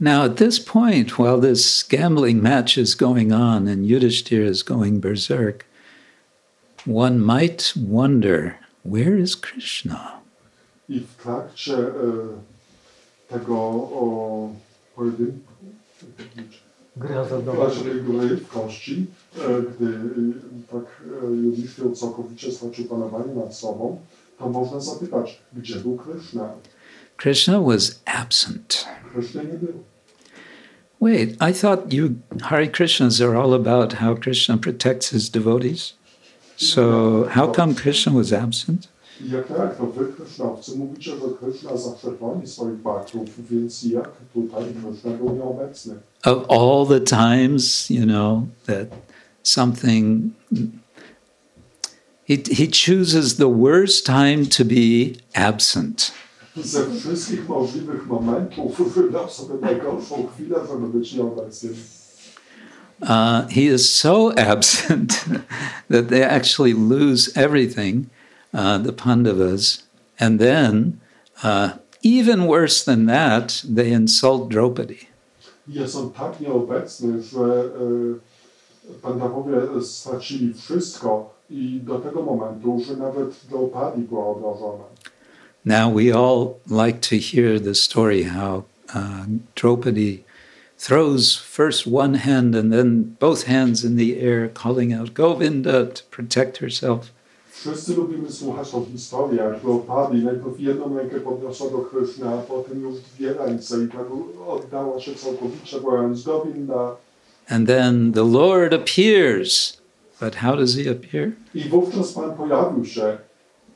Now, 0.00 0.24
at 0.24 0.36
this 0.36 0.60
point, 0.60 1.18
while 1.18 1.40
this 1.40 1.82
gambling 1.82 2.42
match 2.42 2.76
is 2.76 2.94
going 2.94 3.32
on 3.32 3.66
and 3.68 3.86
Yudhishthir 3.86 4.50
is 4.50 4.62
going 4.62 5.00
berserk, 5.00 5.64
one 6.86 7.18
might 7.18 7.72
wonder 7.76 8.58
where 8.84 9.16
is 9.16 9.36
Krishna? 9.36 10.20
I 10.88 11.00
w 11.00 11.16
trakcie 11.16 11.78
e, 11.78 11.92
tego 13.28 13.54
o, 13.54 14.50
pojedynku, 14.96 15.52
Gra 16.96 17.24
w 17.24 17.28
trakcie 17.28 17.80
tej 17.80 18.02
gry 18.02 18.36
w 18.36 18.48
kości, 18.48 19.06
e, 19.38 19.62
gdy 19.62 19.86
e, 19.86 20.72
tak 20.72 21.02
Judisztyr 21.44 21.96
całkowicie 21.96 22.52
stracił 22.52 22.84
panowanie 22.84 23.34
nad 23.34 23.54
sobą, 23.54 24.00
to 24.38 24.48
można 24.48 24.80
zapytać, 24.80 25.42
gdzie 25.52 25.76
był 25.76 25.96
Krishna? 25.96 26.54
Krishna 27.16 27.60
was 27.60 28.00
absent. 28.04 28.86
Krishna 29.12 29.42
nie. 29.42 29.58
Wait, 31.00 31.36
I 31.40 31.52
thought 31.52 31.92
you 31.92 32.16
Hare 32.42 32.66
Krishnas 32.66 33.20
are 33.20 33.36
all 33.36 33.54
about 33.54 33.92
how 33.94 34.14
Krishna 34.14 34.56
protects 34.56 35.10
his 35.10 35.30
devotees. 35.30 35.94
So, 36.56 37.28
how 37.28 37.52
come 37.52 37.74
Krishna 37.74 38.12
was 38.12 38.32
absent? 38.32 38.88
Jak 39.20 39.48
tak, 39.48 39.76
to 39.76 39.86
wy 39.86 40.12
Krishnowcy 40.12 40.76
mówicie, 40.76 41.10
że 41.10 41.26
Krishna 41.40 41.76
zawsze 41.76 42.08
chroni 42.18 42.46
swoich 42.46 42.76
baktów, 42.76 43.50
więc 43.50 43.82
jak 43.82 44.10
tutaj 44.34 44.64
Krishna 44.64 45.10
był 45.10 45.34
nieobecny? 45.34 45.94
Of 46.24 46.50
all 46.50 46.86
the 46.86 47.00
times, 47.00 47.90
you 47.90 48.06
know, 48.06 48.42
that 48.66 48.88
something. 49.42 50.22
He, 52.26 52.42
he 52.50 52.66
chooses 52.66 53.36
the 53.36 53.48
worst 53.48 54.04
time 54.04 54.46
to 54.46 54.64
be 54.64 55.14
absent. 55.34 56.12
Ze 56.56 56.90
wszystkich 56.90 57.48
możliwych 57.48 58.06
momentów 58.06 58.94
wybrał 58.94 59.30
sobie 59.30 59.54
najgorszą 59.60 60.26
chwilę, 60.26 60.56
żeby 60.68 60.98
być 60.98 61.12
nieobecnym. 61.12 61.74
Uh, 63.02 63.48
he 63.50 63.60
is 63.74 63.94
so 63.94 64.32
absent 64.52 65.24
that 65.90 66.08
they 66.08 66.24
actually 66.24 66.72
lose 66.72 67.30
everything, 67.34 68.06
uh, 68.54 68.78
the 68.78 68.92
Pandavas. 68.92 69.82
And 70.18 70.40
then, 70.40 70.98
uh, 71.44 71.68
even 72.02 72.46
worse 72.46 72.84
than 72.84 73.06
that, 73.06 73.62
they 73.74 73.92
insult 73.92 74.48
Draupadi. 74.48 75.06
Jest 75.68 75.96
on 75.96 76.10
tak 76.10 76.40
nieobecny, 76.40 77.22
że 77.22 77.70
Pandawowie 79.02 79.82
stracili 79.82 80.54
wszystko 80.54 81.35
i 81.50 81.80
do 81.84 81.98
tego 81.98 82.22
momentu, 82.22 82.80
że 82.86 82.96
nawet 82.96 83.46
była 84.08 84.26
obrażona. 84.26 84.84
Now, 85.64 85.92
we 85.94 86.14
all 86.14 86.54
like 86.68 87.00
to 87.00 87.16
hear 87.16 87.60
the 87.60 87.74
story 87.74 88.24
how 88.24 88.62
uh, 88.94 89.26
Draupadi 89.54 90.24
throws 90.78 91.36
first 91.36 91.86
one 91.86 92.18
hand 92.18 92.54
and 92.54 92.72
then 92.72 93.16
both 93.18 93.46
hands 93.46 93.84
in 93.84 93.96
the 93.96 94.20
air, 94.20 94.48
calling 94.48 94.92
out 94.92 95.14
Govinda 95.14 95.86
to 95.86 96.02
protect 96.10 96.58
herself. 96.58 97.12
Wszyscy 97.50 97.94
lubimy 97.94 98.32
słuchać 98.32 98.74
o 98.74 98.84
historii, 98.92 99.38
jak 99.38 99.60
Draupadi 99.60 100.24
najpierw 100.24 100.60
jedną 100.60 100.96
rękę 100.98 101.20
podniosła 101.20 101.70
do 101.70 101.78
Kryszny, 101.78 102.28
a 102.28 102.38
potem 102.38 102.82
już 102.82 102.94
dwie 103.00 103.32
ręce 103.32 103.84
i 103.84 103.88
tak 103.88 104.06
oddała 104.46 105.00
się 105.00 105.14
całkowicie, 105.14 105.80
wołając 105.80 106.22
Govinda. 106.22 106.96
And 107.48 107.66
then 107.66 108.12
the 108.12 108.24
Lord 108.24 108.74
appears. 108.74 109.80
But 110.20 110.34
how 110.34 110.56
does 110.56 110.74
he 110.76 110.90
appear? 110.90 111.32
I 111.54 111.68
wówczas 111.68 112.12
Pan 112.12 112.36
pojawił 112.36 112.84
się. 112.84 113.18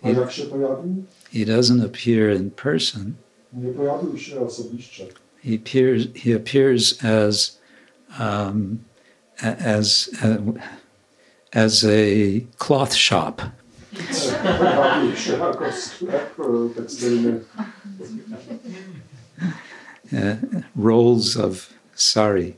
A 0.03 0.09
I- 0.11 0.17
jak 0.17 0.33
się 0.33 0.43
pojawił? 0.43 1.05
He 1.33 1.39
doesn't 1.39 1.85
appear 1.85 2.37
in 2.37 2.51
person. 2.51 3.13
Nie 3.53 3.73
pojawił 3.73 4.19
się 4.19 4.41
osobiście. 4.41 5.07
He 5.45 5.51
appears. 5.55 6.03
He 6.25 6.37
appears 6.37 7.05
as, 7.05 7.59
um, 8.21 8.79
a- 9.43 9.57
as 9.57 10.11
uh, 10.25 10.55
as 11.55 11.85
a 11.85 12.41
cloth 12.65 12.95
shop. 12.95 13.35
Pojawił 14.59 15.17
się 15.17 15.33
jako 15.33 15.65
sklep 15.73 16.37
tekstylny. 16.77 17.41
uh, 20.13 20.19
rolls 20.77 21.37
of 21.37 21.73
sari, 21.95 22.55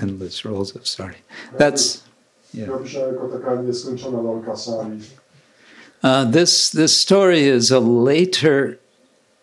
endless 0.00 0.44
rolls 0.44 0.76
of 0.76 0.88
sari. 0.88 1.16
That's 1.58 2.00
yeah. 2.54 2.68
Jako 2.68 3.28
taka 3.28 3.62
nieskończona 3.62 4.22
rolka 4.22 4.56
sali. 4.56 5.00
Uh, 6.02 6.24
this 6.32 6.70
this 6.70 7.00
story 7.00 7.42
is 7.42 7.70
a 7.70 7.80
later 7.80 8.78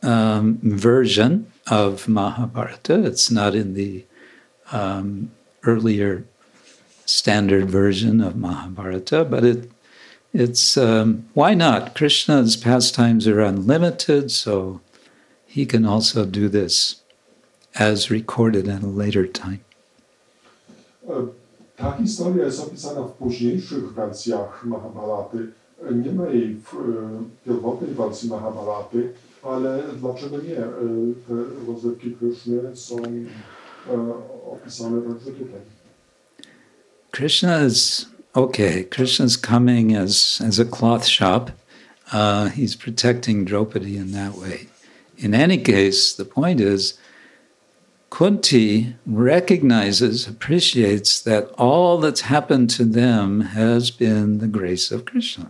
um, 0.04 0.58
version 0.64 1.46
of 1.68 2.08
Mahabharata. 2.08 3.06
It's 3.06 3.32
not 3.32 3.56
in 3.56 3.74
the 3.74 4.06
um, 4.72 5.30
earlier 5.64 6.24
standard 7.06 7.70
version 7.70 8.22
of 8.22 8.36
Mahabharata, 8.36 9.24
but 9.26 9.44
it 9.44 9.72
it's 10.34 10.78
um, 10.78 11.30
why 11.34 11.54
not? 11.54 11.96
Krishna's 11.96 12.58
pastimes 12.58 13.28
are 13.28 13.42
unlimited, 13.42 14.32
so 14.32 14.82
he 15.46 15.66
can 15.66 15.86
also 15.86 16.26
do 16.26 16.50
this 16.50 17.02
as 17.76 18.12
recorded 18.12 18.68
at 18.68 18.84
a 18.84 18.88
later 18.88 19.26
time. 19.28 19.64
E, 21.10 21.14
Ta 21.78 21.98
historia 21.98 22.46
jest 22.46 22.60
opisana 22.60 23.02
w 23.02 23.12
późniejszych 23.12 23.94
wersjach 23.94 24.66
Mahabharaty. 24.66 25.38
Nie 25.92 26.12
ma 26.12 26.30
jej 26.30 26.56
w 26.56 26.72
pierwotnej 27.46 27.94
wersji 27.94 28.30
Mahabharaty, 28.30 29.14
ale 29.44 29.84
dlaczego 30.00 30.38
nie? 30.38 30.56
Te 31.28 31.34
rozrywki 31.68 32.12
Kryszny 32.12 32.76
są 32.76 32.96
opisane 34.52 35.02
także 35.02 35.32
tutaj. 35.32 35.62
Krishna 37.12 37.66
is 37.66 38.06
okay. 38.34 38.84
Krishna's 38.90 39.38
coming 39.38 39.98
as 39.98 40.42
as 40.48 40.60
a 40.60 40.66
cloth 40.66 41.06
shop. 41.06 41.52
Uh, 42.14 42.50
he's 42.56 42.76
protecting 42.76 43.48
Draupadi 43.48 43.98
in 43.98 44.14
that 44.14 44.36
way. 44.36 44.68
In 45.18 45.34
any 45.34 45.58
case, 45.58 46.16
the 46.16 46.26
point 46.26 46.62
is, 46.62 46.98
Kunti 48.10 48.96
recognizes, 49.06 50.28
appreciates 50.28 51.22
that 51.22 51.52
all 51.58 51.98
that's 51.98 52.22
happened 52.22 52.70
to 52.70 52.86
them 52.86 53.42
has 53.42 53.92
been 53.92 54.40
the 54.40 54.48
grace 54.48 54.92
of 54.92 55.06
Krishna. 55.06 55.50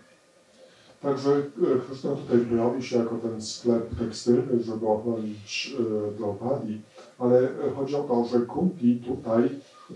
Także 1.02 1.44
Kryszna 1.88 2.10
tutaj 2.16 2.82
się 2.82 2.98
jako 2.98 3.16
ten 3.16 3.42
sklep 3.42 3.96
tekstylny, 4.00 4.64
żeby 4.64 4.88
ochronić 4.88 5.76
e, 5.80 5.82
eh, 5.82 6.18
Draupadi, 6.18 6.82
ale 7.20 7.50
chodzi 7.76 7.96
o 7.96 8.04
to, 8.04 8.26
że 8.32 8.46
Kunti 8.46 9.02
tutaj 9.08 9.50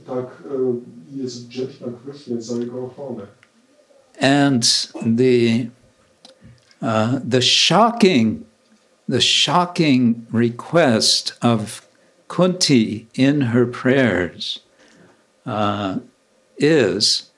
tak 0.08 0.44
e, 0.46 1.22
jest 1.22 1.46
wdzięczna 1.46 1.88
Krysznie 2.04 2.42
za 2.42 2.56
jego 2.56 2.84
ochronę. 2.86 3.28
And 4.22 4.92
the 5.18 5.66
uh, 6.82 7.20
the 7.32 7.42
shocking, 7.42 8.46
the 9.10 9.22
shocking 9.22 10.16
request 10.34 11.38
of 11.42 11.91
Kunti 12.32 13.08
in 13.14 13.42
her 13.42 13.66
prayers 13.66 14.62
uh, 15.46 16.00
is, 16.58 17.30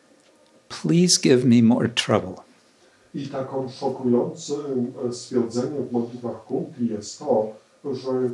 "Please 0.70 1.18
give 1.18 1.44
me 1.44 1.62
more 1.64 1.88
trouble." 1.88 2.44
I 3.16 3.28
taką 3.28 3.68
w 3.68 3.74
Kunti 6.48 6.88
jest 6.88 7.20
to, 7.20 7.56
że 7.84 8.30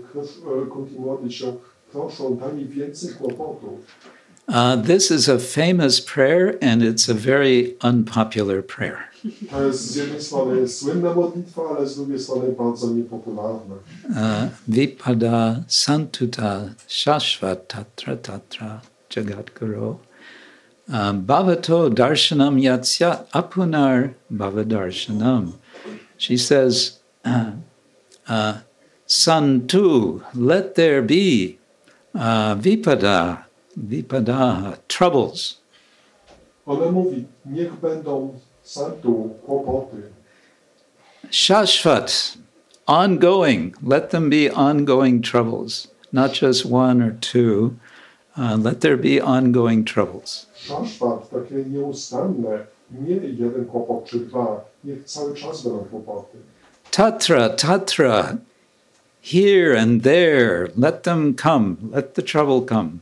Kunti 0.69 0.95
się, 1.33 1.53
proszę, 1.91 2.23
daj 2.39 2.53
mi 2.53 2.65
więcej 2.65 3.09
kłopotów. 3.13 3.79
Uh, 4.51 4.75
this 4.75 5.11
is 5.11 5.27
a 5.29 5.37
famous 5.37 5.99
prayer, 5.99 6.57
and 6.59 6.81
it's 6.81 7.07
a 7.07 7.13
very 7.13 7.75
unpopular 7.81 8.63
prayer. 8.63 9.05
Z 9.71 9.95
jednej 9.95 10.21
strony 10.21 10.67
słynna 10.67 11.13
modlitwa, 11.13 11.61
ale 11.69 11.87
z 11.87 11.95
drugiej 11.95 12.19
strony 12.19 12.51
bardzo 12.51 12.87
niepopularna. 12.87 13.75
Uh, 14.09 14.49
Vipada 14.67 15.63
santuta 15.67 16.73
shashvat 16.87 17.67
tatra 17.67 18.81
jagadguru 19.09 19.99
uh, 20.89 21.13
bhavato 21.13 21.89
darshanam 21.89 22.59
yatsya 22.59 23.25
apunar 23.31 24.13
bhavadarshanam. 24.31 25.51
She 26.17 26.37
says, 26.37 26.99
uh, 27.25 27.51
uh, 28.27 28.53
santu, 29.07 30.21
let 30.33 30.75
there 30.75 31.01
be 31.01 31.57
uh, 32.15 32.55
vipada, 32.55 33.45
vipada, 33.87 34.77
troubles. 34.87 35.57
Ona 36.65 36.91
mówi, 36.91 37.25
niech 37.45 37.73
będą 37.73 38.33
santu, 38.63 39.29
kłopoty. 39.45 40.01
Shashvat, 41.31 42.37
ongoing. 42.85 43.75
Let 43.83 44.09
them 44.09 44.29
be 44.29 44.49
ongoing 44.53 45.23
troubles, 45.23 45.87
not 46.11 46.41
just 46.41 46.65
one 46.65 47.01
or 47.01 47.15
two. 47.21 47.75
Uh, 48.37 48.55
let 48.55 48.81
there 48.81 48.97
be 48.97 49.19
ongoing 49.21 49.83
troubles. 49.83 50.45
Szaszwat, 50.55 51.29
takie 51.29 51.65
nieustanne, 51.65 52.65
nie 52.91 53.15
jeden 53.15 53.65
kłopot 53.65 54.05
czy 54.05 54.19
dwa, 54.19 54.65
niech 54.83 55.05
cały 55.05 55.35
czas 55.35 55.63
będą 55.63 55.79
kłopoty. 55.79 56.37
Tatra, 56.91 57.49
tatra, 57.49 58.37
here 59.21 59.79
and 59.81 60.03
there. 60.03 60.71
Let 60.77 61.03
them 61.03 61.35
come. 61.35 61.75
Let 61.91 62.13
the 62.13 62.21
trouble 62.21 62.61
come. 62.61 62.99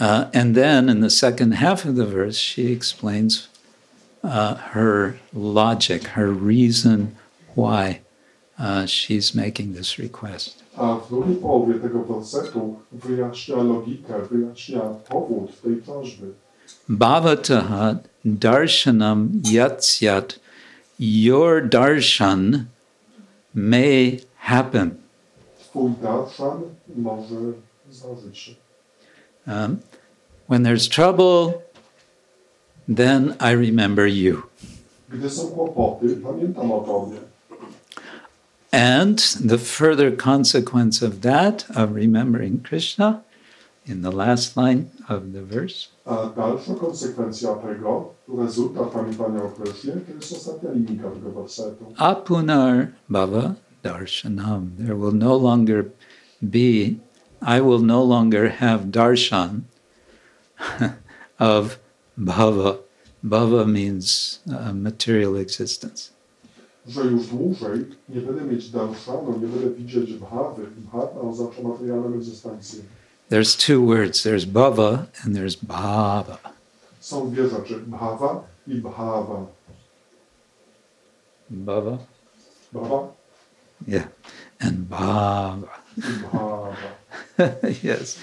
Uh, 0.00 0.26
and 0.34 0.54
then 0.54 0.88
in 0.88 1.00
the 1.00 1.10
second 1.10 1.52
half 1.52 1.84
of 1.84 1.94
the 1.96 2.06
verse, 2.06 2.36
she 2.36 2.72
explains 2.72 3.48
uh, 4.24 4.54
her 4.54 5.16
logic, 5.32 6.04
her 6.08 6.30
reason 6.30 7.16
why 7.54 8.00
uh, 8.58 8.86
she's 8.86 9.34
making 9.34 9.74
this 9.74 9.98
request. 9.98 10.62
A 10.76 10.94
w 10.96 11.08
drugiej 11.08 11.36
połowie 11.36 11.74
tego 11.74 11.98
wersetu 12.04 12.76
wyjaśnia 12.92 13.56
logikę, 13.56 14.14
wyjaśnia 14.30 14.80
powód 14.80 15.60
tej 15.62 15.76
prośby. 15.76 16.26
Bhavataha 16.88 17.96
darshanam 18.24 19.28
yatsyat, 19.44 20.38
your 20.98 21.68
darshan 21.68 22.64
may 23.54 24.20
happen. 24.44 24.90
Twój 25.70 25.90
darshan 26.02 26.62
może 26.96 27.36
zdarzyć 27.90 28.38
się. 28.38 28.52
Um, 29.46 29.76
when 30.48 30.62
there's 30.62 30.88
trouble, 30.88 31.62
then 32.96 33.34
I 33.40 33.54
remember 33.54 34.06
you. 34.06 34.42
Gdy 35.08 35.30
są 35.30 35.46
kłopoty, 35.48 36.16
pamiętam 36.16 36.72
o 36.72 36.80
Tobie. 36.80 37.18
And 38.72 39.18
the 39.48 39.58
further 39.58 40.16
consequence 40.16 41.06
of 41.06 41.20
that, 41.20 41.64
of 41.76 41.92
remembering 41.94 42.62
Krishna, 42.68 43.20
in 43.86 44.02
the 44.02 44.10
last 44.10 44.56
line 44.56 44.84
of 45.08 45.32
the 45.32 45.42
verse, 45.42 45.88
dalsza 46.36 46.74
konsekwencja 46.74 47.54
tego, 47.54 48.14
rezultat 48.38 48.88
pamiętania 48.88 49.42
o 49.42 49.48
Krysznie, 49.48 49.92
to 49.92 50.12
jest 50.14 50.32
ostatnia 50.32 50.70
linijka 50.70 51.10
tego 51.10 51.30
wersetu. 51.30 51.84
apunar 51.96 52.86
bhava 53.08 53.54
darshanam. 53.84 54.76
There 54.78 54.96
will 54.96 55.12
no 55.12 55.36
longer 55.36 55.90
be, 56.40 57.00
I 57.42 57.60
will 57.60 57.80
no 57.80 58.02
longer 58.02 58.48
have 58.48 58.80
darshan 58.90 59.62
of 61.38 61.78
bhava. 62.18 62.78
Bhava 63.22 63.66
means 63.66 64.40
uh, 64.50 64.72
material 64.72 65.36
existence. 65.36 66.10
Że 66.86 67.00
już 67.00 67.26
dłużej 67.26 67.84
nie 68.08 68.20
będę 68.20 68.44
mieć 68.44 68.70
darszanu, 68.70 69.38
nie 69.40 69.46
będę 69.48 69.70
widzieć 69.70 70.14
bhawy. 70.14 70.66
Bhava 70.92 71.20
oznacza 71.20 71.62
materialną 71.62 72.14
egzystencję. 72.14 72.82
There's 73.30 73.56
two 73.56 73.80
words 73.86 74.22
there's 74.22 74.44
bhava 74.44 75.06
and 75.24 75.36
there's 75.36 75.56
bhava. 75.56 76.38
Są 77.00 77.30
dwie 77.30 77.48
rzeczy, 77.48 77.80
bhava 77.86 78.44
i 78.66 78.74
bhava. 78.74 79.46
Bhava? 81.50 81.98
Bhava? 82.72 83.23
Yeah. 83.86 84.06
and 84.60 84.88
Bhava. 84.88 85.68
bhava. 85.98 86.76
yes. 87.82 88.18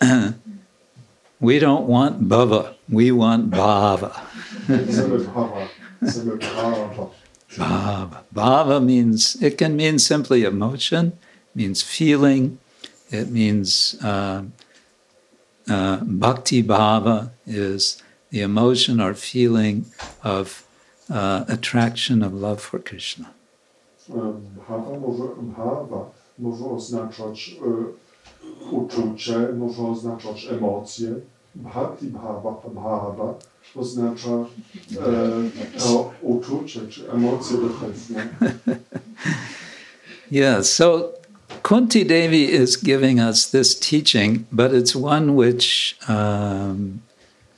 we 1.40 1.58
don't 1.58 1.86
want 1.86 2.28
Bhava, 2.28 2.74
we 2.88 3.10
want 3.12 3.50
Bhava. 3.50 4.12
Nie 4.68 4.78
chcemy 4.78 5.18
bhava. 5.24 5.68
Bhava. 7.56 8.22
Bhava 8.34 8.84
means, 8.84 9.36
it 9.42 9.58
can 9.58 9.76
mean 9.76 9.98
simply 9.98 10.44
emotion, 10.44 11.12
means 11.54 11.82
feeling, 11.82 12.58
it 13.10 13.30
means 13.30 13.96
uh, 14.02 14.42
uh, 15.68 15.96
bhakti 16.02 16.62
bhava 16.62 17.30
is 17.46 18.02
the 18.30 18.42
emotion 18.42 19.00
or 19.00 19.14
feeling 19.14 19.86
of 20.22 20.64
uh, 21.10 21.44
attraction 21.48 22.22
of 22.22 22.34
love 22.34 22.60
for 22.60 22.78
Krishna. 22.78 23.32
Bhava 24.68 24.98
może, 24.98 25.24
może 26.38 26.64
oznaczać 26.64 27.56
uczucie, 28.70 29.38
może 29.58 29.82
oznaczać 29.82 30.48
emocje. 30.50 31.14
Bhakti 31.54 32.06
bhava, 32.06 32.60
bhava 32.74 33.34
oznacza 33.76 34.30
e, 34.30 34.46
to 35.78 36.10
uczucie 36.22 36.80
czy 36.90 37.10
emocje 37.12 37.56
Yeah, 40.30 40.62
so 40.62 41.12
Kunti 41.62 42.04
Devi 42.04 42.52
is 42.52 42.76
giving 42.76 43.18
us 43.18 43.50
this 43.50 43.74
teaching, 43.78 44.46
but 44.52 44.74
it's 44.74 44.94
one 44.94 45.34
which 45.34 45.96
um, 46.08 47.00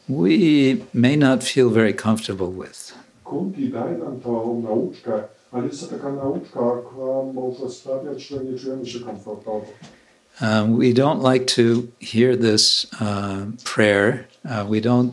we 0.08 0.82
may 0.94 1.16
not 1.16 1.42
feel 1.42 1.70
very 1.70 1.92
comfortable 1.92 2.52
with. 2.52 2.92
Kunti 3.24 3.68
daje 3.68 3.98
nam 3.98 4.20
tą 4.20 4.62
nauczkę, 4.62 5.22
jest 5.58 5.80
to 5.80 5.96
taka 5.96 6.12
nauczka, 6.12 6.60
która 6.86 7.32
może 7.34 7.70
sprawiać, 7.70 8.22
że 8.22 8.44
nie 8.44 8.58
czujemy 8.58 8.86
się 8.86 9.00
komfortowo. 9.00 9.66
Um, 10.42 10.78
we 10.78 10.92
don't 10.94 11.22
like 11.22 11.44
to 11.44 11.82
hear 12.00 12.38
this 12.38 12.86
uh, 13.00 13.46
prayer. 13.74 14.26
Uh, 14.44 14.64
we 14.70 14.80
don't 14.80 15.12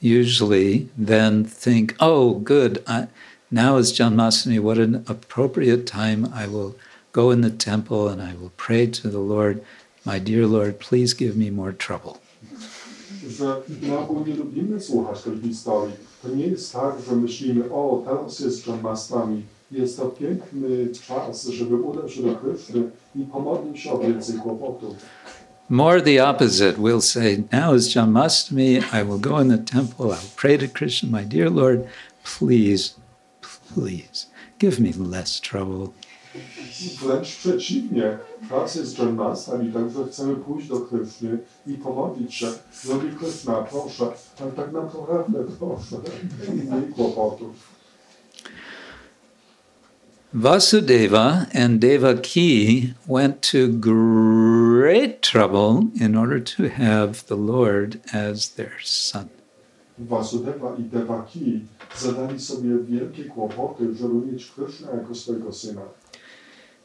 usually 0.00 0.88
then 0.96 1.44
think, 1.44 1.94
oh, 2.00 2.34
good, 2.34 2.82
I, 2.86 3.06
now 3.50 3.76
is 3.76 3.92
Janmashtami, 3.92 4.60
what 4.60 4.78
an 4.78 5.04
appropriate 5.06 5.84
time. 5.86 6.28
I 6.32 6.46
will 6.46 6.74
go 7.12 7.30
in 7.30 7.40
the 7.42 7.50
temple 7.50 8.08
and 8.08 8.22
I 8.22 8.34
will 8.34 8.52
pray 8.56 8.86
to 8.86 9.08
the 9.08 9.18
Lord, 9.18 9.62
my 10.04 10.18
dear 10.18 10.46
Lord, 10.46 10.78
please 10.78 11.12
give 11.14 11.36
me 11.36 11.50
more 11.50 11.72
trouble. 11.72 12.18
Że 13.28 13.62
na 13.82 13.98
ogół 13.98 14.26
nie 14.26 14.34
lubimy 14.34 14.80
słuchać 14.80 15.22
tej 15.22 15.40
historii. 15.40 15.94
To 16.22 16.28
nie 16.28 16.46
jest 16.46 16.72
tak, 16.72 16.94
że 17.08 17.16
myślimy, 17.16 17.72
o, 17.72 18.02
teraz 18.06 18.40
jest 18.40 18.66
Janmashtami. 18.66 19.42
Jest 19.70 19.96
to 19.96 20.06
piękny 20.06 20.88
czas, 21.06 21.46
żeby 21.46 21.76
udać 21.76 22.18
do 22.18 22.34
Kryszny 22.34 22.82
i 23.16 23.24
pomodlić 23.24 23.80
się 23.80 23.92
o 23.92 23.98
więcej 23.98 24.36
kłopotów. 24.38 24.96
More 25.68 26.00
the 26.00 26.28
opposite. 26.28 26.72
We'll 26.78 27.00
say, 27.00 27.44
now 27.52 27.74
is 27.74 27.94
Janmashtami, 27.94 28.82
I 28.92 29.04
will 29.04 29.18
go 29.18 29.40
in 29.40 29.48
the 29.48 29.58
temple, 29.58 30.06
I 30.06 30.08
will 30.08 30.36
pray 30.36 30.58
to 30.58 30.68
Krishna, 30.68 31.08
my 31.10 31.24
dear 31.24 31.50
Lord, 31.50 31.84
please, 32.24 32.94
please, 33.74 34.26
give 34.58 34.80
me 34.80 34.92
less 35.10 35.40
trouble. 35.40 35.88
Wręcz 37.02 37.36
przeciwnie, 37.36 38.18
teraz 38.48 38.74
jest 38.74 38.98
Janmashtami, 38.98 39.72
także 39.72 40.04
chcemy 40.10 40.36
pójść 40.36 40.68
do 40.68 40.80
Kryszny 40.80 41.38
i 41.66 41.74
pomodlić 41.74 42.34
się. 42.34 42.46
Drogi 42.84 43.08
Kryszna, 43.18 43.52
proszę, 43.54 44.06
ale 44.40 44.52
tak 44.52 44.72
naprawdę 44.72 45.44
proszę, 45.58 45.96
mniej 46.54 46.92
kłopotów. 46.94 47.75
Vasudeva 50.34 51.48
and 51.54 51.80
Devaki 51.80 52.94
went 53.06 53.42
to 53.42 53.72
great 53.72 55.22
trouble 55.22 55.90
in 56.00 56.16
order 56.16 56.40
to 56.40 56.68
have 56.68 57.26
the 57.26 57.36
Lord 57.36 58.00
as 58.12 58.50
their 58.50 58.78
son. 58.82 59.30
Vasudeva 59.98 60.76
i 60.78 60.82
Devaki 60.82 61.60
zadali 61.96 62.40
sobie 62.40 62.78
wielkie 62.78 63.24
kłopoty, 63.24 63.94
żeby 63.94 64.26
mieć 64.32 64.46
Krishna 64.46 64.90
jako 64.90 65.14
swojego 65.14 65.52
syna. 65.52 65.82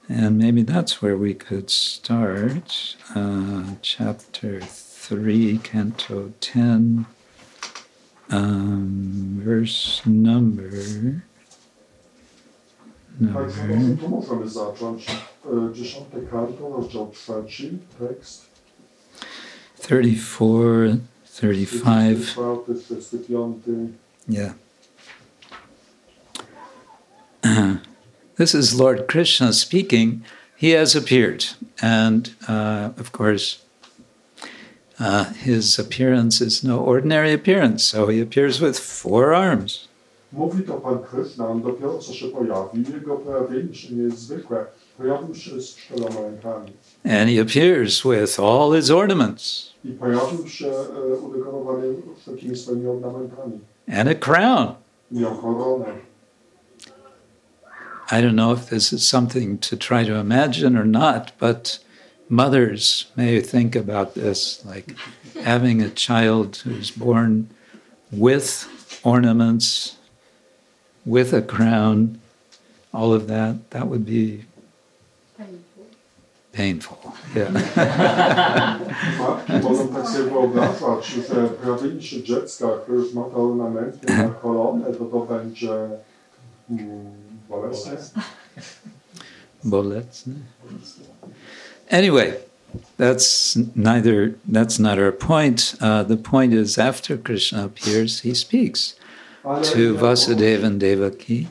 And 0.09 0.37
maybe 0.37 0.63
that's 0.63 1.01
where 1.01 1.17
we 1.17 1.33
could 1.33 1.71
start. 1.71 2.97
Uh, 3.15 3.63
chapter 3.81 4.61
3, 4.61 5.59
Canto 5.63 6.31
10, 6.39 7.05
um, 8.29 9.41
verse 9.43 10.01
number. 10.05 11.21
Tu 14.01 14.09
możemy 14.09 14.49
zacząć. 14.49 15.05
Dziesiąty 15.73 16.27
rozdział 16.59 17.11
trzeci, 17.11 17.77
tekst 17.99 18.51
34, 19.81 20.97
35. 21.25 22.19
34, 22.19 22.79
35. 22.85 23.57
Yeah. 24.27 24.53
this 28.37 28.53
is 28.53 28.79
Lord 28.79 29.07
Krishna 29.07 29.51
speaking. 29.53 30.23
He 30.55 30.71
has 30.71 30.95
appeared. 30.95 31.45
And 31.81 32.35
uh, 32.47 32.91
of 32.97 33.11
course, 33.11 33.63
uh, 34.99 35.33
his 35.33 35.79
appearance 35.79 36.41
is 36.41 36.63
no 36.63 36.79
ordinary 36.79 37.33
appearance. 37.33 37.83
So 37.83 38.07
he 38.07 38.21
appears 38.21 38.61
with 38.61 38.77
four 38.77 39.33
arms. 39.33 39.87
Mówi 40.33 40.63
to 40.63 40.73
Pan 40.73 40.97
dopiero 41.61 41.97
co 41.97 42.13
się 42.13 42.27
pojawił. 42.27 42.83
Jego 42.93 43.15
pojawienie 43.15 43.75
się 43.75 43.93
nie 43.95 44.03
jest 44.03 44.17
zwykłe. 44.19 44.65
Pojawił 44.97 45.35
się 45.35 45.61
z 45.61 45.75
czteroma 45.75 46.21
rękami. 46.21 46.71
And 47.05 47.29
he 47.29 47.41
appears 47.41 48.03
with 48.03 48.39
all 48.39 48.75
his 48.75 48.89
ornaments 48.91 49.71
I 49.85 49.89
pojawił 49.89 50.47
się 50.47 50.71
udekorowany 51.23 51.87
wszelkimi 52.21 52.55
swoimi 52.57 52.87
ornamentami. 52.87 53.59
and 53.87 54.09
a 54.09 54.15
crown. 54.15 54.75
Miał 55.11 55.35
koronę. 55.37 55.85
I 58.11 58.15
don't 58.21 58.33
know 58.35 58.51
if 58.57 58.65
this 58.69 58.93
is 58.93 59.07
something 59.09 59.59
to 59.69 59.77
try 59.77 60.05
to 60.05 60.19
imagine 60.19 60.75
or 60.79 60.85
not, 60.85 61.31
but 61.39 61.79
mothers 62.29 63.07
may 63.17 63.41
think 63.41 63.75
about 63.75 64.13
this 64.13 64.65
like 64.65 64.93
having 65.43 65.81
a 65.81 65.89
child 65.89 66.57
who's 66.65 66.91
born 66.91 67.47
with 68.11 68.67
ornaments, 69.03 69.95
with 71.05 71.33
a 71.33 71.41
crown, 71.41 72.19
all 72.93 73.13
of 73.13 73.27
that, 73.27 73.69
that 73.71 73.87
would 73.87 74.05
be 74.05 74.45
painful. 75.37 75.85
Painful, 76.53 76.97
Yeah. 77.35 77.49
Matki 79.19 79.53
tak 79.93 80.07
sobie 80.07 80.23
wyobrażać, 80.23 81.05
że 81.07 81.47
pojawienie 81.47 82.01
się 82.01 82.23
dziecka, 82.23 82.67
które 82.83 82.97
już 82.97 83.13
ma 83.13 83.23
te 83.23 83.35
ornamenty 83.35 84.13
na 84.13 84.29
koronę, 84.29 84.93
to 84.93 85.05
to 85.05 85.19
będzie 85.19 85.89
bolesne. 89.63 90.33
Anyway, 91.89 92.33
that's 92.97 93.57
neither 93.75 94.33
that's 94.51 94.79
not 94.79 94.99
our 94.99 95.11
point. 95.11 95.75
Uh, 95.81 96.03
the 96.03 96.17
point 96.17 96.53
is 96.53 96.77
after 96.77 97.17
Krishna 97.17 97.65
appears, 97.65 98.21
he 98.21 98.33
speaks 98.35 98.95
Ale 98.95 99.00
to 99.43 99.93
Vasudeva 99.97 100.67
and 100.67 100.77
Devaki. 100.77 101.47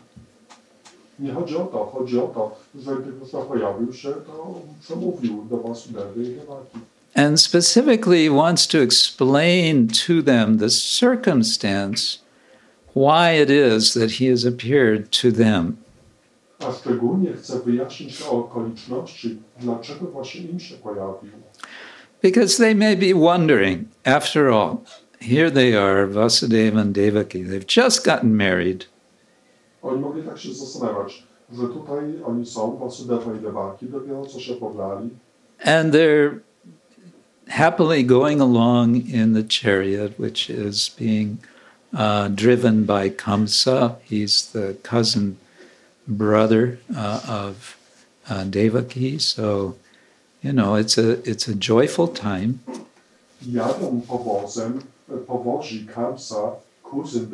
nie 1.18 1.32
chodzi 1.32 1.56
o 1.56 1.64
to, 1.64 1.84
chodzi 1.86 2.18
o 2.18 2.28
to, 2.28 2.56
że 2.74 2.90
Krishna 2.96 3.40
pojawił 3.40 3.92
się, 3.92 4.08
to 4.08 4.60
przemówił 4.80 5.44
do 5.50 5.56
Vasudewy 5.56 6.22
i 6.22 6.34
Devaki. 6.34 6.78
and 7.14 7.40
specifically 7.40 8.28
wants 8.28 8.66
to 8.66 8.80
explain 8.80 9.88
to 9.88 10.22
them 10.22 10.58
the 10.58 10.70
circumstance 10.70 12.18
why 12.94 13.32
it 13.32 13.50
is 13.50 13.94
that 13.94 14.10
he 14.12 14.26
has 14.26 14.44
appeared 14.46 15.10
to 15.10 15.30
them. 15.32 15.76
A 16.60 16.72
szczególnie 16.72 17.32
chce 17.32 17.60
wyjaśnić 17.60 18.22
okoliczności, 18.22 19.38
dlaczego 19.60 20.06
właśnie 20.06 20.40
im 20.40 20.60
się 20.60 20.74
pojawił. 20.76 21.30
Because 22.22 22.56
they 22.58 22.74
may 22.74 22.96
be 22.96 23.14
wondering, 23.14 23.88
after 24.04 24.48
all, 24.48 24.76
here 25.20 25.50
they 25.50 25.74
are, 25.74 26.06
Vasudeva 26.06 26.78
and 26.78 26.94
Devaki, 26.94 27.42
they've 27.42 27.66
just 27.66 28.04
gotten 28.04 28.36
married, 28.36 28.86
Oni 29.82 30.00
mogli 30.00 30.22
tak 30.22 30.38
się 30.38 30.54
zastanawiać, 30.54 31.22
że 31.52 31.68
tutaj 31.68 32.22
oni 32.26 32.46
są, 32.46 32.76
Vasudeva 32.76 33.34
i 33.34 33.40
Devaki, 33.40 33.86
dopiero 33.86 34.26
co 34.26 34.40
się 34.40 34.54
pobrali, 34.54 35.10
and 35.64 35.94
they're 35.94 36.40
happily 37.48 38.04
going 38.04 38.40
along 38.40 38.96
in 39.08 39.34
the 39.34 39.42
chariot, 39.42 40.18
which 40.18 40.50
is 40.50 40.88
being 40.98 41.38
uh, 41.92 42.28
driven 42.28 42.84
by 42.84 43.10
Kamsa. 43.10 43.96
He's 44.04 44.52
the 44.52 44.76
cousin 44.82 45.36
brother 46.06 46.78
uh, 46.96 47.20
of 47.28 47.76
uh, 48.28 48.44
Devaki. 48.44 49.18
So, 49.18 49.76
you 50.42 50.52
know, 50.52 50.76
it's 50.76 50.98
a 50.98 51.18
it's 51.28 51.48
a 51.48 51.54
joyful 51.54 52.08
time. 52.08 52.60
jadą 53.42 54.00
powozem, 54.00 54.80
kuzyn. 56.82 57.26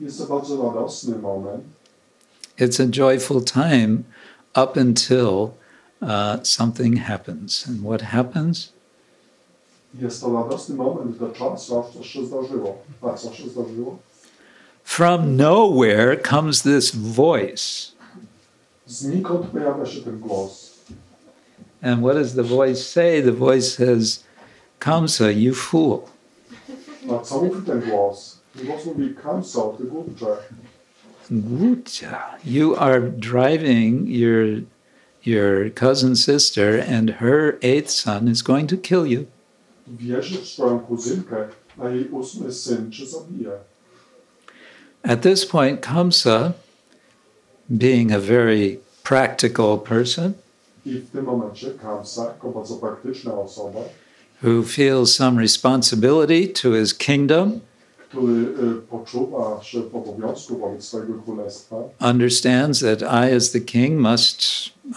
Jest 0.00 0.18
to 0.18 0.26
bardzo 0.26 0.62
radosny 0.62 1.18
moment. 1.18 1.64
It's 2.58 2.80
a 2.80 2.86
joyful 2.86 3.40
time 3.40 4.04
up 4.54 4.76
until 4.76 5.54
uh, 6.02 6.42
something 6.42 6.96
happens. 6.96 7.66
And 7.68 7.80
what 7.80 8.02
happens? 8.02 8.72
Jest 9.94 10.20
to 10.20 10.32
radosny 10.32 10.76
moment 10.76 11.18
do 11.18 11.28
czasu, 11.28 11.80
aż 11.80 11.94
coś 11.94 12.06
się 12.06 12.26
zdarzyło. 12.26 12.78
A 13.02 13.14
co 13.14 13.34
się 13.34 13.48
zdarzyło? 13.48 13.98
From 14.84 15.36
nowhere 15.36 16.16
comes 16.16 16.62
this 16.62 16.90
voice. 16.94 17.92
Znikąd 18.86 19.46
pojawia 19.46 19.86
się 19.86 20.00
ten 20.00 20.18
głos. 20.18 20.70
And 21.82 22.02
what 22.02 22.14
does 22.14 22.34
the 22.34 22.42
voice 22.42 22.82
say? 22.82 23.22
The 23.22 23.32
voice 23.32 23.76
says, 23.76 24.24
Kamsa, 24.78 25.30
you 25.30 25.54
fool. 25.54 26.08
A 27.08 27.18
co 27.18 27.42
mówi 27.42 27.66
ten 27.66 27.80
głos? 27.80 28.38
Ten 28.56 28.66
głos 28.66 28.86
mówi, 28.86 29.14
Kamso, 29.14 29.74
ty 29.78 29.84
głupcze. 29.84 30.26
Gucha, 31.30 32.38
you 32.44 32.76
are 32.76 33.00
driving 33.00 34.08
your 34.08 34.62
your 35.24 35.70
cousin 35.70 36.16
sister 36.16 36.80
and 36.80 37.10
her 37.10 37.58
eighth 37.62 37.90
son 37.90 38.28
is 38.28 38.42
going 38.42 38.68
to 38.68 38.76
kill 38.76 39.06
you. 39.06 39.26
Wierzysz 39.86 40.40
w 40.40 40.48
swoją 40.48 40.80
kuzynkę, 40.80 41.48
a 41.78 41.88
jej 41.88 42.08
ósmy 42.10 42.52
syn 42.52 42.92
cię. 42.92 43.04
At 45.02 45.22
this 45.22 45.46
point, 45.46 45.80
Kamsa, 45.80 46.52
being 47.68 48.12
a 48.12 48.18
very 48.18 48.78
practical 49.02 49.78
person 49.78 50.34
I 54.42 54.46
w 54.46 54.48
tym 54.48 54.48
momencie 54.48 54.48
Kamsa, 54.48 54.48
jako 54.48 54.48
bardzo 54.48 54.48
praktyczna 54.48 54.48
osoba, 54.48 54.48
who 54.48 54.62
feels 54.62 55.14
some 55.14 55.40
responsibility 55.40 56.48
to 56.48 56.72
his 56.74 56.94
kingdom, 56.94 57.60
który 58.08 58.32
y, 58.32 58.46
eh, 58.46 58.82
poczuwa 58.90 59.60
się 59.62 59.82
w 59.82 59.94
obowiązku 59.96 60.58
wobec 60.58 60.84
swojego 60.84 61.14
królestwa, 61.14 61.76
understands 62.10 62.80
that 62.80 63.02
I, 63.02 63.34
as 63.36 63.50
the 63.50 63.60
king, 63.60 64.00
must 64.00 64.42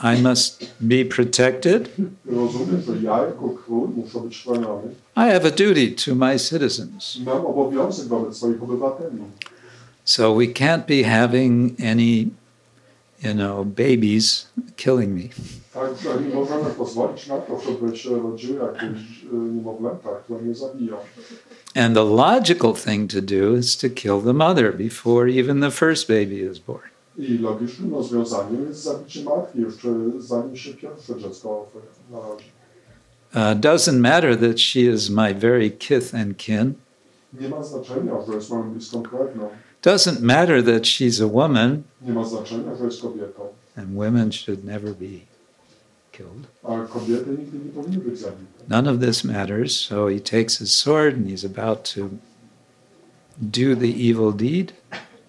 I 0.04 0.22
must 0.22 0.66
be 0.80 1.06
protected. 1.06 1.90
rozumie, 2.26 2.82
że 2.88 2.94
ja 3.04 3.18
jako 3.18 3.50
król 3.50 3.90
muszę 3.90 4.20
być 4.20 4.44
chroniony. 4.44 4.88
I 5.16 5.20
have 5.32 5.46
a 5.48 5.52
duty 5.52 5.92
to 6.06 6.16
my 6.16 6.40
citizens. 6.40 7.18
Mam 7.26 7.46
obowiązek 7.46 8.08
wobec 8.08 8.38
swoich 8.38 8.64
obywateli. 8.64 9.18
So 10.06 10.36
we 10.36 10.48
can't 10.48 10.86
be 10.88 11.04
having 11.04 11.72
any, 11.92 12.28
you 13.24 13.34
know, 13.34 13.64
babies 13.64 14.48
killing 14.76 15.16
me. 15.16 15.30
Także 15.74 16.22
nie 16.22 16.36
możemy 16.36 16.70
pozwolić 16.70 17.28
na 17.28 17.38
to, 17.38 17.62
żeby 17.62 17.98
się 17.98 18.22
rodziły 18.22 18.60
jakieś 18.60 19.24
niemowlęta, 19.32 20.10
które 20.24 20.42
mnie 20.42 20.56
zabiją. 20.56 20.98
And 21.76 21.96
the 21.96 22.04
logical 22.04 22.74
thing 22.74 23.12
to 23.12 23.22
do 23.22 23.58
is 23.58 23.78
to 23.78 23.90
kill 23.90 24.22
the 24.22 24.34
mother 24.34 24.78
before 24.78 25.30
even 25.40 25.62
the 25.62 25.72
first 25.72 26.08
baby 26.08 26.52
is 26.52 26.60
born. 26.60 26.82
I 27.18 27.38
logicznym 27.38 27.94
rozwiązaniem 27.94 28.66
jest 28.68 28.84
zabicie 28.84 29.24
matki 29.24 29.62
jeszcze 29.62 29.90
zanim 30.20 30.58
się 30.58 30.74
pierwsze 30.74 31.20
dziecko 31.20 31.68
narodzi. 32.12 32.46
Uh, 33.36 33.40
doesn't 33.60 34.00
matter 34.00 34.38
that 34.38 34.60
she 34.60 34.80
is 34.80 35.10
my 35.10 35.34
very 35.34 35.72
kith 35.72 36.16
and 36.16 36.38
kin. 36.38 36.74
Nie 37.42 37.50
ma 37.50 37.64
znaczenia, 37.64 38.14
że 38.28 38.34
jest 38.34 38.50
moją 38.50 38.72
bliską 38.72 39.04
krewną. 39.04 39.50
Doesn't 39.84 40.22
matter 40.22 40.64
that 40.64 40.88
she's 40.88 41.22
a 41.22 41.28
woman, 41.28 41.84
Nie 42.02 42.14
ma 42.14 42.26
znaczenia, 42.26 42.76
że 42.76 42.86
jest 42.86 43.02
kobietą. 43.02 43.48
and 43.76 43.96
women 43.96 44.32
should 44.32 44.64
never 44.66 44.94
be 44.96 45.20
killed. 46.12 46.48
Kobiety 46.90 47.30
nigdy 47.30 47.58
nie 47.66 47.72
powinny 47.72 47.98
być 47.98 48.20
zabite. 48.20 48.64
None 48.70 48.88
of 48.92 49.00
this 49.00 49.24
matters. 49.24 49.80
So 49.80 50.08
he 50.10 50.20
takes 50.20 50.58
his 50.60 50.72
sword 50.78 51.16
and 51.16 51.28
he's 51.28 51.46
about 51.46 51.94
to 51.96 52.10
do 53.42 53.76
the 53.76 54.10
evil 54.10 54.32
deed. 54.32 54.74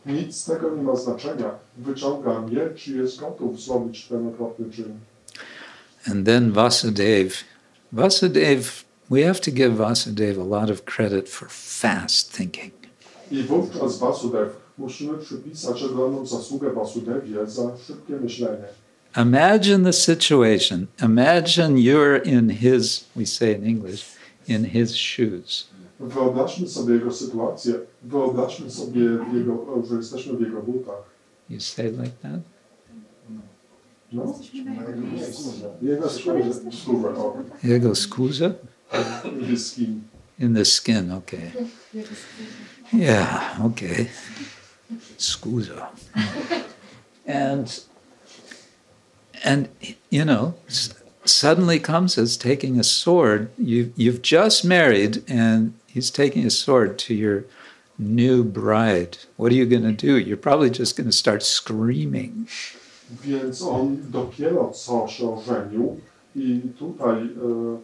Nic 0.06 0.36
z 0.36 0.44
tego 0.44 0.70
nie 0.76 0.82
ma 0.82 0.96
znaczenia. 0.96 1.50
Wyciąga 1.78 2.40
miecz 2.40 2.88
i 2.88 2.96
jest 2.96 3.20
gotów 3.20 3.60
zrobić 3.60 4.06
ten 4.06 4.28
okropny 4.28 4.70
czyn. 4.70 4.98
And 6.10 6.26
then 6.26 6.52
Vasudev. 6.52 7.34
Vasudev, 7.92 8.84
we 9.10 9.22
have 9.22 9.40
to 9.40 9.50
give 9.50 9.72
Vasudev 9.76 10.38
a 10.38 10.44
lot 10.60 10.70
of 10.70 10.84
credit 10.84 11.28
for 11.28 11.48
fast 11.50 12.32
thinking. 12.32 12.72
I 13.30 13.42
wówczas 13.42 13.98
Wasudev 13.98 14.50
musimy 14.78 15.18
przypisać 15.18 15.82
ogromną 15.82 16.26
zasługę 16.26 16.72
Wasudewie 16.72 17.46
za 17.46 17.76
szybkie 17.86 18.16
myślenie. 18.16 18.64
Imagine 19.16 19.84
the 19.84 19.92
situation. 19.92 20.86
Imagine 21.02 21.78
you're 21.78 22.20
in 22.26 22.50
his, 22.50 23.04
we 23.16 23.26
say 23.26 23.52
in 23.52 23.64
English, 23.64 24.04
in 24.48 24.64
his 24.64 24.94
shoes. 24.94 25.68
Wyobraźmy 26.00 26.68
sobie 26.68 26.94
jego 26.94 27.12
sytuację. 27.12 27.74
Wyobraźmy 28.02 28.70
sobie, 28.70 29.00
w 29.00 29.34
jego, 29.34 29.82
że 29.90 29.96
jesteśmy 29.96 30.36
w 30.36 30.40
jego 30.40 30.62
butach. 30.62 31.02
You 31.50 31.60
say 31.60 31.86
it 31.88 31.98
like 31.98 32.16
that? 32.22 32.40
No? 34.12 34.38
Jego 35.82 36.08
skórze. 36.10 36.54
skórze 36.82 37.08
o, 37.08 37.36
Jego 37.64 37.94
scusa? 37.94 38.50
his 39.50 39.66
skin. 39.66 40.00
In 40.38 40.54
the 40.54 40.64
skin, 40.64 41.12
okay. 41.12 41.52
Yeah, 42.92 43.58
okay. 43.62 44.10
Scusa. 45.18 45.88
And 47.26 47.80
and 49.44 49.68
you 50.10 50.24
know, 50.24 50.54
suddenly 51.24 51.78
comes 51.78 52.18
as 52.18 52.36
taking 52.36 52.78
a 52.78 52.84
sword. 52.84 53.50
You 53.58 53.92
you've 53.96 54.22
just 54.22 54.64
married, 54.64 55.22
and 55.28 55.74
he's 55.86 56.10
taking 56.10 56.46
a 56.46 56.50
sword 56.50 56.98
to 57.00 57.14
your 57.14 57.44
new 57.98 58.44
bride. 58.44 59.18
What 59.36 59.52
are 59.52 59.54
you 59.54 59.66
going 59.66 59.82
to 59.82 59.92
do? 59.92 60.18
You're 60.18 60.36
probably 60.36 60.70
just 60.70 60.96
going 60.96 61.08
to 61.08 61.12
start 61.12 61.42
screaming. 61.42 62.48
Więc 63.22 63.62
on 63.62 64.10
dopiero 64.10 64.70
co 64.70 65.08
się 65.08 65.34
ożenił 65.34 66.00
i 66.36 66.60
tutaj 66.78 67.16
e, 67.22 67.78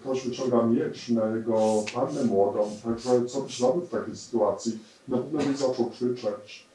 ktoś 0.00 0.28
wyciąga 0.28 0.62
miecz 0.62 1.08
na 1.08 1.36
jego 1.36 1.84
pannę 1.94 2.24
młodą. 2.24 2.70
Także 2.84 3.26
co 3.26 3.40
byś 3.40 3.58
zrobił 3.58 3.82
w 3.82 3.90
takiej 3.90 4.16
sytuacji? 4.16 4.78
Na 5.08 5.18
pewno 5.18 5.38
by 5.38 5.56
zaczął 5.56 5.90
krzyczeć. 5.90 6.68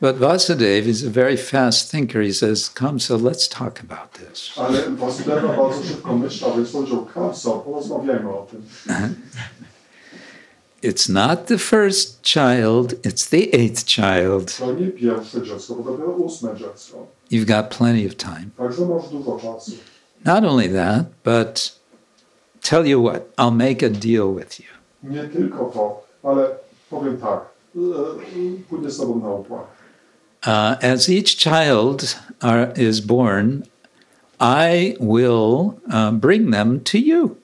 But 0.00 0.18
Vasudev 0.18 0.86
is 0.86 1.04
a 1.06 1.10
very 1.10 1.36
fast 1.36 1.90
thinker. 1.90 2.22
He 2.22 2.32
says, 2.34 2.70
"Kamsa 2.70 3.14
let's 3.14 3.48
talk 3.48 3.80
about 3.80 4.12
this." 4.12 4.50
Ale 4.56 4.90
Wasudeva 4.90 5.56
bardzo 5.56 5.82
szybko 5.82 6.16
myślał, 6.16 6.56
więc 6.56 6.70
powiedział, 6.70 7.06
Kamso, 7.14 7.52
porozmawiajmy 7.52 8.30
o 8.30 8.46
tym. 8.50 8.62
It's 10.82 11.08
not 11.08 11.46
the 11.46 11.58
first 11.58 12.22
child; 12.22 12.94
it's 13.02 13.30
the 13.30 13.52
eighth 13.52 13.84
child. 13.84 14.58
To 14.58 14.72
nie 14.72 14.86
pierwsze 14.86 15.42
dziecko, 15.42 15.74
bo 15.74 15.92
dopiero 15.92 16.12
ósme 16.12 16.56
dziecko. 16.56 17.06
You've 17.30 17.46
got 17.46 17.76
plenty 17.76 18.06
of 18.06 18.16
time. 18.16 18.50
Także 20.26 20.42
masz 20.42 20.42
dużo 20.42 20.42
czasu. 20.42 20.42
Not 20.42 20.44
only 20.44 20.68
that, 20.68 21.06
but 21.24 21.80
tell 22.62 22.86
you 22.86 23.02
what, 23.02 23.22
I'll 23.38 23.50
make 23.50 23.82
a 23.82 23.90
deal 23.90 24.34
with 24.34 24.60
you. 24.60 24.66
Nie 25.02 25.24
tylko 25.24 25.64
to, 25.64 26.02
ale 26.22 26.48
powiem 26.90 27.18
tak, 27.18 27.40
pójdę 28.68 28.90
z 28.90 28.96
tobą 28.96 29.20
na 29.20 29.30
układ. 29.30 29.76
Uh, 30.46 30.84
as 30.84 31.08
each 31.08 31.36
child 31.36 32.16
are, 32.40 32.72
is 32.76 33.00
born, 33.00 33.62
I 34.40 34.96
will 35.00 35.74
uh, 35.88 36.12
bring 36.12 36.52
them 36.52 36.80
to 36.80 36.98
you. 36.98 37.36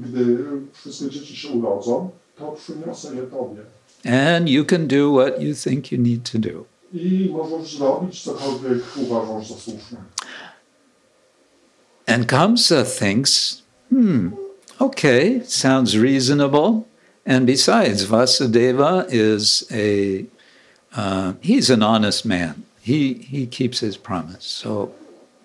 Gdy 0.00 0.38
wszystkie 0.72 1.10
dzieci 1.10 1.36
się 1.36 1.48
urodzą, 1.48 2.10
to 2.38 2.52
przyniosę 2.52 3.14
je 3.14 3.22
tobie. 3.22 3.62
And 4.34 4.48
you 4.48 4.64
can 4.64 4.86
do 4.86 5.12
what 5.12 5.42
you 5.42 5.54
think 5.54 5.92
you 5.92 5.98
need 5.98 6.32
to 6.32 6.38
do. 6.38 6.64
Zrobić 7.64 8.28
uważasz. 8.96 9.52
And 12.06 12.28
Kamsa 12.28 12.84
thinks, 12.84 13.62
hmm, 13.88 14.34
okay, 14.80 15.42
sounds 15.44 15.96
reasonable. 15.96 16.86
And 17.24 17.46
besides, 17.46 18.04
Vasudeva 18.04 19.06
is 19.08 19.66
a, 19.72 20.26
uh, 20.94 21.32
he's 21.40 21.70
an 21.70 21.82
honest 21.82 22.26
man. 22.26 22.64
He, 22.82 23.14
he 23.14 23.46
keeps 23.46 23.80
his 23.80 23.96
promise. 23.96 24.44
So, 24.44 24.92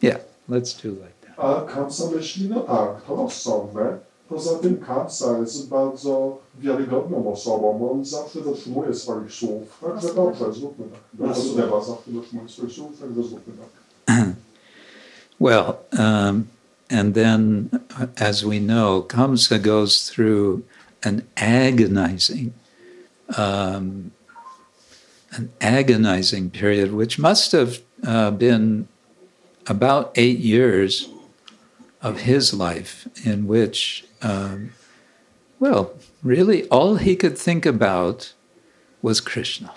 yeah, 0.02 0.18
let's 0.50 0.74
do 0.74 0.92
like 0.92 1.22
that. 1.22 1.40
A 1.40 1.66
Kamsa 1.66 2.12
myśli, 2.12 2.50
no 2.50 2.62
tak, 2.64 3.06
to 3.06 3.16
rozsądne. 3.16 4.00
Poza 4.30 4.60
tym 4.60 4.78
Kamsa 4.78 5.40
jest 5.40 5.70
bardzo 5.70 6.38
wiarygodną 6.60 7.32
osobą. 7.32 7.92
On 7.92 8.06
zawsze 8.06 8.42
dotrzymuje 8.42 8.94
swoich 8.94 9.34
słów. 9.34 9.80
Także 9.82 10.14
dobrze, 10.14 10.54
zróbmy 10.54 10.86
tak. 10.92 11.28
Wasudeva 11.28 11.84
zawsze 11.84 12.12
dotrzymuje 12.12 12.50
swoich 12.50 12.72
słów, 12.72 13.00
także 13.00 13.24
zróbmy 13.24 13.54
tak. 13.58 13.70
Well, 15.40 15.80
um, 15.98 16.50
and 16.90 17.14
then, 17.14 17.70
uh, 17.98 18.08
as 18.18 18.46
we 18.46 18.60
know, 18.60 19.02
Kamsa 19.02 19.62
goes 19.62 20.10
through 20.10 20.66
an 21.04 21.26
agonizing, 21.38 22.54
um, 23.38 24.12
an 25.32 25.52
agonizing 25.62 26.50
period, 26.50 26.92
which 26.92 27.18
must 27.18 27.54
have 27.54 27.80
uh, 28.06 28.32
been 28.32 28.90
about 29.68 30.12
eight 30.16 30.40
years 30.40 31.10
of 32.02 32.22
his 32.22 32.54
life, 32.54 33.08
in 33.26 33.48
which, 33.48 34.06
um, 34.22 34.72
well, 35.60 35.94
really 36.22 36.68
all 36.70 36.96
he 36.96 37.16
could 37.16 37.38
think 37.38 37.66
about 37.66 38.34
was 39.02 39.22
Krishna. 39.22 39.70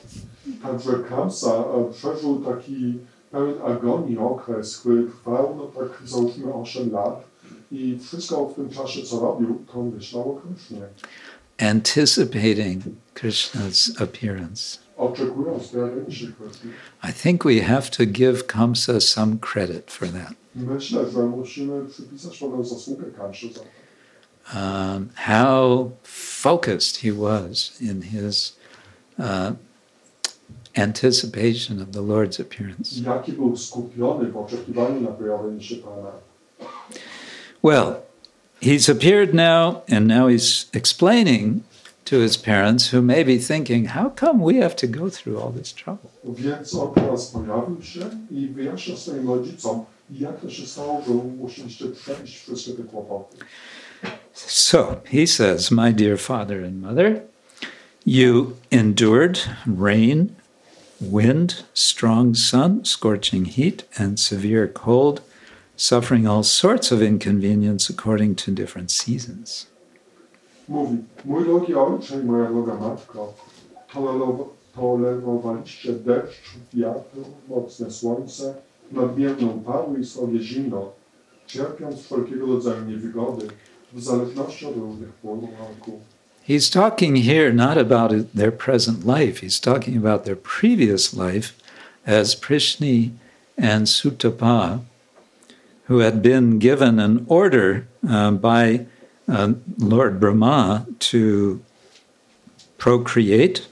Także 0.63 1.09
Kamsa 1.09 1.65
przeżył 1.93 2.45
taki 2.45 2.99
pełen 3.33 3.55
agonii 3.67 4.19
okres, 4.19 4.79
który 4.79 5.05
trwał, 5.07 5.55
no 5.57 5.83
tak 5.83 6.09
załóżmy 6.09 6.55
8 6.55 6.93
lat 6.93 7.25
i 7.71 7.99
wszystko 7.99 8.49
w 8.49 8.55
tym 8.55 8.71
czasie, 8.71 9.03
co 9.03 9.21
robił, 9.21 9.65
to 9.73 9.83
myślał 9.83 10.33
o 10.33 10.41
Krysznie. 10.41 10.81
anticipating 11.59 12.83
Krishna's 13.15 14.03
appearance. 14.03 14.79
Oczekując 14.97 15.69
pojawienia 15.69 16.11
się 16.11 16.27
Kryszny. 16.27 16.71
I 17.11 17.13
think 17.13 17.45
we 17.45 17.61
have 17.61 17.83
to 17.83 18.07
give 18.07 18.47
Kamsa 18.47 19.01
some 19.01 19.37
credit 19.39 19.91
for 19.91 20.09
that. 20.09 20.35
Myślę, 20.55 21.11
że 21.11 21.23
musimy 21.23 21.87
przypisać 21.87 22.39
pewną 22.39 22.65
zasługę 22.65 23.05
Kamsze 23.17 23.47
za 23.49 23.61
to. 23.61 23.67
Um, 24.55 25.09
how 25.15 25.91
focused 26.43 26.97
he 26.97 27.13
was 27.13 27.81
in 27.81 28.03
his 28.03 28.57
uh, 29.19 29.53
anticipation 30.77 31.83
of 31.83 31.91
the 31.93 32.03
Lord's 32.03 32.41
appearance. 32.41 33.01
Jaki 33.05 33.33
był 33.33 33.57
skupiony 33.57 34.31
w 34.31 34.37
oczekiwaniu 34.37 35.01
na 35.01 35.09
pojawienie 35.09 35.63
się 35.63 35.77
Pana. 35.77 36.13
Well, 37.63 38.03
he's 38.61 38.89
appeared 38.89 39.35
now, 39.35 39.83
and 39.89 40.07
now 40.07 40.29
he's 40.29 40.67
explaining 40.73 41.63
to 42.05 42.21
his 42.21 42.37
parents 42.37 42.89
who 42.89 43.01
may 43.01 43.25
be 43.25 43.39
thinking, 43.39 43.87
how 43.87 44.11
come 44.11 44.41
we 44.41 44.57
have 44.57 44.75
to 44.77 44.87
go 44.87 45.09
through 45.09 45.39
all 45.41 45.53
this 45.53 45.73
trouble? 45.73 46.11
Więc 46.25 46.75
on 46.75 46.95
teraz 46.95 47.27
pojawił 47.27 47.83
się 47.83 48.01
i 48.31 48.47
wyjaśnia 48.47 48.97
swoim 48.97 49.29
rodzicom, 49.29 49.85
jak 50.11 50.41
to 50.41 50.51
się 50.51 50.67
stało, 50.67 51.03
że 51.07 51.13
musieliście 51.13 51.85
przejść 51.89 52.39
wszystkie 52.39 52.73
te 52.73 52.83
kłopoty. 52.83 53.37
So 54.35 55.01
he 55.05 55.27
says, 55.27 55.71
My 55.71 55.93
dear 55.93 56.19
father 56.19 56.65
and 56.65 56.81
mother, 56.81 57.23
you 58.07 58.57
endured 58.71 59.39
rain, 59.79 60.35
wind, 61.03 61.65
strong 61.75 62.35
sun, 62.35 62.85
scorching 62.85 63.45
heat, 63.45 63.85
and 63.99 64.19
severe 64.19 64.69
cold, 64.69 65.21
suffering 65.77 66.27
all 66.27 66.43
sorts 66.43 66.93
of 66.93 67.03
inconvenience 67.03 67.91
according 67.91 68.35
to 68.37 68.51
different 68.53 68.91
seasons. 68.91 69.67
Mój 70.69 71.45
i 72.23 72.27
moja 72.27 72.53
deszcz, 75.93 76.59
mocne 77.49 77.91
słońce, 77.91 78.55
nadmierną 78.93 79.63
i 80.01 80.05
srogie 80.05 80.41
zimno, 80.41 80.93
cierpiąc 81.47 82.01
wszelkiego 82.01 82.47
rodzaju 82.47 82.85
niewygody, 82.85 83.49
w 83.93 84.03
zależności 84.03 84.67
od 84.67 84.77
różnych. 84.77 85.13
He's 86.45 86.69
talking 86.69 87.15
here 87.17 87.53
not 87.53 87.79
about 87.79 88.11
their 88.35 88.51
present 88.51 89.07
life, 89.07 89.39
he's 89.39 89.61
talking 89.61 89.97
about 89.97 90.25
their 90.25 90.35
previous 90.35 91.15
life 91.15 91.57
as 92.05 92.35
Prishni 92.35 93.13
and 93.57 93.87
Sutapa, 93.87 94.81
who 95.85 95.99
had 95.99 96.21
been 96.21 96.59
given 96.59 96.99
an 96.99 97.27
order 97.29 97.87
uh, 98.09 98.33
by 98.33 98.87
uh, 99.29 99.53
Lord 99.79 100.19
Brahma 100.19 100.87
to 101.11 101.63
procreate. 102.77 103.69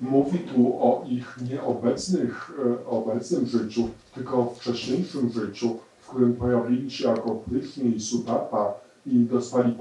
Mówi 0.00 0.38
tu 0.38 0.66
o 0.66 1.04
ich 1.08 1.38
nieobecnych, 1.50 2.50
obecnym 2.86 3.46
życiu, 3.46 3.90
tylko 4.14 4.54
wcześniejszym 4.58 5.32
życiu, 5.32 5.78
w 6.00 6.08
którym 6.08 6.34
pojawili 6.34 6.90
się 6.90 7.08
jako 7.08 7.34
Pryszni 7.34 7.96
i 7.96 8.00
Sutapa 8.00 8.74
i 9.06 9.18
dostali 9.18 9.74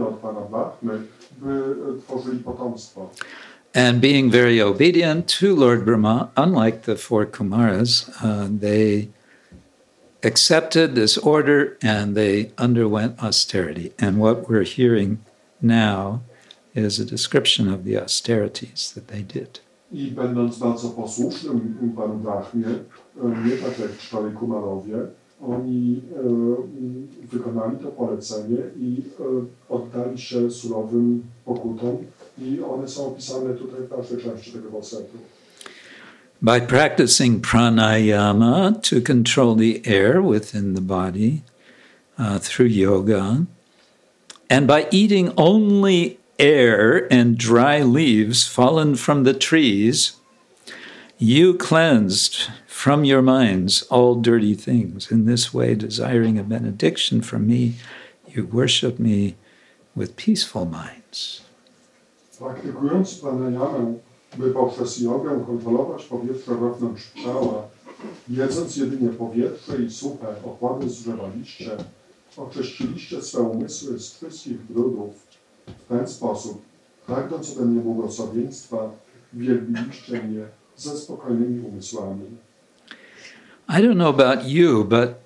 od 0.00 0.18
Pana 0.18 0.40
Brahmy, 0.40 1.06
by 1.40 2.00
tworzyli 2.06 2.38
potomstwo. 2.38 3.10
and 3.74 4.00
being 4.00 4.30
very 4.30 4.60
obedient 4.60 5.28
to 5.28 5.54
Lord 5.54 5.84
Brahma, 5.84 6.30
unlike 6.36 6.82
the 6.82 6.94
four 6.96 7.26
Kumaras, 7.26 8.08
uh, 8.22 8.46
they 8.48 9.08
accepted 10.22 10.94
this 10.94 11.18
order 11.18 11.76
and 11.82 12.16
they 12.16 12.52
underwent 12.56 13.20
austerity. 13.22 13.92
And 13.98 14.18
what 14.18 14.48
we're 14.48 14.62
hearing 14.62 15.24
now 15.60 16.22
is 16.74 17.00
a 17.00 17.04
description 17.04 17.68
of 17.68 17.84
the 17.84 17.98
austerities 17.98 18.92
that 18.94 19.08
they 19.08 19.22
did. 19.22 19.60
I 19.92 20.10
będąc 20.10 20.58
bardzo 20.58 20.88
posłusznym 20.88 21.92
Panu 21.96 22.14
Brahmie, 22.14 22.66
nie 23.44 23.56
tak 23.56 23.78
jak 23.78 24.34
Kumarowie, 24.34 24.96
oni 25.48 26.00
wykonali 27.32 27.76
to 27.82 27.88
polecenie 27.88 28.56
oddali 29.68 30.18
się 30.18 30.50
surowym 30.50 31.22
pokutom 31.44 31.96
i 32.38 32.60
one 32.60 32.88
są 32.88 33.06
opisane 33.06 33.54
tutaj 33.54 33.80
w 33.80 34.22
części 34.22 34.52
tego 34.52 34.70
wersetu. 34.70 35.18
By 36.42 36.60
practicing 36.60 37.40
pranayama 37.40 38.72
to 38.72 39.00
control 39.00 39.56
the 39.56 39.80
air 39.86 40.22
within 40.22 40.74
the 40.74 40.80
body 40.80 41.42
uh, 42.18 42.38
through 42.38 42.70
yoga, 42.70 43.46
and 44.50 44.66
by 44.66 44.86
eating 44.90 45.32
only 45.36 46.18
air 46.38 47.06
and 47.10 47.38
dry 47.38 47.82
leaves 47.82 48.46
fallen 48.46 48.96
from 48.96 49.24
the 49.24 49.34
trees, 49.34 50.16
you 51.18 51.54
cleansed 51.54 52.50
from 52.84 53.02
your 53.02 53.22
minds 53.22 53.80
all 53.84 54.14
dirty 54.14 54.54
things. 54.54 55.10
In 55.10 55.24
this 55.24 55.54
way, 55.54 55.74
desiring 55.74 56.38
a 56.38 56.42
benediction 56.42 57.22
from 57.22 57.46
me, 57.46 57.72
you 58.28 58.44
worship 58.44 58.98
me 58.98 59.36
with 59.96 60.16
peaceful 60.16 60.66
minds. 60.66 61.40
Praktykując 62.38 63.14
pranayamę, 63.14 63.94
by 64.38 64.50
poprzez 64.50 65.00
jogę 65.00 65.44
kontrolować 65.46 66.04
powietrze 66.04 66.54
wewnątrz 66.54 67.12
ciała, 67.24 67.68
jedząc 68.28 68.76
jedynie 68.76 69.08
powietrze 69.08 69.82
i 69.82 69.90
suche 69.90 70.28
opłady 70.44 70.90
z 70.90 71.02
drzewa 71.02 71.28
liście, 71.36 71.70
oczyściliście 72.36 73.22
swe 73.22 73.40
umysły 73.40 73.98
z 73.98 74.14
wszystkich 74.14 74.62
brudów. 74.62 75.14
W 75.66 75.88
ten 75.88 76.08
sposób, 76.08 76.62
pragnąc 77.06 77.56
ode 77.56 77.66
mnie 77.66 77.80
błogosławieństwa, 77.80 78.90
wielbiliście 79.32 80.22
mnie 80.22 80.44
ze 80.76 80.96
spokojnymi 80.98 81.66
umysłami. 81.66 82.43
I 83.68 83.80
don't 83.80 83.98
know 83.98 84.08
about 84.08 84.44
you, 84.44 84.84
but 84.84 85.20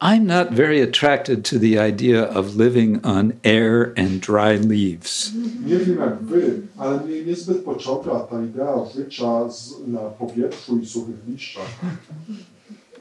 I'm 0.00 0.26
not 0.26 0.52
very 0.52 0.80
attracted 0.80 1.44
to 1.46 1.58
the 1.58 1.78
idea 1.78 2.22
of 2.22 2.54
living 2.54 3.04
on 3.04 3.40
air 3.42 3.92
and 3.96 4.20
dry 4.20 4.54
leaves. 4.54 5.32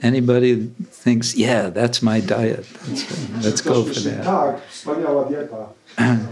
Anybody 0.02 0.68
thinks, 0.90 1.36
yeah, 1.36 1.70
that's 1.70 2.02
my 2.02 2.20
diet. 2.20 2.66
Let's, 2.88 3.44
let's 3.44 3.62
go 3.62 3.84
for 3.84 4.00
that. 4.00 4.24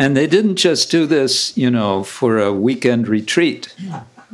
And 0.00 0.16
they 0.16 0.28
didn't 0.28 0.54
just 0.56 0.92
do 0.92 1.06
this, 1.06 1.56
you 1.56 1.70
know, 1.70 2.04
for 2.04 2.38
a 2.38 2.52
weekend 2.52 3.08
retreat. 3.08 3.74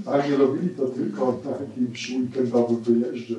A 0.06 0.26
nie 0.26 0.36
robili 0.36 0.70
to 0.70 0.86
tylko 0.86 1.40
na 1.44 1.50
jakimś 1.50 2.10
weekendowym 2.10 2.80
wyjeździe. 2.80 3.36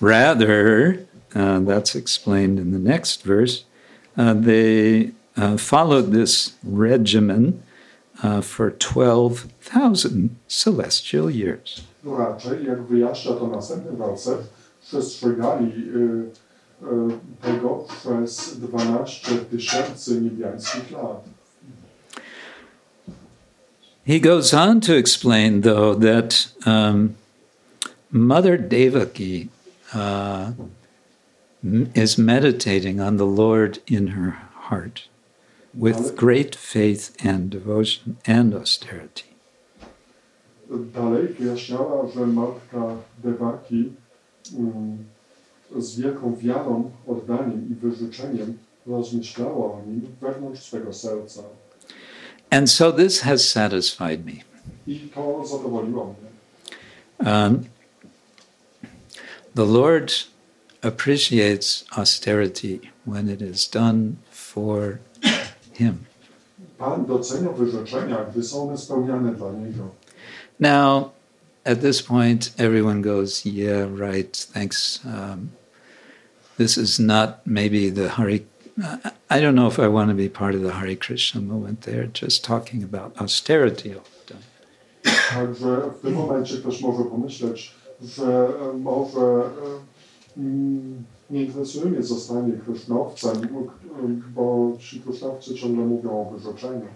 Rather, 0.00 0.98
uh, 1.34 1.60
that's 1.66 1.96
explained 1.96 2.58
in 2.58 2.72
the 2.72 2.78
next 2.78 3.24
verse, 3.24 3.64
uh, 4.16 4.34
they 4.44 5.12
uh, 5.36 5.56
followed 5.58 6.12
this 6.12 6.54
regimen 6.64 7.62
uh, 8.22 8.40
for 8.42 8.70
12,000 8.70 10.28
celestial 10.48 11.30
years. 11.30 11.80
Raczej, 12.04 12.66
jak 12.66 12.82
wyjaśnia 12.82 13.32
to 13.32 13.46
następny 13.46 13.92
werset, 13.92 14.38
przestrzegali 14.80 15.66
y, 15.66 16.30
y, 16.82 16.86
tego 17.42 17.84
przez 18.00 18.58
12 18.58 19.36
tysięcy 19.50 20.20
niebiańskich 20.20 20.90
lat. 20.90 21.24
He 24.08 24.20
goes 24.20 24.54
on 24.54 24.80
to 24.88 24.96
explain, 24.96 25.60
though, 25.60 25.92
that 25.92 26.50
um, 26.64 27.16
Mother 28.10 28.56
Devaki 28.56 29.50
uh, 29.92 30.52
is 31.94 32.16
meditating 32.16 33.02
on 33.02 33.18
the 33.18 33.26
Lord 33.26 33.80
in 33.86 34.06
her 34.16 34.30
heart 34.54 35.08
with 35.74 36.16
great 36.16 36.54
faith 36.56 37.14
and 37.22 37.50
devotion 37.50 38.16
and 38.24 38.54
austerity. 38.54 39.26
Dalej 40.94 41.28
wyjaśniała, 41.28 42.08
że 42.14 42.26
matka 42.26 42.96
Devaki 43.22 43.92
mm, 44.58 45.04
z 45.76 46.00
wielką 46.00 46.36
wiarą, 46.36 46.90
oddaniem 47.06 47.68
i 47.70 47.74
wyrzeczeniem 47.74 48.58
rozmyślała 48.86 49.72
o 49.72 49.82
nim 49.86 50.00
wewnątrz 50.20 50.62
swego 50.62 50.92
serca. 50.92 51.42
And 52.50 52.70
so 52.70 52.92
this 52.92 53.20
has 53.20 53.48
satisfied 53.48 54.24
me. 54.24 54.42
I 54.86 55.10
to 55.14 55.44
zadowoliło 55.46 56.14
mnie. 56.14 56.28
Um, 57.30 57.64
the 59.54 59.64
Lord 59.64 60.12
appreciates 60.82 61.84
austerity 61.98 62.80
when 63.04 63.28
it 63.28 63.42
is 63.42 63.68
done 63.68 64.16
for 64.30 64.98
Him. 65.72 66.04
Pan 66.78 67.06
docenia 67.06 67.52
wyrzeczenia, 67.52 68.24
gdy 68.24 68.42
są 68.42 68.68
one 68.68 68.78
spełniane 68.78 69.34
dla 69.34 69.52
Niego. 69.52 69.90
Now, 70.60 71.10
at 71.64 71.80
this 71.80 72.02
point, 72.02 72.52
everyone 72.58 73.02
goes, 73.02 73.44
"Yeah, 73.44 73.88
right. 73.90 74.46
Thanks." 74.52 75.00
Um, 75.04 75.50
this 76.56 76.78
is 76.78 76.98
not 76.98 77.46
maybe 77.46 77.90
the 77.90 78.08
Hari. 78.08 78.46
I 79.30 79.40
don't 79.40 79.54
know 79.54 79.68
if 79.68 79.78
I 79.78 79.88
want 79.88 80.10
to 80.10 80.14
be 80.14 80.28
part 80.28 80.54
of 80.54 80.62
the 80.62 80.72
Hare 80.72 80.96
Krishna 80.96 81.40
movement. 81.40 81.82
They're 81.82 82.06
just 82.06 82.44
talking 82.44 82.82
about 82.82 83.20
austerity 83.20 83.94
all 83.94 84.04
the 84.26 84.34
time. 84.34 84.42
Także 85.34 85.90
w 85.98 86.02
tym 86.02 86.14
momencie 86.14 86.56
ktoś 86.56 86.80
może 86.80 87.04
pomyśleć, 87.04 87.74
że 88.02 88.48
może 88.78 89.50
nie 91.30 91.44
interesuje 91.44 91.84
mnie 91.84 92.02
zostanie 92.02 92.52
krysznowcem, 92.52 93.48
bo 94.34 94.72
ci 94.78 95.00
krysznowcy 95.00 95.54
ciągle 95.54 95.84
mówią 95.84 96.10
o 96.10 96.30
wyrzeczeniu. 96.30 96.86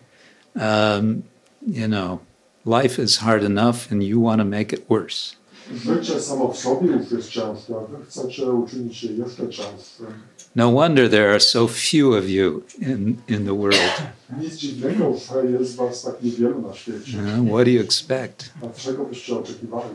Um, 0.54 1.22
you 1.66 1.86
know, 1.86 2.18
life 2.66 3.02
is 3.02 3.16
hard 3.16 3.44
enough, 3.44 3.92
and 3.92 4.02
you 4.02 4.22
want 4.22 4.38
to 4.38 4.44
make 4.44 4.72
it 4.72 4.86
worse. 4.88 5.36
Życie 5.74 6.20
samo 6.20 6.52
w 6.52 6.58
sobie 6.58 6.88
już 6.88 7.10
jest 7.10 7.28
ciężkie, 7.28 7.74
a 7.76 7.80
wy 7.80 8.04
chcecie 8.04 8.52
uczynić 8.52 9.04
je 9.04 9.12
jeszcze 9.12 9.48
cięższym. 9.48 10.06
No 10.54 10.68
wonder 10.68 11.08
there 11.08 11.34
are 11.34 11.40
so 11.40 11.66
few 11.66 12.12
of 12.14 12.28
you 12.28 12.64
in, 12.78 13.22
in 13.26 13.44
the 13.46 13.54
world. 13.54 14.02
Nic 14.40 14.56
dziwnego, 14.56 15.16
że 15.16 15.50
jest 15.50 15.76
was 15.76 16.02
tak 16.02 16.22
niewielu 16.22 16.62
na 16.62 16.74
świecie. 16.74 17.18
What 17.50 17.64
do 17.64 17.70
you 17.70 17.80
expect? 17.80 18.50
A 18.62 18.80
czego 18.80 19.04
byście 19.04 19.34
oczekiwali? 19.34 19.94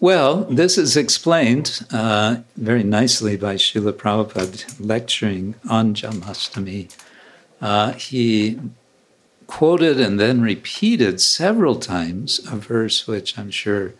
Well, 0.00 0.44
this 0.56 0.76
is 0.76 0.96
explained 0.96 1.80
uh, 1.90 2.36
very 2.56 2.84
nicely 2.84 3.38
by 3.38 3.56
Srila 3.56 3.92
Prabhupada 3.92 4.66
lecturing 4.78 5.54
on 5.70 5.94
Janmashtami. 5.94 6.88
Uh, 7.62 7.92
he 7.92 8.58
quoted 9.46 9.98
and 9.98 10.20
then 10.20 10.42
repeated 10.42 11.22
several 11.22 11.76
times 11.76 12.40
a 12.52 12.56
verse 12.56 13.06
which 13.06 13.38
I'm 13.38 13.50
sure 13.50 13.94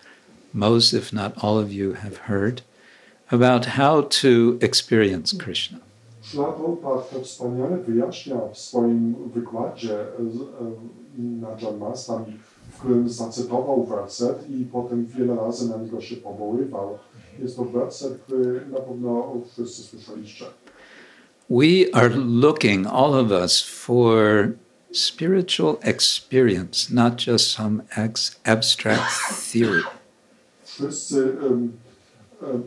most, 0.53 0.93
if 0.93 1.15
not 1.15 1.33
all 1.43 1.59
of 1.59 1.73
you, 1.73 1.95
have 1.95 2.19
heard 2.29 2.61
about 3.31 3.67
how 3.67 4.03
to 4.03 4.59
experience 4.61 5.31
hmm. 5.33 5.45
Krishna. 5.45 5.79
Wspaniale 7.23 7.77
wyjaśnia 7.77 8.37
w 8.55 8.59
swoim 8.59 9.15
wykładzie 9.35 9.99
z- 10.33 10.47
na 11.19 11.49
Janmashtami, 11.63 12.33
w 12.71 12.79
którym 12.79 13.09
zacytował 13.09 13.85
werset 13.85 14.51
i 14.51 14.65
potem 14.65 15.07
wiele 15.07 15.37
razy 15.37 15.69
na 15.69 15.77
niego 15.77 16.01
się 16.01 16.17
powoływał. 16.17 16.99
Jest 17.39 17.57
to 17.57 17.65
werset, 17.65 18.19
który 18.27 18.67
na 18.73 18.81
pewno 18.81 19.33
wszyscy 19.53 19.83
słyszeliście. 19.83 20.45
We 21.51 21.95
are 21.95 22.15
looking, 22.17 22.87
all 22.87 23.15
of 23.15 23.31
us, 23.31 23.63
for 23.63 24.49
spiritual 24.93 25.77
experience, 25.81 26.95
not 26.95 27.27
just 27.27 27.51
some 27.51 27.83
abstract 28.45 29.53
theory. 29.53 29.83
Wszyscy 30.65 31.37
em, 31.51 31.73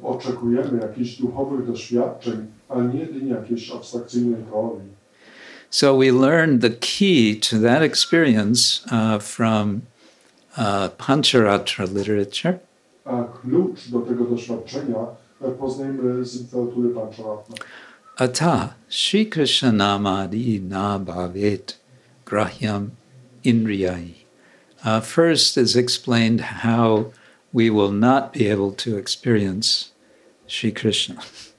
oczekujemy 0.04 0.80
jakichś 0.82 1.16
duchowych 1.16 1.68
doświadczeń, 1.68 2.46
ale 2.70 2.84
nie 2.84 3.30
jakiejś 3.30 3.72
abstrakcyjnej 3.72 4.44
teorii. 4.44 5.00
So 5.70 5.98
we 5.98 6.12
learn 6.12 6.60
the 6.60 6.70
key 6.70 7.36
to 7.36 7.60
that 7.60 7.82
experience 7.84 8.82
uh, 8.92 9.20
from 9.20 9.82
uh, 10.58 10.90
Pancharatra 10.98 11.86
literature, 11.86 12.60
A 13.06 13.24
klucz 13.24 13.90
do 13.90 14.00
tego 14.00 14.26
doświadczenia 14.26 14.96
poznajemy 15.60 16.26
z 16.26 16.42
literatury 16.42 16.90
Pancharatna. 16.90 17.56
Ata 18.18 18.74
Shri 18.90 19.26
Krishna 19.26 19.72
Namadi 19.72 20.62
Na 20.62 21.00
Bhavet 21.00 21.78
Grahyam 22.26 22.90
Indriyai. 23.44 24.14
Uh, 24.86 25.02
first 25.02 25.58
is 25.58 25.76
explained 25.76 26.42
how 26.42 27.06
we 27.54 27.70
will 27.70 27.91
not 27.91 28.34
be 28.34 28.47
able 28.47 28.72
to 28.72 28.97
experience 28.97 29.91
Sri 30.47 30.72
Krishna. 30.72 31.16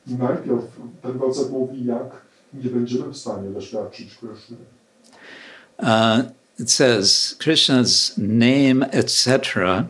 Najpierw 0.07 0.65
ten 1.03 1.19
werset 1.19 1.51
mówi, 1.51 1.85
jak 1.85 2.23
nie 2.55 2.71
będziemy 2.71 3.13
w 3.13 3.17
stanie 3.17 3.51
doświadczyć 3.51 4.15
Kryszny. 4.15 4.57
Uh, 5.79 6.33
it 6.59 6.71
says 6.71 7.37
Krishna's 7.39 8.19
name, 8.19 8.83
etc., 8.93 9.89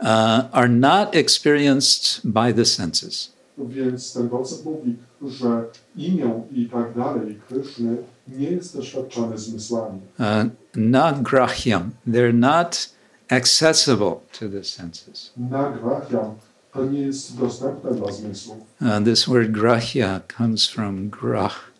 uh, 0.00 0.44
are 0.52 0.68
not 0.68 1.14
experienced 1.14 2.20
by 2.24 2.52
the 2.54 2.64
senses. 2.64 3.32
Więc 3.58 4.12
ten 4.12 4.28
werset 4.28 4.64
mówi, 4.64 4.96
że 5.26 5.64
imię 5.96 6.42
i 6.52 6.68
tak 6.68 6.94
dalej 6.94 7.38
Kryszny 7.48 7.96
nie 8.28 8.50
jest 8.50 8.76
doświadczany 8.76 9.38
zmysłami. 9.38 10.00
Uh, 10.18 10.50
not 10.76 11.22
grahyam. 11.22 11.90
They're 12.08 12.34
not 12.34 12.92
accessible 13.32 14.22
to 14.32 14.48
the 14.48 14.64
senses. 14.64 15.30
Nagrahiam 15.36 16.34
to 16.72 16.84
nie 16.84 17.00
jest 17.00 17.38
dostępne 17.38 17.94
dla 17.94 18.12
zmysłów. 18.12 18.58
Uh, 18.80 19.04
this 19.04 19.24
word 19.24 19.52
grahya 19.52 20.20
comes 20.38 20.68
from 20.68 21.08
grah, 21.08 21.72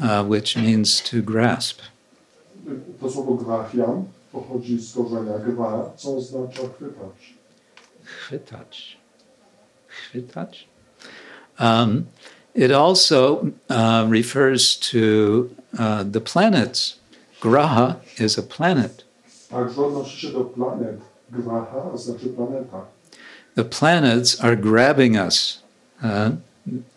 uh, 0.00 0.30
which 0.30 0.56
means 0.56 1.02
to 1.02 1.22
grasp. 1.22 1.80
To 3.00 3.10
słowo 3.10 3.34
grahiam 3.34 4.04
pochodzi 4.32 4.78
z 4.80 4.94
korzenia 4.94 5.38
gra, 5.38 5.90
co 5.96 6.16
oznacza 6.16 6.62
chwytać. 6.76 7.34
Chwytać. 8.04 8.96
Chwytać. 9.88 10.68
Um, 11.60 12.06
it 12.54 12.72
also 12.72 13.46
uh, 13.70 14.10
refers 14.10 14.78
to 14.78 15.48
uh, 15.78 16.02
the 16.12 16.20
planets. 16.20 16.98
Graha 17.40 17.96
is 18.20 18.38
a 18.38 18.42
planet. 18.42 19.03
Także 19.54 19.86
odnosi 19.86 20.20
się 20.20 20.32
do 20.32 20.44
planet. 20.44 21.00
Graha 21.30 21.96
znaczy 21.96 22.28
planeta. 22.28 22.84
The 23.54 23.64
planets 23.64 24.44
are 24.44 24.56
grabbing 24.56 25.16
us 25.16 25.62
uh, 26.02 26.32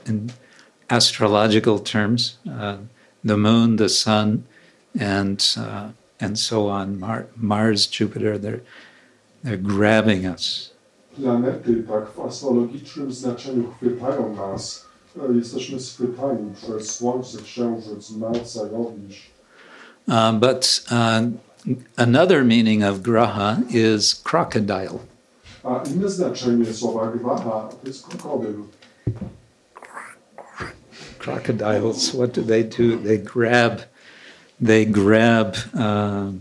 in 0.09 0.31
astrological 0.87 1.79
terms. 1.79 2.37
Uh, 2.45 2.77
the 3.27 3.37
moon, 3.37 3.77
the 3.77 3.89
sun, 3.89 4.43
and 4.99 5.55
uh, 5.57 5.91
and 6.19 6.39
so 6.39 6.69
on. 6.69 6.99
Mar- 6.99 7.25
Mars, 7.35 7.87
Jupiter. 7.99 8.39
They're 8.39 8.61
they're 9.43 9.63
grabbing 9.77 10.25
us. 10.25 10.71
Planety 11.15 11.83
tak 11.83 12.11
w 12.11 12.19
astrologicznym 12.19 13.11
znaczeniu 13.11 13.71
chwytają 13.71 14.35
nas. 14.35 14.85
Jesteśmy 15.35 15.79
schwytani 15.79 16.53
przez 16.55 16.95
Słońce, 16.95 17.41
Księżyc, 17.41 18.09
Marsa, 18.11 18.59
Jowisz. 18.71 19.31
Uh, 20.07 20.31
but 20.39 20.83
uh, 20.91 21.46
another 21.97 22.43
meaning 22.43 22.83
of 22.83 22.99
graha 22.99 23.63
is 23.73 24.13
crocodile. 24.13 25.01
A 25.63 25.83
inne 25.83 26.09
znaczenie 26.09 26.73
słowa 26.73 27.11
graha 27.11 27.69
to 27.69 27.87
jest 27.87 28.07
krokodyl. 28.07 28.63
Crocodiles, 31.19 32.13
what 32.13 32.33
do 32.33 32.41
they 32.41 32.63
do? 32.63 32.97
They 32.97 33.17
grab, 33.17 33.81
they 34.61 34.85
grab 34.85 35.57
uh, 35.73 36.31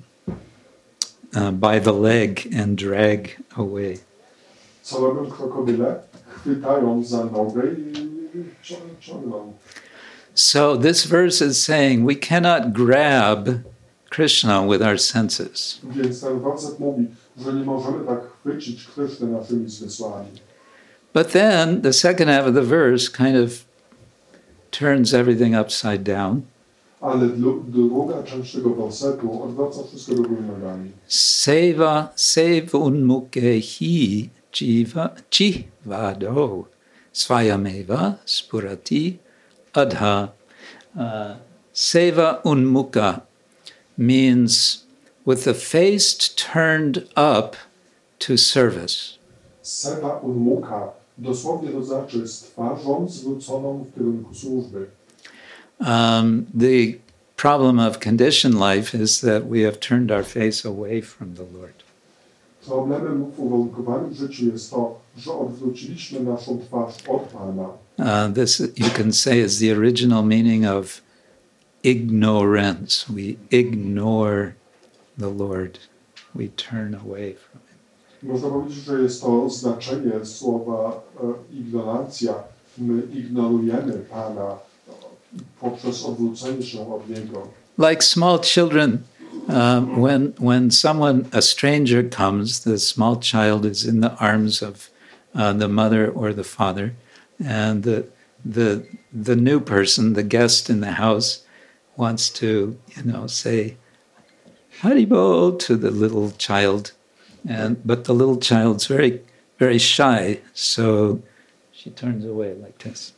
uh, 1.35 1.51
by 1.51 1.81
the 1.81 1.93
leg 1.93 2.49
and 2.55 2.79
drag 2.79 3.37
away. 3.57 3.99
Co 4.83 5.01
robią 5.01 5.31
krokodyle? 5.31 6.01
Chwytają 6.43 7.05
za 7.05 7.25
nogę 7.25 7.63
i 7.79 7.93
ciągną. 9.01 9.53
So 10.35 10.77
this 10.77 11.07
verse 11.07 11.41
is 11.41 11.65
saying 11.65 12.07
we 12.07 12.15
cannot 12.15 12.73
grab 12.73 13.65
Krishna 14.17 14.67
with 14.67 14.83
our 14.83 14.99
senses. 14.99 15.81
Więc 15.97 16.21
ten 16.21 16.41
werset 16.41 16.81
mówi, 16.81 17.07
że 17.39 17.53
nie 17.53 17.65
możemy 17.65 18.07
tak 18.07 18.21
chwycić 18.41 18.85
Kryszny 18.85 19.27
naszymi 19.27 19.71
zmysłami. 19.71 20.29
But 21.15 21.33
then 21.33 21.83
the 21.83 21.93
second 21.93 22.31
half 22.31 22.47
of 22.47 22.55
the 22.55 22.63
verse 22.63 23.11
kind 23.11 23.37
of 23.45 23.65
turns 24.71 25.15
everything 25.15 25.55
upside 25.61 25.99
down. 25.99 26.43
Ale 27.01 27.27
dlu- 27.27 27.65
druga 27.69 28.23
część 28.23 28.55
tego 28.55 28.71
wersetu 28.71 29.43
odwraca 29.43 29.83
wszystko 29.89 30.15
do 30.15 30.23
góry 30.23 30.43
nogami. 30.43 30.91
Seva 31.09 32.09
sevunmuke 32.15 33.61
hi 33.61 34.31
jiva 34.53 35.11
jivado 35.31 36.65
svayameva 37.13 38.15
spurati 38.25 39.19
adha. 39.73 40.29
Uh, 40.97 41.03
seva 41.73 42.41
unmuka 42.45 43.26
means 43.97 44.85
with 45.27 45.45
the 45.45 45.55
face 45.55 46.29
turned 46.29 47.09
up 47.17 47.57
to 48.19 48.37
service. 48.37 49.19
Seba 49.63 50.21
unmuka 50.23 50.93
dosłownie 51.19 51.71
to 51.71 51.85
znaczy 51.85 52.29
z 52.29 52.41
twarzą 52.41 53.09
zwróconą 53.09 53.85
w 53.85 53.95
kierunku 53.95 54.35
służby. 54.35 54.87
Um, 55.81 56.47
the 56.59 56.99
problem 57.37 57.79
of 57.79 57.99
conditioned 57.99 58.59
life 58.59 58.95
is 58.95 59.21
that 59.21 59.49
we 59.49 59.65
have 59.65 59.79
turned 59.81 60.11
our 60.11 60.25
face 60.25 60.69
away 60.69 61.03
from 61.03 61.35
the 61.35 61.45
Lord. 61.59 61.87
Problemem 62.67 63.25
w 63.31 63.41
uwarunkowanym 63.41 64.15
życiu 64.15 64.47
jest 64.47 64.71
to, 64.71 64.99
że 65.19 65.33
odwróciliśmy 65.33 66.21
naszą 66.21 66.59
twarz 66.59 66.95
od 67.09 67.23
Pana. 67.23 67.69
Uh, 67.99 68.35
this, 68.35 68.61
you 68.77 68.91
can 68.97 69.13
say, 69.13 69.39
is 69.39 69.59
the 69.59 69.73
original 69.73 70.25
meaning 70.25 70.67
of 70.67 71.01
ignorance. 71.87 73.09
We 73.09 73.39
ignore 73.51 74.57
the 75.17 75.29
Lord, 75.29 75.79
we 76.35 76.49
turn 76.49 76.95
away 76.95 77.35
from 77.35 77.61
Him. 77.61 77.79
Można 78.23 78.49
powiedzieć, 78.49 78.85
że 78.85 79.03
jest 79.03 79.23
to 79.23 79.51
znaczenie 79.51 80.25
słowa 80.25 81.03
ignorancja. 81.53 82.35
My 82.79 83.03
ignorujemy 83.15 83.93
Pana 83.93 84.59
poprzez 85.61 86.05
odwrócenie 86.05 86.63
się 86.63 86.95
od 86.95 87.09
Niego. 87.09 87.49
Like 87.79 88.03
small 88.03 88.39
children, 88.39 88.99
uh, 89.49 89.81
when, 90.03 90.33
when 90.39 90.71
someone, 90.71 91.25
a 91.33 91.43
stranger 91.43 92.11
comes, 92.11 92.61
the 92.61 92.79
small 92.79 93.17
child 93.17 93.65
is 93.65 93.85
in 93.85 94.01
the 94.01 94.17
arms 94.19 94.63
of 94.63 94.91
uh, 95.35 95.53
the 95.53 95.69
mother 95.69 96.11
or 96.15 96.35
the 96.35 96.45
father, 96.45 96.91
and 97.45 97.85
the, 97.85 98.03
the, 98.45 98.83
the 99.13 99.37
new 99.37 99.61
person, 99.61 100.15
the 100.15 100.23
guest 100.23 100.71
in 100.71 100.81
the 100.81 100.93
house, 100.93 101.46
wants 101.97 102.31
to, 102.31 102.77
you 102.97 103.03
know, 103.05 103.27
say, 103.27 103.77
Haribol 104.81 105.59
to 105.59 105.77
the 105.77 105.91
little 105.91 106.31
child. 106.39 106.93
And, 107.49 107.77
but 107.85 108.05
the 108.05 108.15
little 108.15 108.39
child's 108.39 108.87
very, 108.87 109.21
very 109.59 109.79
shy, 109.79 110.41
so 110.53 111.21
she 111.73 111.91
turns 111.91 112.25
away 112.25 112.55
like 112.55 112.79
this. 112.79 113.13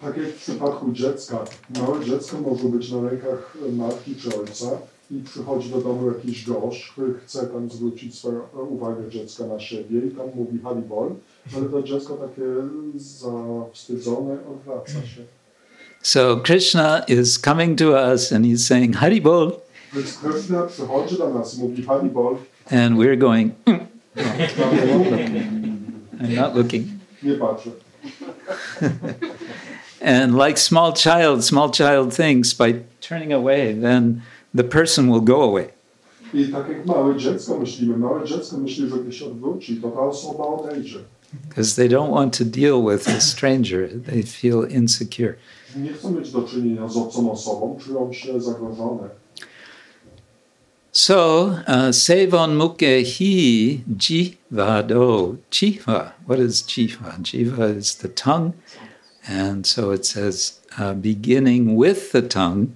Tak 0.00 0.16
jak 0.16 0.26
w 0.26 0.42
przypadku 0.42 0.92
dziecka. 0.92 1.44
Małe 1.78 2.04
dziecko 2.04 2.40
może 2.40 2.68
być 2.68 2.90
na 2.92 3.10
rękach 3.10 3.56
matki 3.72 4.16
czy 4.16 4.40
ojca 4.40 4.66
i 5.10 5.20
przychodzi 5.20 5.70
do 5.70 5.78
domu 5.78 6.08
jakiś 6.08 6.46
gość, 6.46 6.90
który 6.92 7.14
chce 7.14 7.46
tam 7.46 7.70
zwrócić 7.70 8.18
swoją 8.18 8.40
uwagę 8.68 9.10
dziecka 9.10 9.46
na 9.46 9.60
siebie 9.60 9.98
i 9.98 10.10
tam 10.10 10.26
mówi 10.34 10.58
Haribol, 10.58 11.14
ale 11.56 11.64
to 11.64 11.82
dziecko 11.82 12.14
takie 12.14 12.44
zawstydzone 12.96 14.38
odwraca 14.52 15.06
się. 15.06 15.24
So 16.06 16.36
Krishna 16.36 17.02
is 17.08 17.38
coming 17.38 17.76
to 17.76 17.94
us 17.94 18.30
and 18.30 18.44
he's 18.44 18.66
saying 18.66 18.92
Haribol, 18.92 19.58
Więc 19.94 20.16
Krishna 20.18 20.62
przychodzi 20.66 21.16
do 21.18 21.34
nas 21.34 21.54
i 21.54 21.60
mówi 21.60 21.82
Haribol, 21.82 22.36
and 22.70 22.98
we're 22.98 23.16
going, 23.16 23.52
"Mm, 23.66 23.86
I'm 26.20 26.34
not 26.34 26.54
looking. 26.56 26.84
And 30.02 30.36
like 30.36 30.58
small 30.58 30.92
child, 30.92 31.42
small 31.44 31.70
child 31.70 32.12
thinks 32.12 32.52
by 32.52 32.82
turning 33.00 33.32
away, 33.32 33.72
then 33.72 34.20
the 34.54 34.64
person 34.64 35.08
will 35.08 35.22
go 35.22 35.42
away. 35.42 35.68
I 36.34 36.48
tak 36.52 36.68
jak 36.68 36.86
małe 36.86 37.16
dziecko 37.16 37.58
myślimy, 37.58 37.96
małe 37.96 38.26
dziecko 38.26 38.58
myśli, 38.58 38.88
że 38.88 38.96
gdy 38.96 39.12
się 39.12 39.26
odwróci, 39.26 39.76
to 39.76 39.90
ta 39.90 40.00
osoba 40.00 40.44
odejdzie. 40.44 40.98
Because 41.48 41.74
they 41.76 41.88
don't 41.88 42.10
want 42.10 42.38
to 42.38 42.44
deal 42.44 42.82
with 42.82 43.08
a 43.08 43.20
stranger. 43.20 43.88
They 44.06 44.22
feel 44.22 44.64
insecure. 44.70 45.34
Nie 45.76 45.92
chcą 45.92 46.10
mieć 46.10 46.30
do 46.32 46.42
czynienia 46.42 46.88
z 46.88 46.96
obcą 46.96 47.32
osobą, 47.32 47.76
czują 47.80 48.12
się 48.12 48.40
zagrożone. 48.40 49.08
So, 50.92 51.44
uh, 51.44 51.94
Sevon 51.94 52.56
Muke 52.56 53.04
Hi 53.04 53.80
Jiva 53.98 54.82
Do. 54.82 55.34
Jiva. 55.50 56.12
What 56.24 56.38
is 56.38 56.62
Jiva? 56.62 57.18
Jiva 57.22 57.68
is 57.78 57.96
the 57.96 58.08
tongue. 58.08 58.52
And 59.26 59.66
so 59.66 59.94
it 59.94 60.06
says, 60.06 60.60
uh, 60.78 60.94
beginning 60.94 61.78
with 61.80 62.12
the 62.12 62.22
tongue, 62.22 62.66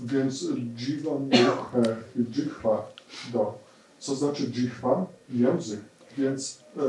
Więc 0.00 0.44
dziwon 0.76 1.22
muchę, 1.22 1.96
dżichwa 2.30 2.92
do. 3.32 3.58
Co 3.98 4.14
znaczy 4.14 4.50
dżichwa? 4.50 5.06
Język. 5.30 5.80
Więc 6.18 6.58
e, 6.76 6.80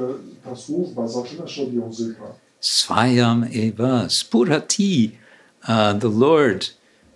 ta 0.44 0.56
służba 0.56 1.08
zaczyna 1.08 1.48
się 1.48 1.64
od 1.64 1.74
języka. 1.74 2.24
Swayam 2.62 3.50
Eva 3.56 4.08
Spurati. 4.08 5.16
Uh, 5.68 5.94
the 5.94 6.10
Lord 6.10 6.70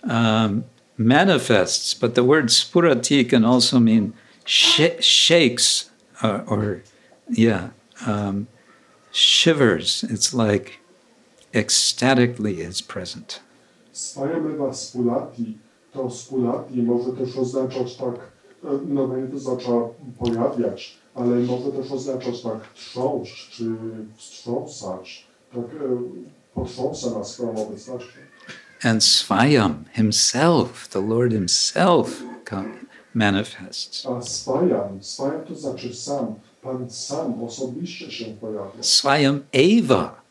um, 0.03 0.65
manifests, 0.97 1.93
but 1.93 2.15
the 2.15 2.23
word 2.23 2.47
Spurati 2.47 3.27
can 3.27 3.45
also 3.45 3.79
mean 3.79 4.13
sh- 4.45 4.99
shakes 4.99 5.89
uh, 6.21 6.41
or, 6.47 6.83
yeah, 7.29 7.69
um, 8.05 8.47
shivers. 9.11 10.03
It's 10.03 10.33
like 10.33 10.79
ecstatically 11.53 12.61
is 12.61 12.81
present. 12.81 13.39
Swajameva 13.93 14.73
spulati, 14.73 15.57
to 15.93 16.09
spulati 16.09 16.81
może 16.83 17.11
też 17.11 17.37
oznaczać 17.37 17.95
tak, 17.95 18.15
no 18.87 19.09
to 19.31 19.39
zaczęła 19.39 19.89
pojawiać, 20.19 20.97
ale 21.15 21.35
może 21.35 21.71
też 21.71 21.91
oznaczać 21.91 22.41
tak 22.41 22.73
trząść, 22.73 23.49
czy 23.49 23.65
wstrząsać, 24.15 25.27
tak 25.53 25.63
e, 25.63 25.97
potrząsa 26.53 27.09
nas 27.09 27.31
swoją 27.31 27.67
obecnością. 27.67 28.19
And 28.83 29.03
Swayam 29.03 29.85
himself, 29.93 30.87
the 30.89 31.01
Lord 31.01 31.31
himself, 31.31 32.23
come, 32.49 32.73
manifests. 33.13 34.05
A 34.05 34.21
swajam, 34.21 35.03
swajam 35.03 35.45
to 35.45 35.55
znaczy 35.55 35.95
sam, 35.95 36.35
Pan 36.61 36.89
sam 36.89 37.43
osobiście 37.43 38.11
się 38.11 38.25
pojawia. 38.25 38.83
Swayam 38.83 39.39
Eva, 39.51 40.21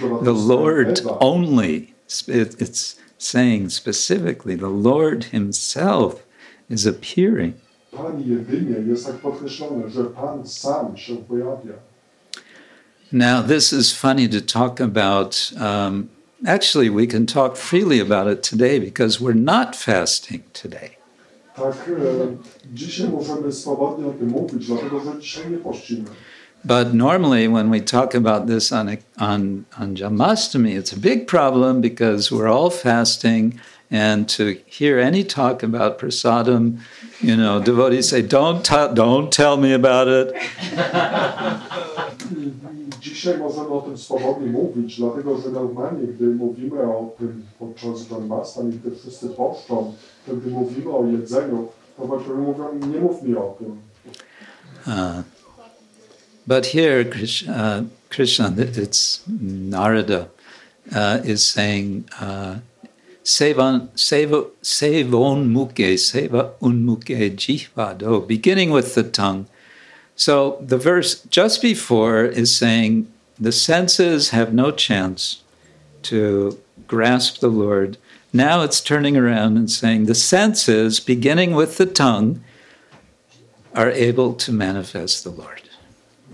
the 0.00 0.32
Lord 0.32 1.02
only. 1.20 1.86
It's 2.08 2.96
saying 3.18 3.72
specifically, 3.72 4.56
the 4.56 4.70
Lord 4.70 5.24
himself 5.24 6.26
is 6.70 6.86
appearing. 6.86 7.54
Pan 7.90 8.22
jedynie 8.26 8.76
jest 8.88 9.06
tak 9.06 9.16
podkreślone, 9.16 9.90
że 9.90 10.04
Pan 10.04 10.46
sam 10.46 10.96
się 10.96 11.16
pojawia. 11.16 11.91
Now, 13.14 13.42
this 13.42 13.74
is 13.74 13.92
funny 13.92 14.26
to 14.28 14.40
talk 14.40 14.80
about. 14.80 15.52
Um, 15.58 16.08
actually, 16.46 16.88
we 16.88 17.06
can 17.06 17.26
talk 17.26 17.56
freely 17.56 18.00
about 18.00 18.26
it 18.26 18.42
today 18.42 18.78
because 18.78 19.20
we're 19.20 19.34
not 19.34 19.76
fasting 19.76 20.44
today. 20.54 20.96
Tak, 21.56 21.90
dzisiaj 22.74 23.08
możemy 23.08 23.52
swobodnie 23.52 24.06
o 24.06 24.12
tym 24.12 24.28
mówić, 24.28 24.66
dlatego 24.66 25.00
że 25.00 25.20
dzisiaj 25.20 25.50
nie 25.50 25.58
pościmy. 25.58 26.10
But 26.64 26.94
normally, 26.94 27.48
when 27.48 27.70
we 27.70 27.80
talk 27.80 28.14
about 28.14 28.46
this 28.46 28.72
on, 28.72 28.88
on, 29.18 29.64
on 29.78 29.94
Janmashtami, 29.94 30.76
it's 30.76 30.92
a 30.92 30.98
big 30.98 31.26
problem 31.26 31.80
because 31.80 32.30
we're 32.30 32.48
all 32.48 32.70
fasting. 32.70 33.52
And 33.92 34.26
to 34.30 34.56
hear 34.66 34.98
any 34.98 35.22
talk 35.22 35.62
about 35.62 35.98
prasadam, 35.98 36.80
you 37.20 37.36
know, 37.36 37.60
devotees 37.60 38.08
say, 38.08 38.22
don't, 38.22 38.64
don't 38.64 39.30
tell 39.30 39.58
me 39.58 39.74
about 39.74 40.08
it. 40.08 40.32
Dzisiaj 43.00 43.38
możemy 43.38 43.68
o 43.68 43.80
tym 43.80 43.98
swobodnie 43.98 44.46
mówić, 44.46 44.96
dlatego 44.98 45.38
że 45.40 45.50
normalnie, 45.50 46.06
gdy 46.06 46.26
mówimy 46.26 46.82
o 46.82 47.14
tym 47.18 47.42
podczas 47.58 48.10
Janmastan 48.10 48.70
i 48.70 48.72
gdy 48.72 48.96
wszyscy 48.96 49.28
poszczą, 49.28 49.94
to 50.26 50.34
gdy 50.34 50.50
mówimy 50.50 50.90
o 50.90 51.06
jedzeniu, 51.06 51.68
to 51.96 52.06
mówią, 52.34 52.74
nie 52.92 53.00
mów 53.00 53.22
mi 53.22 53.36
o 53.36 53.56
tym. 53.58 53.76
Uh, 54.86 55.22
but 56.46 56.66
here, 56.66 57.04
Krishna, 57.04 57.78
uh, 57.78 57.84
Krishna 58.08 58.48
it's 58.48 59.20
Narada, 59.70 60.26
uh, 60.92 61.20
is 61.24 61.44
saying, 61.48 62.04
uh, 62.20 62.56
Sevan, 63.24 63.88
seva, 63.94 64.50
sevon 64.62 65.48
muke, 65.50 65.94
seva 65.94 66.52
unmuke 66.60 67.36
jihvado, 67.36 68.26
beginning 68.26 68.70
with 68.70 68.94
the 68.94 69.04
tongue. 69.04 69.46
So 70.16 70.58
the 70.60 70.78
verse 70.78 71.22
just 71.22 71.62
before 71.62 72.24
is 72.24 72.54
saying 72.54 73.06
the 73.38 73.52
senses 73.52 74.30
have 74.30 74.52
no 74.52 74.70
chance 74.70 75.42
to 76.02 76.58
grasp 76.86 77.40
the 77.40 77.48
Lord. 77.48 77.96
Now 78.32 78.62
it's 78.62 78.80
turning 78.80 79.16
around 79.16 79.56
and 79.56 79.70
saying 79.70 80.06
the 80.06 80.14
senses, 80.14 81.00
beginning 81.00 81.54
with 81.54 81.76
the 81.76 81.86
tongue, 81.86 82.42
are 83.74 83.90
able 83.90 84.34
to 84.34 84.52
manifest 84.52 85.24
the 85.24 85.30
Lord. 85.30 85.62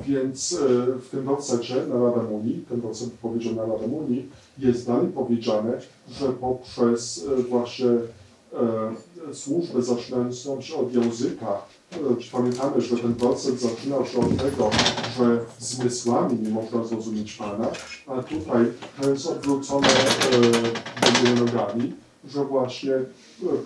Więc 0.07 0.57
w 1.03 1.09
tym 1.11 1.25
Muni, 2.31 2.65
ten 2.69 2.83
powiedział 3.23 3.55
Muni, 3.89 4.29
jest 4.59 4.87
dalej 4.87 5.09
powiedziane, 5.09 5.81
że 6.09 6.29
poprzez 6.33 7.27
e, 7.39 7.43
właśnie 7.43 7.87
e, 7.89 9.35
służbę 9.35 9.83
zaczynającą 9.83 10.61
się 10.61 10.77
od 10.77 10.95
języka, 10.95 11.63
e, 11.93 11.97
pamiętamy, 12.33 12.81
że 12.81 12.97
ten 12.97 13.15
werset 13.15 13.61
zaczynał 13.61 14.07
się 14.07 14.19
od 14.21 14.37
tego, 14.37 14.71
że 15.19 15.41
zmysłami 15.59 16.39
nie 16.43 16.51
można 16.51 16.85
zrozumieć 16.85 17.33
Pana, 17.33 17.69
a 18.07 18.23
tutaj 18.23 18.65
to 19.03 19.11
jest 19.11 19.27
odwrócone 19.27 19.89
e, 19.89 21.41
nogami, 21.45 21.93
że 22.29 22.45
właśnie 22.45 22.95
e, 22.95 23.07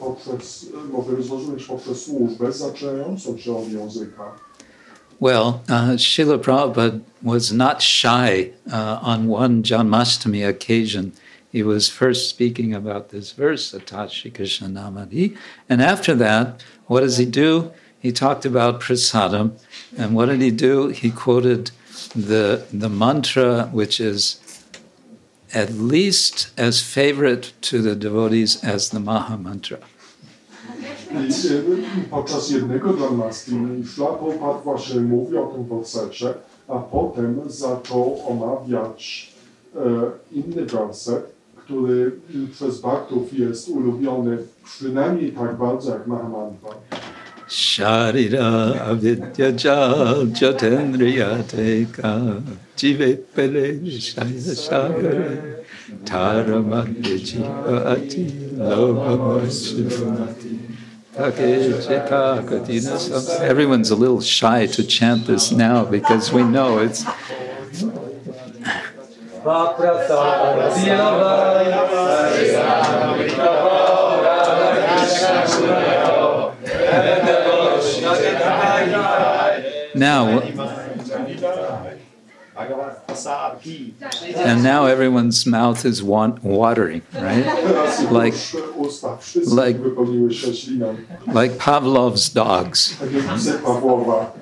poprzez, 0.01 0.67
e, 0.75 0.93
możemy 0.93 1.23
zrozumieć 1.23 1.65
poprzez 1.65 2.05
służbę 2.05 2.53
zaczynającą 2.53 3.39
się 3.39 3.57
od 3.57 3.73
języka. 3.73 4.33
Well, 5.23 5.63
uh, 5.69 5.91
Srila 5.91 6.43
Prabhupada 6.43 7.01
was 7.23 7.53
not 7.53 7.81
shy 7.81 8.51
uh, 8.69 8.99
on 9.01 9.29
one 9.29 9.63
Janmashtami 9.63 10.45
occasion. 10.45 11.13
He 11.53 11.63
was 11.63 11.89
first 11.89 12.29
speaking 12.29 12.75
about 12.75 13.11
this 13.11 13.31
verse, 13.31 13.71
Atashi 13.71 14.35
Krishna 14.35 14.67
Namadi. 14.67 15.37
And 15.69 15.81
after 15.81 16.17
that, 16.17 16.65
what 16.89 17.03
does 17.03 17.19
he 17.19 17.25
do? 17.25 17.71
He 18.01 18.11
talked 18.11 18.45
about 18.45 18.81
prasadam. 18.81 19.61
And 19.97 20.17
what 20.17 20.27
did 20.27 20.41
he 20.41 20.51
do? 20.51 20.89
He 20.89 21.13
quoted 21.13 21.71
the, 22.17 22.67
the 22.73 22.89
mantra, 22.89 23.67
which 23.67 24.01
is 24.01 24.41
at 25.55 25.71
least 25.71 26.51
as 26.59 26.83
favorite 26.83 27.53
to 27.61 27.81
the 27.81 27.95
devotees 27.95 28.65
as 28.65 28.91
the 28.91 28.99
Maha 28.99 29.39
Mantra. 29.39 29.79
I 31.15 32.03
podczas 32.11 32.51
jednego 32.51 32.93
Dharmastin 32.93 33.85
Szla 33.87 34.07
Prabhupada 34.07 34.59
właśnie 34.65 35.01
mówi 35.01 35.37
o 35.37 35.47
tym 35.47 35.65
wersecie, 35.65 36.35
a 36.69 36.79
potem 36.79 37.41
zaczął 37.47 38.19
omawiać 38.29 39.33
e, 39.77 39.81
inny 40.33 40.67
werset, 40.67 41.33
który 41.57 42.13
przez 42.53 42.81
Bhaktów 42.81 43.39
jest 43.39 43.69
ulubiony 43.69 44.39
przynajmniej 44.65 45.33
tak 45.33 45.57
bardzo 45.57 45.91
jak 45.91 46.07
Mahamantra. 46.07 46.71
Sharira 47.49 48.75
avidya 48.91 49.53
jal 49.65 50.27
jatendriyateka 50.41 52.21
jive 52.77 53.17
pele 53.35 53.67
shaya 54.01 54.55
shagare 54.55 55.37
taramadya 56.05 57.17
jiva 57.29 57.77
ati 57.93 58.27
Everyone's 63.41 63.91
a 63.91 63.97
little 63.97 64.21
shy 64.21 64.67
to 64.67 64.83
chant 64.85 65.27
this 65.27 65.53
now 65.53 65.85
because 65.85 66.33
we 66.33 66.43
know 66.43 66.79
it's 66.79 67.05
now 79.95 80.41
and 84.37 84.63
now 84.63 84.87
everyone's 84.87 85.47
mouth 85.47 85.85
is 85.85 86.03
wa- 86.03 86.37
watering 86.43 87.03
right? 87.15 87.45
Like- 88.11 88.35
like- 89.47 89.83
wypełniły 89.83 90.35
się 90.35 90.55
śliną, 90.55 90.97
like 91.27 91.55
pavlov's 91.59 92.35
dogs 92.35 92.97
tak 92.99 93.13
jak 93.13 93.37
psy 93.37 93.53
Pawłowa. 93.53 94.33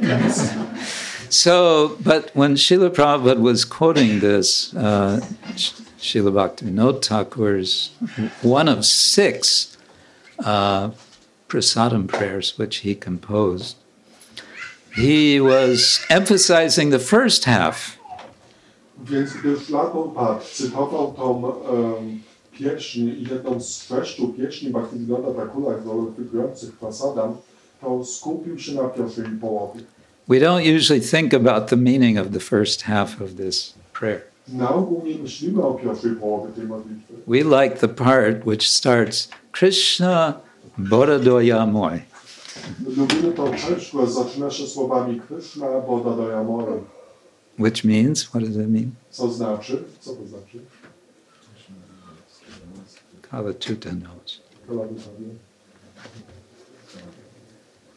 So, 1.31 1.91
but 2.01 2.33
when 2.35 2.57
Srila 2.57 2.91
Prabhupada 2.91 3.41
was 3.41 3.65
quoting 3.65 4.21
this, 4.21 4.75
uh, 4.75 5.21
Srila 6.01 6.33
Bhaktivinoda 6.33 7.01
Thakur's 7.01 7.91
one 8.43 8.69
of 8.69 8.85
six 8.85 9.77
uh, 10.45 10.91
prasadam 11.49 12.09
prayers 12.09 12.59
which 12.59 12.79
he 12.79 12.97
composed, 12.97 13.77
he 14.97 15.41
was 15.41 16.01
emphasizing 16.11 16.91
the 16.91 16.99
first 16.99 17.45
half. 17.45 17.97
Więc 19.05 19.31
Szlaką 19.67 20.15
cytował 20.53 21.13
tą 21.13 21.43
um, 21.45 22.21
pieśń, 22.61 23.01
jedną 23.31 23.61
z 23.61 23.83
sześciu 23.83 24.29
pieśni 24.29 24.71
Bhaktivinoda 24.71 25.35
Thakura 25.35 25.79
gloryfikujących 25.79 26.73
Prasadam, 26.73 27.37
to 27.81 28.05
skupił 28.05 28.59
się 28.59 28.75
na 28.75 28.89
pierwszej 28.89 29.25
połowie. 29.41 29.81
We 30.29 30.37
don't 30.37 30.77
usually 30.77 31.01
think 31.01 31.35
about 31.35 31.69
the 31.71 31.77
meaning 31.77 32.19
of 32.19 32.33
the 32.33 32.41
first 32.41 32.83
half 32.83 33.23
of 33.23 33.35
this 33.35 33.75
prayer. 33.93 34.21
Na 34.49 34.75
ogół 34.75 35.03
nie 35.07 35.15
myślimy 35.15 35.63
o 35.63 35.75
pierwszej 35.75 36.11
połowie 36.11 36.53
tej 36.53 36.65
modlitwy. 36.65 37.15
We 37.27 37.63
like 37.63 37.77
the 37.77 37.89
part 37.89 38.47
which 38.47 38.63
starts 38.63 39.29
Krishna 39.53 40.41
Boradoya 40.79 41.67
Moy. 41.67 42.03
Lubimy 42.97 43.33
tą 43.33 43.51
część, 43.51 43.89
która 43.89 44.07
zaczyna 44.07 44.51
się 44.51 44.67
słowami 44.67 45.21
Krishna 45.21 45.67
Boda 45.81 46.11
which 47.61 47.85
means, 47.85 48.23
what 48.23 48.43
does 48.43 48.57
it 48.57 48.69
mean? 48.69 48.93
Co 49.11 49.33
znaczy? 49.33 49.85
Co 50.01 50.11
to 50.15 50.27
znaczy? 50.27 50.59
Kalatuta 53.31 53.91
knows. 54.01 54.41
Kolady 54.67 55.01
sobie. 55.01 55.27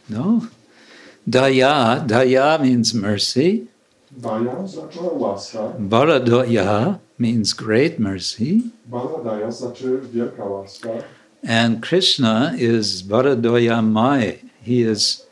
No? 0.10 0.42
Daya, 1.28 2.06
daya 2.08 2.60
means 2.62 2.94
mercy. 2.94 3.68
Daja 4.12 4.68
znaczyła 4.68 5.14
łaska. 5.14 5.74
Baradoya 5.80 7.00
means 7.20 7.54
great 7.54 8.00
mercy. 8.00 8.62
Baladaja 8.86 9.52
znaczy 9.52 10.02
wielka 10.14 10.46
łaska. 10.46 10.90
And 11.48 11.82
Krishna 11.82 12.54
is 12.58 13.02
Baradoya 13.02 13.82
Mai. 13.82 14.40
He 14.62 14.82
is 14.82 15.26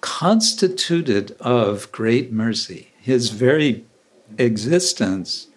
constituted 0.00 1.36
of 1.40 1.90
great 1.92 2.32
mercy. 2.32 2.86
His 3.00 3.30
very 3.30 3.84
existence 4.38 5.48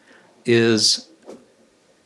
is 0.45 1.07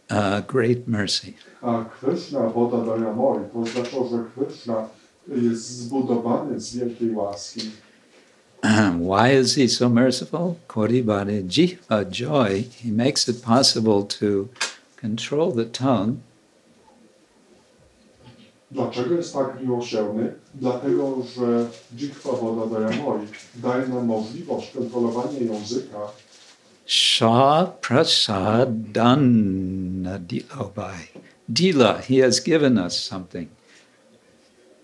uh, 0.10 0.42
great 0.42 0.88
mercy. 0.88 1.36
A 1.62 1.86
Krishna, 2.00 2.40
Boda 2.40 2.78
Dayamori, 2.78 3.44
to 3.54 3.66
znaczy, 3.66 3.96
że 4.12 4.24
Krishna 4.36 4.90
jest 5.28 5.68
zbudowany 5.68 6.60
z 6.60 6.76
wielkiej 6.76 7.12
łaski. 7.12 7.62
Why 9.10 9.40
is 9.42 9.56
he 9.56 9.68
so 9.68 9.90
merciful? 9.90 10.56
Koribare 10.68 11.42
jiva 11.42 12.06
joy. 12.06 12.64
He 12.84 12.92
makes 12.92 13.30
it 13.30 13.42
possible 13.42 14.04
to 14.04 14.48
control 15.02 15.54
the 15.54 15.66
tongue 15.66 16.16
Dlaczego 18.72 19.16
jest 19.16 19.34
tak 19.34 19.62
miłosierny? 19.62 20.34
Dlatego, 20.56 21.18
że 21.36 21.66
Jikwa 21.96 22.30
Boda 22.32 22.80
Dayamori 22.80 23.28
daje 23.56 23.88
nam 23.88 24.06
możliwość 24.06 24.72
kontrolowania 24.72 25.40
języka 25.40 25.98
Sha 26.86 27.72
prasadana 27.82 28.60
dilabai. 30.20 31.08
Dila, 31.52 32.02
he 32.02 32.20
has 32.20 32.40
given 32.40 32.78
us 32.78 33.00
something. 33.00 33.50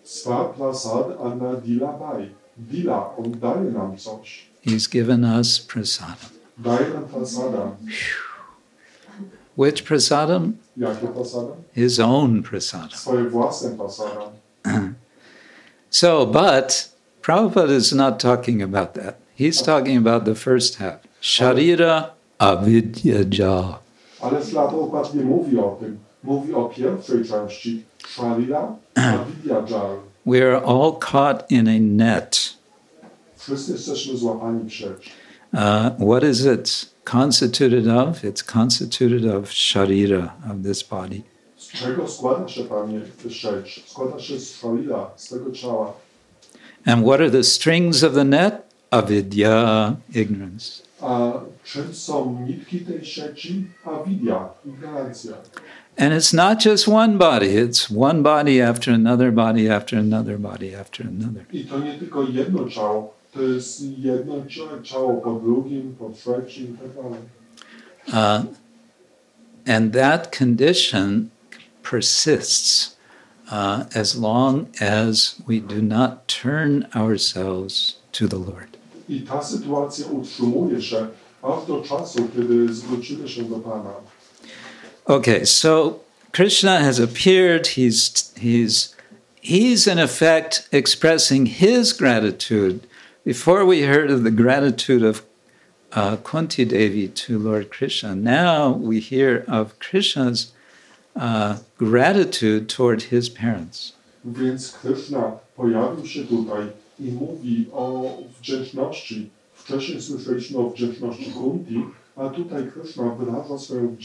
Swa 0.03 0.53
prasad 0.53 1.17
anna 1.19 1.61
dila 1.61 1.99
bai. 1.99 2.29
Dila, 2.57 3.17
on 3.19 3.33
daje 3.35 3.73
nam 3.73 3.97
coś. 3.97 4.45
He's 4.61 4.87
given 4.87 5.23
us 5.23 5.59
prasadam. 5.59 6.31
Daje 6.61 6.93
nam 6.93 7.07
prasada. 7.07 7.75
Which 9.55 9.85
prasadam? 9.85 10.55
His 11.73 11.99
own 11.99 12.43
prasadam. 12.43 12.91
Swoje 12.91 13.29
własne 13.29 13.77
prasada. 13.77 14.31
So, 15.89 16.25
but 16.25 16.89
Prabhupada 17.25 17.71
is 17.71 17.91
not 17.91 18.19
talking 18.19 18.61
about 18.61 18.93
that. 18.93 19.17
He's 19.33 19.59
talking 19.59 19.97
about 19.97 20.25
the 20.25 20.35
first 20.35 20.75
half. 20.75 20.99
Sharira 21.19 22.11
avidyaja. 22.39 23.79
Ale 24.21 24.39
nie 25.13 25.23
mówi 25.23 25.57
o 25.59 25.77
tym. 25.79 25.99
Mówi 26.25 26.53
o 26.53 26.65
pierwszej 26.65 27.25
części. 27.25 27.83
Sharira, 28.07 28.75
Avidya 28.95 29.55
Jar. 29.69 29.97
We 30.25 30.41
are 30.41 30.61
all 30.65 30.99
caught 30.99 31.51
in 31.51 31.67
a 31.67 31.79
net. 31.79 32.53
Wszyscy 33.37 33.71
jesteśmy 33.71 34.17
złapani 34.17 34.71
sieć. 34.71 35.11
Uh, 35.53 36.07
what 36.09 36.23
is 36.23 36.45
it 36.45 36.95
constituted 37.03 37.87
of? 37.87 38.23
It's 38.23 38.43
constituted 38.43 39.25
of 39.35 39.51
sharira, 39.53 40.33
of 40.51 40.63
this 40.63 40.83
body. 40.83 41.21
Z 41.57 41.71
czego 41.71 42.07
składa 42.07 42.47
się 42.47 42.63
sieć? 43.29 43.83
Składa 43.87 44.19
się 44.19 44.39
z 44.39 44.55
Sharira, 44.55 45.09
z 45.15 45.29
tego 45.29 45.51
ciała. 45.51 45.93
And 46.85 47.05
what 47.05 47.21
are 47.21 47.31
the 47.31 47.43
strings 47.43 48.03
of 48.03 48.13
the 48.13 48.23
net? 48.23 48.65
Avidya, 48.91 49.95
ignorance. 50.13 50.83
A 51.01 51.31
czym 51.63 51.93
są 51.93 52.45
nitki 52.47 52.79
tej 52.79 53.05
sieci? 53.05 53.67
Avidya, 53.85 54.49
ignorancja. 54.65 55.33
And 55.97 56.13
it's 56.13 56.33
not 56.33 56.59
just 56.59 56.87
one 56.87 57.17
body, 57.17 57.55
it's 57.55 57.89
one 57.89 58.21
body 58.21 58.61
after 58.61 58.91
another 58.91 59.31
body 59.31 59.69
after 59.69 59.97
another 59.97 60.37
body 60.37 60.75
after 60.75 61.03
another. 61.03 61.45
I 61.53 61.63
to 61.63 61.79
nie 61.79 61.97
tylko 61.99 62.23
jedno 62.23 62.69
ciało, 62.69 63.13
to 63.33 63.41
jest 63.41 63.81
jedno 63.97 64.35
ciało 64.83 65.21
po 65.21 65.33
drugim, 65.33 65.95
po 65.99 66.09
trzecim 66.09 66.65
i 66.65 66.77
tak 66.77 66.95
dalej. 66.95 67.19
Uh, 68.07 68.45
and 69.65 69.93
that 69.93 70.31
condition 70.31 71.29
persists 71.81 72.95
uh, 73.51 73.85
as 73.95 74.15
long 74.15 74.67
as 74.81 75.35
we 75.47 75.59
do 75.59 75.81
not 75.81 76.27
turn 76.27 76.87
ourselves 76.95 77.95
to 78.11 78.27
the 78.27 78.37
Lord. 78.37 78.77
I 79.09 79.21
ta 79.21 79.43
sytuacja 79.43 80.07
utrzymuje 80.07 80.81
się 80.81 81.07
aż 81.41 81.67
do 81.67 81.81
czasu, 81.81 82.27
kiedy 82.35 82.73
zwrócimy 82.73 83.29
się 83.29 83.43
do 83.43 83.55
Pana. 83.55 83.93
Okay, 85.07 85.45
so 85.45 86.01
Krishna 86.33 86.79
has 86.79 86.97
appeared. 86.97 87.67
He's 87.67 88.33
he's 88.37 88.95
he's 89.39 89.85
in 89.85 89.99
effect 89.99 90.67
expressing 90.71 91.45
his 91.45 91.93
gratitude. 91.93 92.87
Before 93.23 93.65
we 93.65 93.83
heard 93.83 94.09
of 94.09 94.23
the 94.23 94.31
gratitude 94.31 95.03
of 95.03 95.23
uh, 95.93 96.17
Kunti 96.17 96.65
Devi 96.65 97.07
to 97.07 97.37
Lord 97.37 97.69
Krishna, 97.69 98.15
now 98.15 98.71
we 98.71 98.99
hear 98.99 99.45
of 99.47 99.77
Krishna's 99.79 100.53
uh, 101.15 101.59
gratitude 101.77 102.67
toward 102.67 103.03
his 103.03 103.29
parents. 103.29 103.93
Więc 104.25 104.71
Krishna 104.71 105.39
pojawił 105.55 106.05
się 106.05 106.23
tutaj 106.23 106.67
i 106.99 107.11
mówi 107.11 107.67
o 107.71 108.17
wdzięczności. 108.39 109.29
Wcześniej 109.53 110.01
słyszeliśmy 110.01 110.57
o 110.57 110.69
wdzięczności 110.69 111.31
Kunti, 111.31 111.83
a 112.15 112.29
tutaj 112.29 112.71
Krishna 112.71 113.15
wyraża 113.15 113.57
swoją 113.57 113.95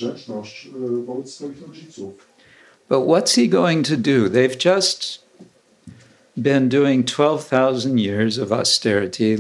wobec 1.06 1.34
swoich 1.34 1.62
rodziców. 1.62 2.26
But 2.88 3.06
what's 3.06 3.36
he 3.36 3.46
going 3.46 3.86
to 3.86 3.96
do? 3.96 4.28
They've 4.28 4.58
just 4.64 5.20
been 6.36 6.68
doing 6.68 7.06
12,000 7.06 7.98
years 7.98 8.38
of 8.38 8.50
austerity, 8.52 9.36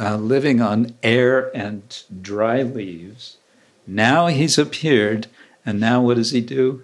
uh, 0.00 0.16
living 0.16 0.60
on 0.60 0.86
air 1.02 1.50
and 1.54 1.82
dry 2.10 2.62
leaves. 2.62 3.36
Now 3.86 4.26
he's 4.26 4.58
appeared, 4.58 5.28
and 5.64 5.80
now 5.80 6.02
what 6.02 6.16
does 6.16 6.32
he 6.32 6.40
do? 6.40 6.82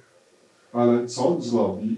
Ale 0.73 1.09
co 1.09 1.29
on 1.29 1.43
zrobi? 1.43 1.97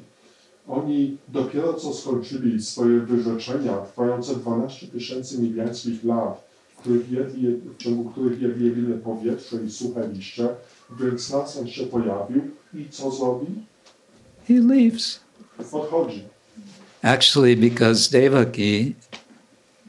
Oni 0.69 1.17
dopiero 1.29 1.75
co 1.75 1.95
skończyli 1.95 2.63
swoje 2.63 3.01
wyrzeczenia, 3.01 3.77
trwające 3.77 4.35
12 4.37 4.87
tysięcy 4.87 5.43
niebiańskich 5.43 6.05
lat, 6.05 6.48
w, 6.79 6.81
których 6.81 7.11
jedli, 7.11 7.49
w 7.49 7.77
ciągu 7.77 8.11
których 8.11 8.43
jedli 8.43 8.95
powietrze 9.05 9.57
i 9.67 9.71
suche 9.71 10.09
liście, 10.09 10.49
więc 11.01 11.31
raz 11.31 11.57
on 11.57 11.69
się 11.69 11.87
pojawił 11.87 12.43
i 12.75 12.89
co 12.89 13.11
zrobi? 13.11 13.47
He 14.49 14.55
leaves. 14.55 15.21
Odchodzi. 15.73 16.25
Actually, 17.03 17.57
because 17.57 18.11
Devaki, 18.11 18.95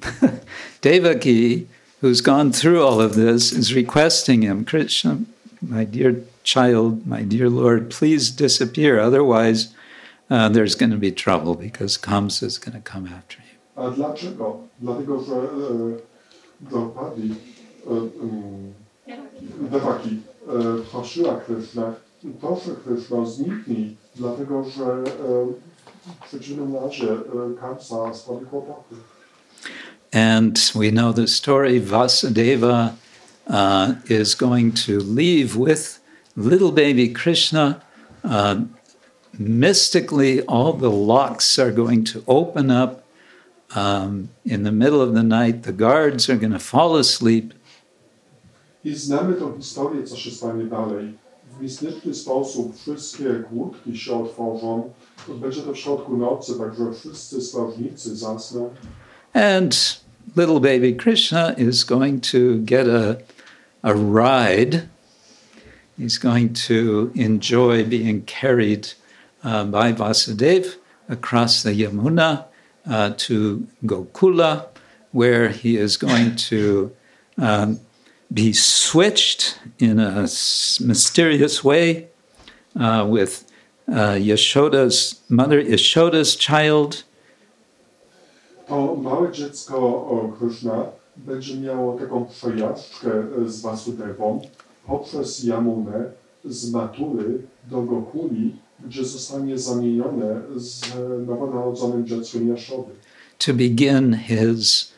Devaki, 0.81 1.67
who's 2.01 2.21
gone 2.21 2.51
through 2.51 2.81
all 2.81 3.01
of 3.01 3.15
this, 3.15 3.53
is 3.53 3.73
requesting 3.73 4.43
him, 4.43 4.65
Krishna, 4.65 5.17
my 5.61 5.85
dear 5.85 6.15
child, 6.43 7.05
my 7.05 7.23
dear 7.23 7.49
Lord, 7.49 7.89
please 7.89 8.31
disappear. 8.31 8.99
Otherwise, 8.99 9.73
uh, 10.29 10.49
there's 10.49 10.75
going 10.75 10.91
to 10.91 10.97
be 10.97 11.11
trouble 11.11 11.55
because 11.55 11.97
Kamsa 11.97 12.43
is 12.43 12.57
going 12.57 12.81
to 12.81 12.91
come 12.91 13.07
after 13.07 13.37
you. 13.39 13.83
A 13.83 13.91
dlaczego? 13.91 14.57
Dlatego, 14.79 15.23
że 15.23 15.35
Devaki, 19.71 20.19
e, 20.47 20.81
prosiła 20.91 21.39
Krysznę, 21.39 21.93
proszę 22.41 22.71
Krishna, 22.85 23.25
zniknij, 23.25 23.97
dlatego 24.15 24.63
że 24.63 24.85
e, 24.85 25.47
Kamsa 27.59 28.13
sprawi 28.13 28.45
kłopoty. 28.45 28.95
And 30.11 30.71
we 30.75 30.91
know 30.91 31.13
the 31.13 31.27
story 31.27 31.79
Vasudeva 31.79 32.93
uh, 33.47 33.93
is 34.09 34.35
going 34.35 34.71
to 34.71 34.99
leave 34.99 35.55
with 35.55 35.99
little 36.35 36.71
baby 36.71 37.09
Krishna. 37.09 37.81
Uh, 38.23 38.61
mystically, 39.37 40.41
all 40.47 40.73
the 40.73 40.89
locks 40.89 41.59
are 41.59 41.71
going 41.71 42.03
to 42.05 42.23
open 42.27 42.71
up. 42.71 43.03
Um, 43.75 44.29
in 44.45 44.63
the 44.63 44.71
middle 44.71 45.01
of 45.01 45.13
the 45.13 45.23
night, 45.23 45.63
the 45.63 45.71
guards 45.71 46.29
are 46.29 46.37
going 46.37 46.53
to 46.53 46.59
fall 46.59 46.95
asleep. 46.97 47.53
I 48.83 48.95
znamy 48.95 49.33
tą 49.33 49.57
historię, 49.57 50.03
co 50.03 50.15
się 50.15 50.31
stanie 50.31 50.63
dalej. 50.63 51.13
W 51.57 51.61
mistyczny 51.61 52.13
sposób 52.13 52.77
wszystkie 52.77 53.43
kłódki 53.49 53.97
się 53.97 54.23
otworzą. 54.23 54.93
Będzie 55.27 55.61
to 55.61 55.73
w 55.73 55.77
środku 55.77 56.17
nocy, 56.17 56.59
także 56.59 56.93
wszyscy 56.93 57.41
strażnicy 57.41 58.15
zasną. 58.15 58.69
And 59.33 60.01
little 60.35 60.59
baby 60.59 60.93
Krishna 60.93 61.53
is 61.57 61.83
going 61.83 62.23
to 62.31 62.37
get 62.59 62.87
a, 62.87 63.17
a 63.81 63.93
ride. 63.93 64.87
He's 65.99 66.17
going 66.17 66.53
to 66.67 67.11
enjoy 67.15 67.83
being 67.83 68.25
carried 68.25 68.95
uh, 69.43 69.65
by 69.65 69.93
Vasudeva 69.93 70.69
across 71.09 71.63
the 71.63 71.73
Yamuna 71.73 72.48
uh, 72.89 73.13
to 73.17 73.67
Gokula, 73.85 74.67
where 75.11 75.49
he 75.49 75.77
is 75.77 75.97
going 75.97 76.35
to 76.35 76.91
um, 77.37 77.79
be 78.31 78.53
switched 78.53 79.59
in 79.79 79.99
a 79.99 80.21
mysterious 80.81 81.63
way 81.63 82.07
uh, 82.79 83.05
with 83.07 83.45
uh, 83.87 84.15
Yashoda's 84.15 85.21
mother, 85.29 85.61
Yashoda's 85.63 86.35
child, 86.35 87.03
To 88.67 88.95
małe 88.95 89.31
dziecko 89.31 90.35
Krishna 90.39 90.85
będzie 91.17 91.55
miało 91.55 91.99
taką 91.99 92.25
przejażdżkę 92.25 93.11
z 93.45 93.61
Vasudevą 93.61 94.41
poprzez 94.87 95.43
Yamunę 95.43 96.11
z 96.45 96.71
Matury 96.71 97.41
do 97.67 97.81
Gokuli, 97.81 98.55
gdzie 98.85 99.05
zostanie 99.05 99.57
zamienione 99.57 100.41
z 100.55 100.81
nowonarodzonym 101.27 102.07
dzieckiem 102.07 102.47
Jaszody. 102.47 102.91
to 103.37 103.53
begin 103.53 104.13
his 104.13 104.91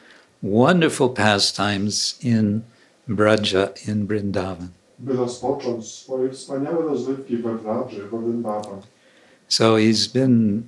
wonderful 0.43 1.09
pastimes 1.09 2.19
in 2.23 2.61
Braja 3.07 3.67
in 3.87 4.07
Vrindavan. 4.07 4.67
by 4.99 5.13
rozpocząć 5.13 5.87
swoje 5.87 6.29
wspaniałe 6.29 6.85
rozrywki 6.85 7.37
we 7.37 7.57
Wradży, 7.57 8.01
w 8.03 8.09
Vrindavan. 8.09 8.81
So 9.47 9.77
he's 9.77 10.07
been 10.13 10.63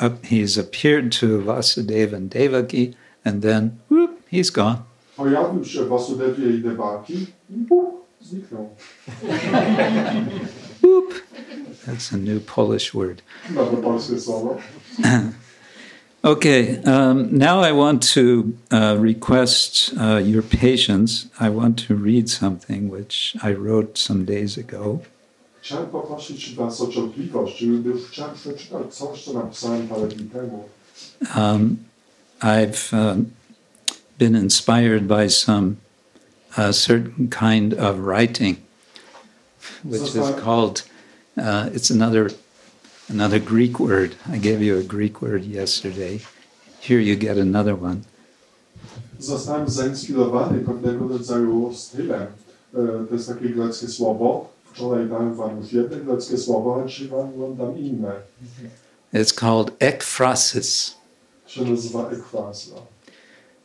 up, 0.00 0.12
he's 0.22 0.58
appeared 0.58 1.20
to 1.20 1.26
Vasudeva 1.40 2.16
and 2.16 2.30
Devaki, 2.30 2.94
and 3.24 3.42
then 3.42 3.70
whoop, 3.90 4.10
he's 4.30 4.50
gone. 4.50 4.76
That's 11.88 12.12
a 12.12 12.18
new 12.18 12.38
Polish 12.40 12.92
word. 12.92 13.22
Nowe 13.50 13.76
polskie 13.82 14.20
słowo. 14.20 14.60
Okay, 16.24 16.82
um, 16.84 17.38
now 17.38 17.60
I 17.60 17.72
want 17.72 18.02
to 18.14 18.52
uh, 18.70 18.96
request 18.98 19.94
uh, 19.98 20.16
your 20.18 20.42
patience. 20.42 21.28
I 21.40 21.48
want 21.48 21.78
to 21.86 21.94
read 21.94 22.28
something 22.28 22.90
which 22.90 23.34
I 23.42 23.52
wrote 23.54 23.96
some 23.96 24.24
days 24.26 24.58
ago. 24.58 25.00
Chciałem 25.62 25.86
poprosić 25.86 26.54
Was 26.54 26.80
o 26.80 26.88
cierpliwość, 26.88 27.64
gdyż 27.64 28.02
chciałem 28.10 28.34
przeczytać 28.34 28.94
coś, 28.94 29.24
co 29.24 29.32
napisałem 29.32 29.88
parę 29.88 30.08
dni 30.08 30.28
temu. 30.30 30.68
Um, 31.36 31.76
I've 32.42 32.92
um, 32.92 33.30
been 34.18 34.34
inspired 34.36 35.06
by 35.08 35.28
some 35.30 35.76
uh, 36.56 36.72
certain 36.72 37.28
kind 37.30 37.74
of 37.74 37.98
writing, 37.98 38.56
which 39.84 40.02
is 40.02 40.14
Zostałem- 40.14 40.40
called. 40.44 40.82
Uh, 41.38 41.70
it's 41.74 41.90
another 41.90 42.30
another 43.08 43.38
Greek 43.38 43.80
word. 43.80 44.16
I 44.30 44.38
gave 44.38 44.62
you 44.62 44.78
a 44.78 44.82
Greek 44.82 45.22
word 45.22 45.44
yesterday. 45.44 46.20
Here 46.80 47.00
you 47.00 47.16
get 47.16 47.38
another 47.38 47.74
one. 47.74 48.00
Zostałem 49.18 49.68
zainspirowany 49.68 50.58
pewnego 50.58 51.08
rodzaju 51.08 51.74
stylem. 51.74 52.26
To 53.08 53.14
jest 53.14 53.28
takie 53.28 53.48
greckie 53.48 53.88
słowo. 53.88 54.48
Wczoraj 54.72 55.08
dałem 55.08 55.34
Wam 55.34 55.60
już 55.60 55.72
jedno 55.72 55.96
greckie 55.96 56.38
słowo, 56.38 56.82
a 56.82 56.88
dzisiaj 56.88 57.08
Wam 57.08 57.56
dam 57.56 57.78
inne. 57.78 58.12
It's 59.14 59.34
called 59.34 59.70
ekphrasis. 59.78 60.94
Się 61.46 61.64
nazywa 61.64 62.10
ekfrazja. 62.10 62.74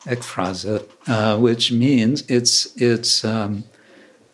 ekphrasa, 0.06 0.80
uh, 1.08 1.38
which 1.38 1.72
means 1.72 2.22
it's 2.28 2.68
it's 2.76 3.24
um, 3.24 3.64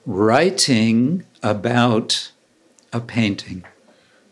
writing 0.07 1.25
about 1.43 2.33
a 2.93 3.01
painting. 3.01 3.65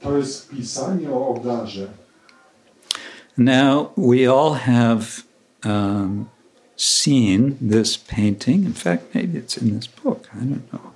To 0.01 0.19
jest 0.19 0.49
pisanie 0.49 1.11
o 1.11 1.29
obrazie. 1.29 1.87
Now 3.37 3.91
we 3.97 4.27
all 4.27 4.55
have 4.55 5.23
um, 5.65 6.29
seen 6.77 7.57
this 7.61 7.97
painting. 7.97 8.65
In 8.65 8.73
fact, 8.73 9.15
maybe 9.15 9.39
it's 9.39 9.57
in 9.57 9.77
this 9.77 9.87
book. 9.87 10.29
I 10.35 10.45
don't 10.45 10.73
know. 10.73 10.93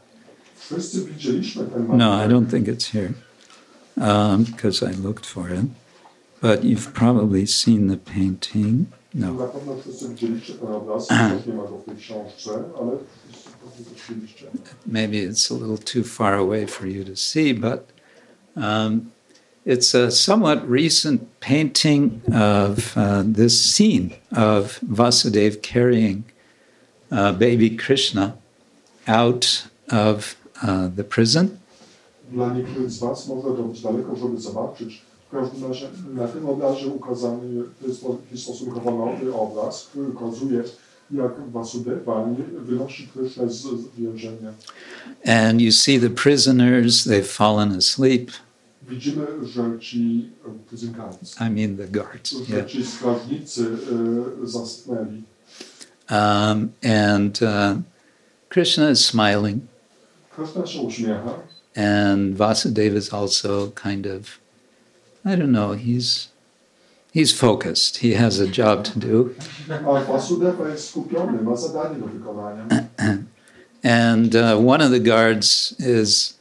Wszyscy 0.56 1.04
widzieliśmy 1.04 1.64
ten 1.64 1.96
No, 1.96 2.24
I 2.24 2.28
don't 2.28 2.50
think 2.50 2.68
it's 2.68 2.92
here 2.92 3.12
because 4.38 4.82
I 4.82 5.02
looked 5.02 5.26
for 5.26 5.50
it. 5.50 5.66
But 6.40 6.64
you've 6.64 6.92
probably 6.92 7.46
seen 7.46 7.88
the 7.88 7.96
painting. 7.96 8.86
No. 9.14 9.36
maybe 14.86 15.18
it's 15.20 15.50
a 15.50 15.54
little 15.54 15.78
too 15.78 16.04
far 16.04 16.34
away 16.34 16.66
for 16.66 16.86
you 16.86 17.04
to 17.04 17.16
see, 17.16 17.52
but 17.52 17.88
um, 18.56 19.12
it's 19.64 19.94
a 19.94 20.10
somewhat 20.10 20.68
recent 20.68 21.40
painting 21.40 22.20
of 22.32 22.96
uh, 22.96 23.22
this 23.24 23.64
scene 23.64 24.14
of 24.32 24.78
Vasudeva 24.80 25.62
carrying 25.62 26.24
uh, 27.10 27.32
baby 27.32 27.70
Krishna 27.70 28.36
out 29.06 29.66
of 29.90 30.36
uh, 30.62 30.88
the 30.88 31.04
prison. 31.04 31.58
W 35.32 35.34
każdym 35.34 35.68
razie 35.68 35.88
na 36.14 36.28
tym 36.28 36.48
obrazie 36.48 36.86
ukazany 36.86 37.64
jest 37.86 38.02
taki 38.02 38.38
stosunkowo 38.38 38.90
nowy 38.90 39.34
obraz, 39.34 39.86
który 39.86 40.08
ukazuje, 40.08 40.62
jak 41.12 41.50
Vasudeva 41.50 42.28
wynosi 42.58 43.08
z 43.46 43.66
więzienia. 43.98 44.52
And 45.26 45.60
you 45.60 45.72
see 45.72 46.00
the 46.00 46.10
prisoners, 46.10 47.04
they've 47.04 47.26
fallen 47.26 47.72
asleep. 47.72 48.30
Widzimy, 48.88 49.26
że 49.42 49.78
ci 49.80 50.30
I 51.40 51.50
mean, 51.50 51.76
the 51.76 51.88
guards. 51.88 52.48
Yeah. 52.48 52.66
ci 52.66 52.86
strażnicy 52.86 53.66
e, 54.42 54.46
zasnęli. 54.46 55.22
Um, 56.10 56.72
and 56.82 57.40
uh, 57.42 57.82
Krishna 58.48 58.90
is 58.90 59.04
smiling, 59.04 59.62
Kryszna 60.30 60.66
się 60.66 60.80
uśmiecha, 60.80 61.34
and 61.76 62.36
Vasudeva 62.36 62.96
is 62.96 63.14
also 63.14 63.70
kind 63.70 64.06
of, 64.06 64.40
I 65.24 65.36
don't 65.36 65.52
know, 65.52 65.72
he's 65.74 66.31
He's 67.12 67.32
focused. 67.32 67.98
He 67.98 68.14
has 68.14 68.40
a 68.40 68.46
job 68.46 68.84
to 68.84 68.98
do. 68.98 69.34
A 69.68 70.04
Vasudeva 70.04 70.68
jest 70.68 70.88
skupiony, 70.88 71.42
ma 71.42 71.56
zadanie 71.56 72.00
do 72.00 72.06
wykonania. 72.06 72.66
And 73.84 74.34
uh, 74.34 74.56
one 74.56 74.80
of 74.80 74.90
the 74.90 75.00
guards 75.00 75.74
is, 75.78 76.34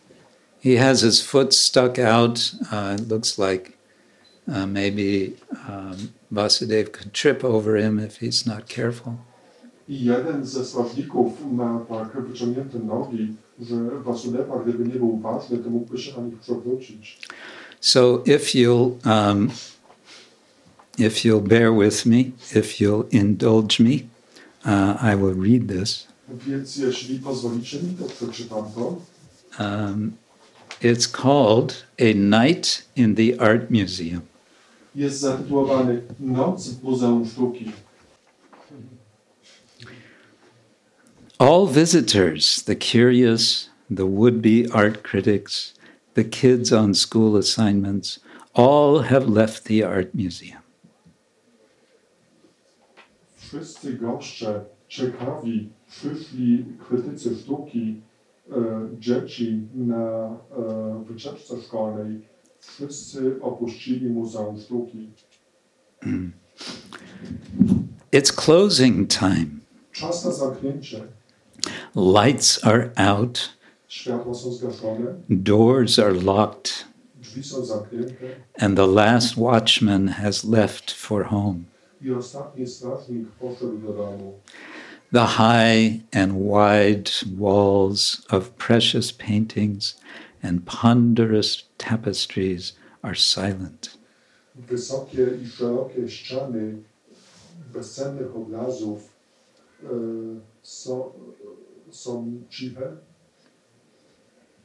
he 0.59 0.75
has 0.75 1.01
his 1.01 1.21
foot 1.21 1.53
stuck 1.53 1.99
out. 1.99 2.53
Uh, 2.71 2.97
it 2.99 3.07
looks 3.09 3.37
like 3.37 3.77
uh, 4.47 4.65
maybe 4.65 5.35
um, 5.67 6.13
Vasudev 6.31 6.91
could 6.93 7.13
trip 7.13 7.43
over 7.43 7.75
him 7.75 7.99
if 7.99 8.17
he's 8.17 8.45
not 8.45 8.67
careful. 8.67 9.17
I 9.89 10.05
jeden 10.05 10.45
ze 10.45 10.65
sławników 10.65 11.33
ma 11.51 11.85
tak 11.89 12.21
wyciągnięte 12.21 12.79
nogi, 12.79 13.35
że 13.61 13.75
Vasudeva, 14.03 14.59
gdyby 14.63 14.85
nie 14.85 14.95
był 14.95 15.17
ważny, 15.17 15.57
to 15.57 15.69
mógłby 15.69 15.97
się 15.97 16.21
na 16.21 16.27
nich 16.27 16.39
przewrócić. 16.39 17.19
So 17.79 18.23
if 18.25 18.57
you'll, 18.57 18.91
um, 19.05 19.49
if 21.01 21.25
you'll 21.25 21.47
bear 21.47 21.73
with 21.73 22.05
me, 22.05 22.33
if 22.53 22.79
you'll 22.79 23.07
indulge 23.11 23.79
me, 23.79 24.09
uh, 24.65 24.97
I 25.01 25.15
will 25.15 25.33
read 25.33 25.67
this. 25.67 26.07
Więc 26.47 26.77
jeśli 26.77 27.19
pozwolicie 27.19 27.79
mi, 27.79 27.93
to 27.93 28.05
przeczytam 28.05 28.71
to. 28.71 29.01
Um, 29.59 30.17
it's 30.81 31.07
called 31.07 31.85
A 31.99 32.13
Night 32.13 32.85
in 32.95 33.15
the 33.15 33.39
Art 33.39 33.69
Museum. 33.69 34.21
Jest 34.95 35.19
zatytułowany 35.19 36.01
Noc 36.19 36.67
w 36.67 36.83
Muzeum 36.83 37.25
Sztuki. 37.25 37.71
All 41.39 41.67
visitors, 41.67 42.63
the 42.63 42.75
curious, 42.75 43.69
the 43.89 44.05
would 44.05 44.41
be 44.41 44.67
art 44.73 45.03
critics, 45.03 45.73
the 46.13 46.23
kids 46.23 46.71
on 46.71 46.93
school 46.93 47.35
assignments, 47.35 48.19
all 48.53 48.99
have 48.99 49.27
left 49.27 49.63
the 49.63 49.83
art 49.83 50.13
museum. 50.13 50.60
Wszyscy 53.51 53.93
goście 53.93 54.61
ciekawi 54.87 55.69
przyszli 55.89 56.65
krytycy 56.87 57.35
sztuki, 57.35 58.01
e, 58.51 58.55
dzieci 58.99 59.67
na 59.75 59.95
e, 59.97 61.03
wycieczce 61.07 61.61
szkolnej. 61.61 62.21
Wszyscy 62.59 63.41
opuścili 63.41 64.09
Muzeum 64.09 64.59
Sztuki. 64.59 65.09
It's 68.11 68.45
closing 68.45 69.09
time. 69.09 69.47
Czas 69.91 70.25
na 70.25 70.31
zamknięcie. 70.31 71.01
Lights 71.95 72.63
are 72.63 72.91
out, 72.95 73.49
Światła 73.87 74.33
są 74.33 74.51
zgaszone, 74.51 75.13
doors 75.29 75.99
are 75.99 76.13
locked, 76.13 76.71
drzwi 77.21 77.43
są 77.43 77.65
zamknięte 77.65 78.25
and 78.59 78.77
the 78.77 78.87
last 78.87 79.37
watchman 79.37 80.07
has 80.07 80.43
left 80.43 80.91
for 80.91 81.25
home. 81.25 81.70
I 82.03 82.11
ostatni 82.11 82.67
strażnik 82.67 83.27
poszedł 83.29 83.77
do 83.77 83.93
domu. 83.93 84.39
The 85.13 85.25
high 85.25 86.01
and 86.13 86.33
wide 86.33 87.11
walls 87.37 88.21
of 88.29 88.49
precious 88.49 89.11
paintings 89.11 89.99
and 90.43 90.65
ponderous 90.65 91.63
tapestries 91.77 92.75
are 93.01 93.15
silent. 93.15 93.97
Wysokie 94.55 95.27
i 95.43 95.47
szerokie 95.47 96.09
ściany 96.09 96.77
bezcennych 97.73 98.35
obrazów 98.35 99.09
e, 99.83 99.87
są, 100.61 101.11
są 101.91 102.41
ciche. 102.49 102.97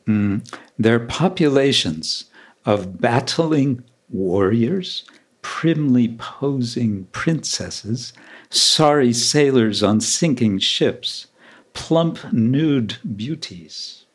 Mm. 0.08 0.40
They're 0.78 1.06
populations 1.06 2.30
of 2.64 2.86
battling 3.00 3.82
warriors, 4.08 5.04
primly 5.46 6.08
posing 6.08 7.04
princesses, 7.12 8.12
sorry 8.50 9.12
sailors 9.12 9.80
on 9.80 10.00
sinking 10.00 10.58
ships, 10.58 11.28
plump 11.72 12.18
nude 12.32 12.98
beauties. 13.04 14.06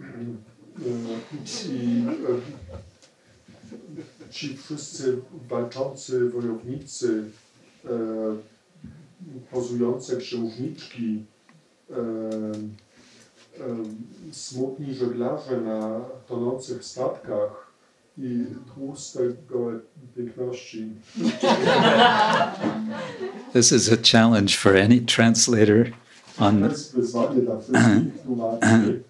I 0.00 0.02
e, 3.96 4.02
ci 4.30 4.56
wszyscy 4.56 5.22
walczący 5.48 6.30
wojownicy, 6.30 7.30
pozujące 9.50 10.16
księżniczki, 10.16 11.24
smutni 14.32 14.94
żeglarze 14.94 15.60
na 15.60 16.00
tonących 16.28 16.84
statkach 16.84 17.65
i 18.18 18.46
tłuste 18.74 19.20
gołe 19.48 19.80
piękności. 20.16 20.88
This 23.52 23.72
is 23.72 23.92
a 23.92 23.96
challenge 23.96 24.56
for 24.56 24.76
any 24.76 25.00
translator 25.00 25.92
on 26.38 26.64
jest 26.64 26.94
wyzwanie 26.94 27.40
dla 27.40 27.60
wszystkich 27.60 28.22
tłumaczy. 28.24 29.02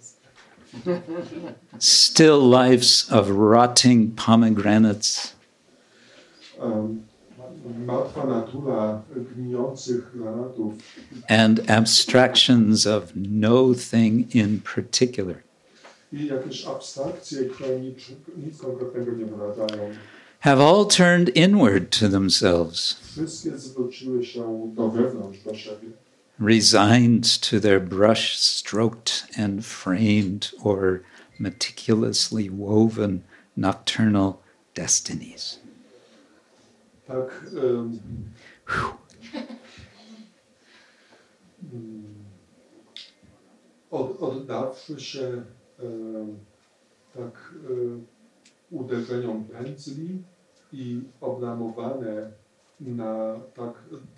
still 1.79 2.41
lives 2.41 3.13
of 3.13 3.29
rotting 3.31 4.15
pomegranates, 4.15 5.35
um, 6.61 7.03
natura 7.87 9.03
and 11.29 11.71
abstractions 11.71 12.87
of 12.87 13.13
no 13.15 13.75
thing 13.75 14.35
in 14.35 14.61
particular. 14.61 15.43
I 16.13 16.27
jakieś 16.27 16.67
abstrakcje, 16.67 17.45
które 17.45 17.81
nic, 17.81 17.97
nic 18.37 18.59
konkretnego 18.59 19.13
nie 19.13 19.27
have 20.41 20.61
all 20.61 20.87
turned 20.87 21.29
inward 21.37 21.91
to 22.01 22.09
themselves, 22.09 22.97
Wszystkie 23.13 23.59
zwróciły 23.59 24.25
się 24.25 24.73
do 24.75 24.89
wewnątrz, 24.89 25.43
do 25.45 25.55
siebie. 25.55 25.89
resigned 26.39 27.41
to 27.51 27.61
their 27.61 27.81
brush 27.81 28.39
stroked 28.39 29.25
and 29.39 29.65
framed 29.65 30.53
or 30.63 31.03
meticulously 31.39 32.49
woven 32.49 33.23
nocturnal 33.57 34.39
destinies. 34.75 35.59
Tak 37.07 37.45
em, 37.57 37.99
mm, 41.73 42.05
od, 43.91 44.21
oddawszy 44.21 45.01
się 45.01 45.21
em, 45.21 45.56
tak 47.15 47.55
uderzeniom 48.71 49.45
pędzli 49.45 50.23
i 50.73 51.01
obramowane 51.21 52.31
na 52.81 53.41
tak 53.55 53.73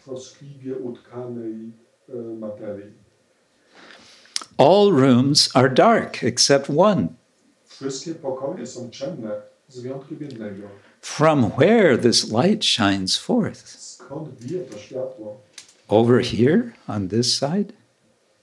troskliwie 0.05 0.77
utkanej 0.77 1.73
materii. 2.39 2.93
All 4.59 4.93
rooms 4.93 5.51
are 5.55 5.71
dark 5.71 6.25
except 6.25 6.71
one. 6.77 7.09
Wszystkie 7.67 8.15
pokoje 8.15 8.67
są 8.67 8.91
ciemne, 8.91 9.43
z 9.69 9.81
wyjątkiem 9.81 10.19
jednego. 10.21 10.69
From 11.01 11.51
where 11.51 11.99
this 11.99 12.33
light 12.33 12.65
shines 12.65 13.17
forth? 13.17 13.69
Skąd 13.69 14.29
bije 14.29 14.65
to 14.65 14.79
światło? 14.79 15.41
Over 15.89 16.25
here 16.25 16.73
on 16.89 17.09
this 17.09 17.39
side? 17.39 17.73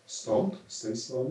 Stąd, 0.06 0.56
z 0.68 0.82
tej 0.82 0.98
strony? 0.98 1.30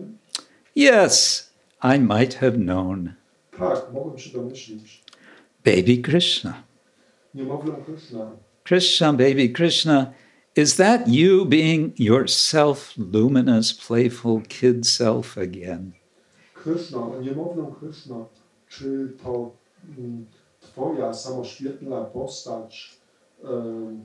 Yes, 0.76 1.46
I 1.84 1.98
might 1.98 2.34
have 2.34 2.56
known. 2.56 3.12
Tak, 3.58 3.92
mogłem 3.92 4.18
się 4.18 4.30
domyślić. 4.38 5.04
Baby 5.64 6.02
Krishna. 6.02 6.62
Niemowlę. 7.34 7.74
Krishna, 8.64 9.12
baby 9.12 9.48
Krishna, 9.48 10.12
is 10.56 10.76
that 10.76 11.08
you 11.08 11.44
being 11.44 12.00
yourself, 12.00 12.94
luminous, 12.96 13.72
playful 13.74 14.40
kid 14.48 14.86
self 14.86 15.38
again? 15.38 15.92
Kryszna, 16.54 17.10
niemowlę 17.20 17.72
Kryszna, 17.80 18.24
czy 18.68 19.12
to 19.22 19.50
mm, 19.98 20.26
Twoja 20.60 21.12
samoświetna 21.14 22.04
postać 22.04 22.98
em, 23.44 24.04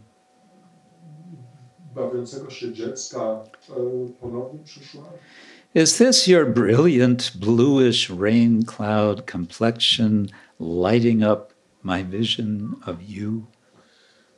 bawiącego 1.96 2.50
się 2.50 2.74
dziecka 2.74 3.44
em, 3.70 4.14
ponownie 4.20 4.60
przyszła? 4.64 5.04
Is 5.76 6.00
this 6.00 6.28
your 6.28 6.48
brilliant 6.48 7.40
bluish 7.40 8.10
rain 8.10 8.64
cloud 8.64 9.28
complexion 9.28 10.32
lighting 10.58 11.22
up 11.22 11.54
my 11.84 12.02
vision 12.02 12.82
of 12.88 13.04
you? 13.04 13.46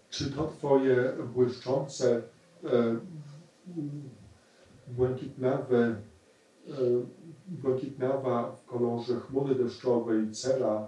Czy 0.09 0.31
to 0.31 0.53
Twoje 0.57 1.13
błyszczące, 1.33 2.21
e, 2.63 2.95
błękitnawe, 4.87 5.95
e, 6.67 6.73
błękitnawa 7.47 8.51
w 8.51 8.65
kolorze 8.65 9.19
chmury 9.19 9.55
deszczowej 9.55 10.31
cera 10.31 10.87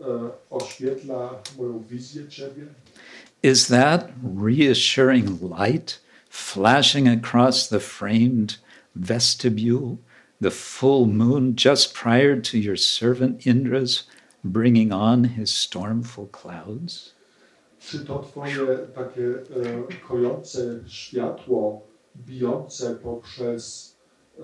e, 0.00 0.04
oświetla 0.50 1.30
moją 1.58 1.82
wizję 1.82 2.28
Ciebie? 2.28 2.66
Is 3.42 3.66
that 3.66 4.08
reassuring 4.36 5.42
light 5.42 6.00
flashing 6.28 7.08
across 7.08 7.68
the 7.68 7.80
framed 7.80 8.65
vestibule, 8.96 9.98
the 10.40 10.50
full 10.50 11.06
moon 11.06 11.54
just 11.56 11.94
prior 11.94 12.40
to 12.40 12.58
your 12.58 12.76
servant 12.76 13.46
Indra's 13.46 14.04
bringing 14.44 14.92
on 14.92 15.24
his 15.24 15.50
stormful 15.52 16.26
clouds? 16.26 17.12
Czy 17.78 18.04
to 18.04 18.18
Twoje 18.18 18.78
takie 18.94 19.26
e, 19.26 19.82
kojące 20.08 20.80
światło, 20.86 21.86
bijące 22.16 22.94
poprzez 22.94 23.96
e, 24.40 24.42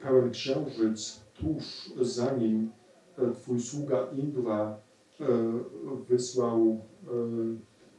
pełen 0.00 0.30
księżyc, 0.30 1.20
tuż 1.34 1.64
za 2.00 2.32
nim 2.32 2.70
Twój 3.42 3.60
sługa 3.60 4.06
Indra 4.16 4.76
e, 5.20 5.26
wysłał 6.08 6.80
e, 7.04 7.08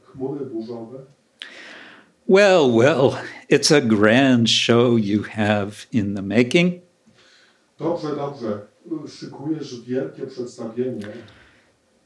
chmury 0.02 0.46
burzowe? 0.46 0.98
Well, 2.26 2.70
well, 2.70 3.18
it's 3.48 3.70
a 3.70 3.80
grand 3.80 4.48
show 4.48 4.96
you 4.96 5.22
have 5.24 5.86
in 5.92 6.14
the 6.14 6.22
making. 6.22 6.80
Dobrze, 7.78 8.16
dobrze. 8.16 8.60
Szykujesz 9.08 9.80
wielkie 9.80 10.26
przedstawienie, 10.26 11.06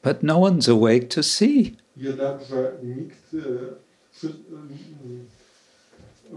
But 0.02 0.22
no 0.22 0.38
one's 0.40 0.68
awake 0.68 1.08
to 1.08 1.22
see. 1.22 1.76
jednakże 1.96 2.72
nikt, 2.82 3.18
wszy, 4.12 4.32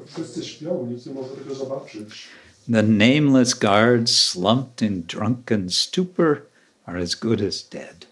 wszyscy 0.08 0.46
śpią, 0.46 0.88
nikt 0.92 1.06
nie 1.06 1.14
może 1.14 1.30
tego 1.36 1.56
zobaczyć. 1.56 2.28
The 2.72 2.84
nameless 2.84 3.54
guards, 3.54 4.12
slumped 4.18 4.82
in 4.82 5.04
drunken 5.04 5.70
stupor, 5.70 6.42
are 6.86 7.00
as 7.02 7.16
good 7.16 7.42
as 7.42 7.64
dead. 7.70 8.08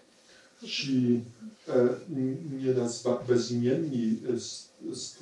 Ci 0.64 1.20
e, 1.68 1.88
n- 2.10 2.58
nienazwa, 2.64 3.22
bezimienni 3.28 4.20
s- 4.36 4.72
s- 4.92 5.18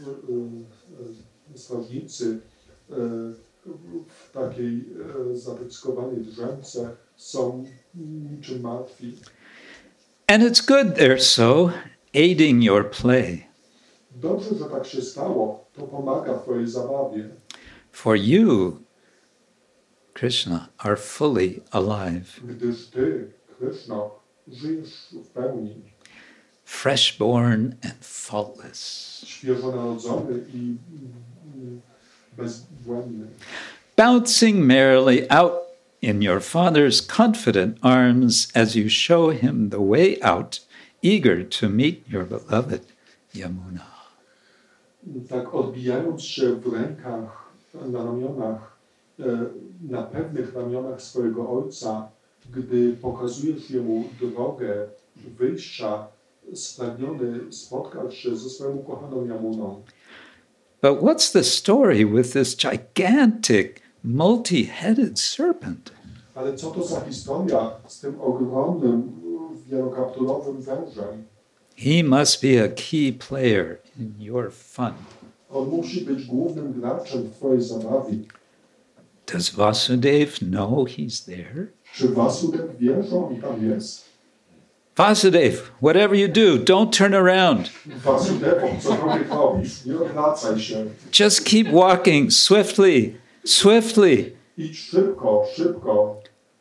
strażnicy 1.55 2.40
w 4.09 4.32
takiej 4.32 4.85
drzemce 6.23 6.97
są 7.16 7.64
niczym 7.94 8.60
martwi. 8.62 9.12
And 10.27 10.43
it's 10.43 10.60
good 10.66 10.97
they're 10.98 11.20
so, 11.20 11.70
aiding 12.14 12.62
your 12.64 12.90
play. 12.90 13.47
Dobrze, 14.10 14.55
że 14.59 14.64
tak 14.64 14.86
się 14.86 15.02
stało. 15.02 15.66
To 15.74 15.82
pomaga 15.82 16.39
Twojej 16.39 16.68
zabawie. 16.68 17.28
For 17.93 18.16
you, 18.16 18.77
Krishna, 20.12 20.68
are 20.78 20.97
fully 20.97 21.60
alive, 21.70 22.40
gdyż 22.44 22.86
Ty, 22.86 23.32
Krishna, 23.59 24.01
żyjesz 24.48 25.09
w 25.12 25.28
pełni, 25.28 25.74
fresh-born 26.67 27.79
and 27.83 27.95
faultless, 28.01 29.25
bouncing 33.97 34.67
merrily 34.67 35.31
out 35.31 35.63
in 36.03 36.21
your 36.21 36.41
father's 36.41 37.01
confident 37.01 37.79
arms 37.83 38.49
as 38.55 38.75
you 38.75 38.89
show 38.89 39.31
him 39.31 39.71
the 39.71 39.81
way 39.81 40.21
out, 40.21 40.61
eager 41.03 41.45
to 41.45 41.69
meet 41.69 42.03
your 42.09 42.25
beloved 42.25 42.83
Yamuna. 43.33 43.87
Tak 45.29 45.55
odbijając 45.55 46.23
się 46.23 46.55
w 46.55 46.73
rękach, 46.73 47.51
na 47.75 48.05
ramionach, 48.05 48.77
na 49.89 50.03
pewnych 50.03 50.55
ramionach 50.55 51.03
swojego 51.03 51.51
ojca, 51.51 52.09
gdy 52.51 52.93
pokazujesz 52.93 53.71
jemu 53.71 54.05
drogę 54.21 54.87
wyjścia, 55.39 56.07
spragniony 56.55 57.52
spotkać 57.52 58.14
się 58.14 58.36
ze 58.36 58.51
swoją 58.51 58.77
ukochaną 58.77 59.27
Jamuną. 59.27 59.82
But 60.82 61.01
what's 61.01 61.32
the 61.32 61.44
story 61.44 62.06
with 62.06 62.32
this 62.32 62.56
gigantic, 62.56 63.82
multi 64.05 64.64
headed 64.64 65.18
serpent? 65.18 65.93
Ale 66.35 66.56
co 66.56 66.70
to 66.70 66.85
za 66.85 67.01
historia 67.01 67.70
z 67.86 68.01
tym 68.01 68.20
ogromnym, 68.20 69.12
wielokapturowym 69.70 70.60
wężem? 70.60 71.24
He 71.77 72.02
must 72.02 72.43
be 72.43 72.64
a 72.64 72.68
key 72.68 73.12
player 73.28 73.78
in 73.98 74.14
your 74.18 74.52
fun. 74.52 74.93
On 75.51 75.68
musi 75.68 76.01
być 76.01 76.24
głównym 76.24 76.81
graczem 76.81 77.23
w 77.23 77.36
Twojej 77.36 77.62
zabawie. 77.62 78.16
Does 79.32 79.51
Vasudev 79.51 80.39
know 80.39 80.89
he's 80.89 81.24
there? 81.27 81.66
Czy 81.94 82.09
Wasudev 82.09 82.78
wie, 82.78 83.02
że 83.02 83.16
on 83.16 83.36
tam 83.36 83.70
jest? 83.70 84.06
Vasudev, 84.97 85.66
whatever 85.78 86.14
you 86.14 86.27
do, 86.27 86.59
don't 86.64 86.90
turn 86.93 87.12
around. 87.14 87.70
Just 91.10 91.44
keep 91.44 91.68
walking 91.68 92.31
swiftly, 92.31 93.18
swiftly, 93.44 94.36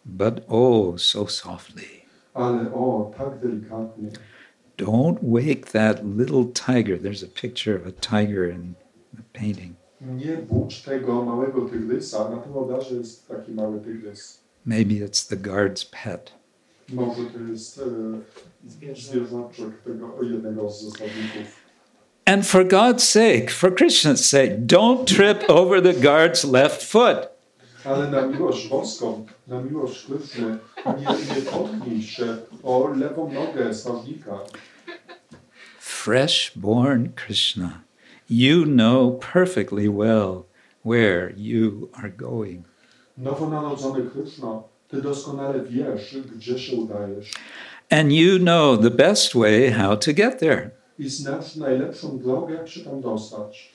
but 0.06 0.46
oh, 0.50 0.98
so 0.98 1.26
softly. 1.28 2.06
Don't 4.76 5.24
wake 5.24 5.68
that 5.72 6.06
little 6.06 6.48
tiger. 6.48 6.98
There's 6.98 7.24
a 7.24 7.28
picture 7.28 7.74
of 7.78 7.88
a 7.88 7.94
tiger 7.94 8.50
in 8.50 8.76
the 9.14 9.24
painting. 9.32 9.78
Maybe 14.66 15.00
it's 15.00 15.24
the 15.24 15.38
guard's 15.38 15.86
pet. 15.86 16.34
Może 16.90 17.22
to 17.26 17.40
jest 17.52 17.82
zwierzaczek 18.98 19.82
tego 19.84 20.24
jednego 20.24 20.70
z 20.70 20.82
zestawników. 20.82 21.66
And 22.26 22.46
for 22.46 22.64
God's 22.68 23.04
sake, 23.04 23.52
for 23.52 23.72
Krishna's 23.72 24.26
sake, 24.26 24.66
don't 24.66 25.06
trip 25.06 25.44
over 25.48 25.82
the 25.82 25.94
guard's 25.94 26.44
left 26.52 26.84
foot. 26.84 27.30
Ale 27.86 28.12
na 28.12 28.28
miłość 28.28 28.68
boską, 28.68 29.26
na 29.48 29.62
miłość 29.62 30.06
Kryszny, 30.06 30.58
nie, 30.86 31.36
nie 31.36 31.42
potknij 31.52 32.02
się 32.02 32.38
o 32.64 32.88
lewą 32.88 33.34
nogę 33.34 33.74
strażnika. 33.74 34.40
Fresh 35.80 36.52
born 36.56 37.10
Krishna, 37.16 37.82
you 38.30 38.66
know 38.66 39.20
perfectly 39.34 39.90
well 39.90 40.44
where 40.86 41.34
you 41.38 41.90
are 41.94 42.10
going. 42.10 42.66
Nowonarodzony 43.18 44.10
Kryszno, 44.10 44.64
Ty 44.96 45.02
doskonale 45.02 45.64
wiesz, 45.64 46.18
gdzie 46.36 46.60
się 46.60 46.76
udajesz 46.76 47.32
And 47.90 48.12
you 48.12 48.40
know 48.40 48.82
the 48.82 48.90
best 48.90 49.34
way 49.34 49.72
how 49.72 49.98
to 49.98 50.14
get 50.14 50.40
there. 50.40 50.72
i 51.00 51.10
znasz 51.10 51.56
najlepszą 51.56 52.20
drogę, 52.20 52.54
jak 52.54 52.68
się 52.68 52.82
tam 52.82 53.02
dostać. 53.02 53.72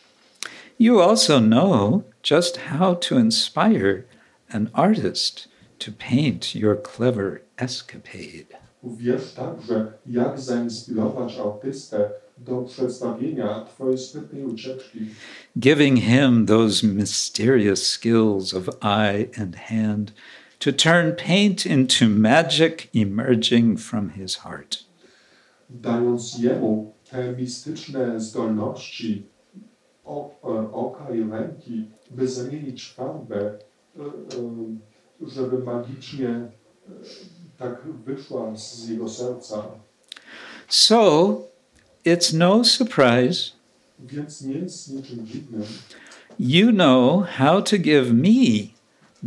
You 0.79 1.01
also 1.01 1.41
know 1.41 2.03
just 2.31 2.57
how 2.57 2.97
to 2.97 3.19
inspire 3.19 4.03
an 4.51 4.69
artist 4.73 5.49
to 5.79 5.91
paint 6.11 6.55
your 6.55 6.83
clever 6.97 7.41
escapade. 7.57 8.61
Wiesz 8.85 9.33
także, 9.33 9.93
jak 10.07 10.41
zainspirować 10.41 11.39
artystę 11.39 12.11
do 12.39 12.63
przedstawienia 12.63 13.65
Twojej 13.65 13.99
sprytnej 13.99 14.45
ucieczki, 14.45 14.99
giving 15.59 16.01
him 16.01 16.47
those 16.47 16.87
mysterious 16.87 17.87
skills 17.87 18.55
of 18.55 18.69
eye 18.83 19.29
and 19.43 19.57
hand 19.57 20.13
to 20.61 20.73
turn 20.73 21.13
paint 21.17 21.67
into 21.67 22.09
magic 22.09 22.89
emerging 22.95 23.77
from 23.77 24.11
his 24.11 24.37
heart. 24.37 24.85
dając 25.71 26.39
jemu 26.39 26.93
te 27.11 27.33
mistyczne 27.33 28.21
zdolności 28.21 29.27
o, 30.05 30.31
oka 30.73 31.15
i 31.15 31.31
ręki, 31.31 31.85
by 32.11 32.29
zamienić 32.29 32.93
farbę, 32.93 33.59
żeby 35.23 35.59
magicznie 35.59 36.49
tak 37.59 37.83
wyszła 38.05 38.57
z 38.57 38.89
jego 38.89 39.09
serca. 39.09 39.63
So 40.69 41.35
it's 42.05 42.35
no 42.35 42.65
surprise 42.65 43.53
Więc 43.99 44.43
nie 44.43 44.55
jest 44.55 44.95
niczym 44.95 45.27
dziwnym, 45.27 45.63
you 46.39 46.73
know 46.73 47.27
how 47.27 47.63
to 47.63 47.79
give 47.79 48.13
me 48.13 48.69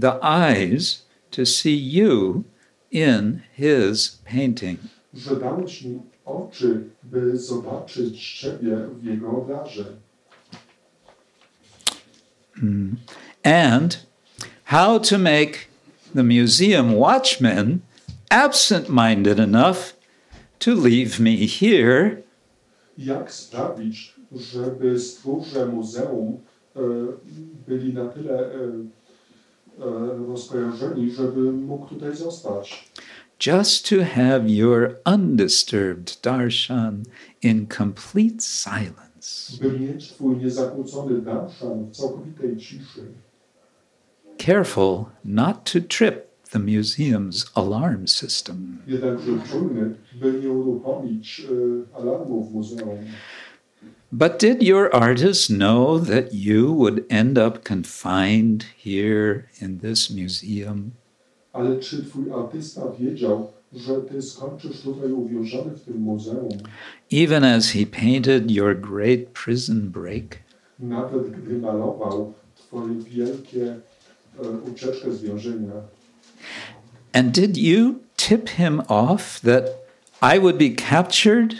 the 0.02 0.20
eyes 0.22 1.06
to 1.36 1.46
see 1.46 1.76
you 1.94 2.44
in 2.92 3.42
his 3.58 4.20
painting. 4.26 4.80
że 5.14 5.36
dałeś 5.36 5.82
mi 5.82 6.00
oczy, 6.26 6.84
by 7.04 7.38
zobaczyć 7.38 8.34
Ciebie 8.40 8.78
w 9.00 9.04
jego 9.04 9.30
obrazie. 9.30 9.84
Mm. 12.64 12.96
and 13.44 14.06
how 14.66 15.00
to 15.00 15.18
make 15.18 15.68
the 16.16 16.24
museum 16.24 16.94
watchmen 16.96 17.82
absent 18.30 18.90
minded 18.90 19.40
enough 19.40 19.94
to 20.60 20.72
leave 20.76 21.20
me 21.20 21.48
here 21.48 22.22
Jak 22.98 23.32
sprawić, 23.32 24.14
żeby 24.32 25.00
stróże 25.00 25.66
muzeum 25.66 26.38
byli 27.68 27.94
na 27.94 28.06
tyle 28.06 28.50
rozkojarzeni, 30.28 31.12
żeby 31.12 31.52
mógł 31.52 31.86
tutaj 31.88 32.16
zostać. 32.16 32.90
just 33.46 33.90
to 33.90 33.96
have 34.06 34.50
your 34.50 34.96
undisturbed 35.06 36.18
darshan 36.22 37.04
in 37.42 37.68
complete 37.78 38.42
silence. 38.42 39.58
By 39.62 39.80
mieć 39.80 40.14
Twój 40.14 40.38
niezakłócony 40.38 41.22
darshan 41.22 41.86
w 41.86 41.92
całkowitej 41.92 42.58
ciszy. 42.58 43.02
Careful 44.38 45.06
not 45.26 45.72
to 45.74 45.80
trip 45.82 46.16
the 46.52 46.60
museum's 46.60 47.52
alarm 47.56 48.08
system. 48.08 48.78
jednakże 48.88 49.32
czujny, 49.52 49.96
by 50.22 50.34
nie 50.34 50.50
uruchomić 50.52 51.48
alarmu 51.94 52.44
w 52.44 52.54
muzeum. 52.54 53.00
But 54.16 54.38
did 54.38 54.62
your 54.62 54.94
artist 54.94 55.50
know 55.50 55.98
that 55.98 56.34
you 56.36 56.72
would 56.72 57.04
end 57.10 57.38
up 57.40 57.64
confined 57.64 58.64
here 58.78 59.48
in 59.60 59.80
this 59.80 60.10
museum? 60.12 60.92
Ale 61.54 61.80
czy 61.80 62.04
twój 62.04 62.32
artysta 62.32 62.82
wiedział, 63.00 63.52
że 63.74 64.02
ty 64.02 64.22
skończysz 64.22 64.82
tutaj 64.82 65.12
uwięziony 65.12 65.72
w 65.72 65.82
tym 65.82 65.98
muzeum, 65.98 66.58
Even 67.12 67.44
as 67.44 67.72
he 67.72 67.86
painted 67.86 68.52
your 68.52 68.76
great 68.82 69.20
prison 69.34 69.90
break? 69.90 70.38
nawet 70.80 71.32
gdy 71.32 71.58
malował 71.58 72.34
twoje 72.56 72.94
wielkie 73.00 73.76
ucieczkę 74.72 75.12
z 75.12 75.22
więzienia? 75.22 75.74
And 77.14 77.32
did 77.32 77.58
you 77.58 77.96
tip 78.16 78.50
him 78.50 78.82
off 78.88 79.40
that 79.42 79.64
I 80.22 80.40
would 80.40 80.58
be 80.58 80.70
captured 80.90 81.54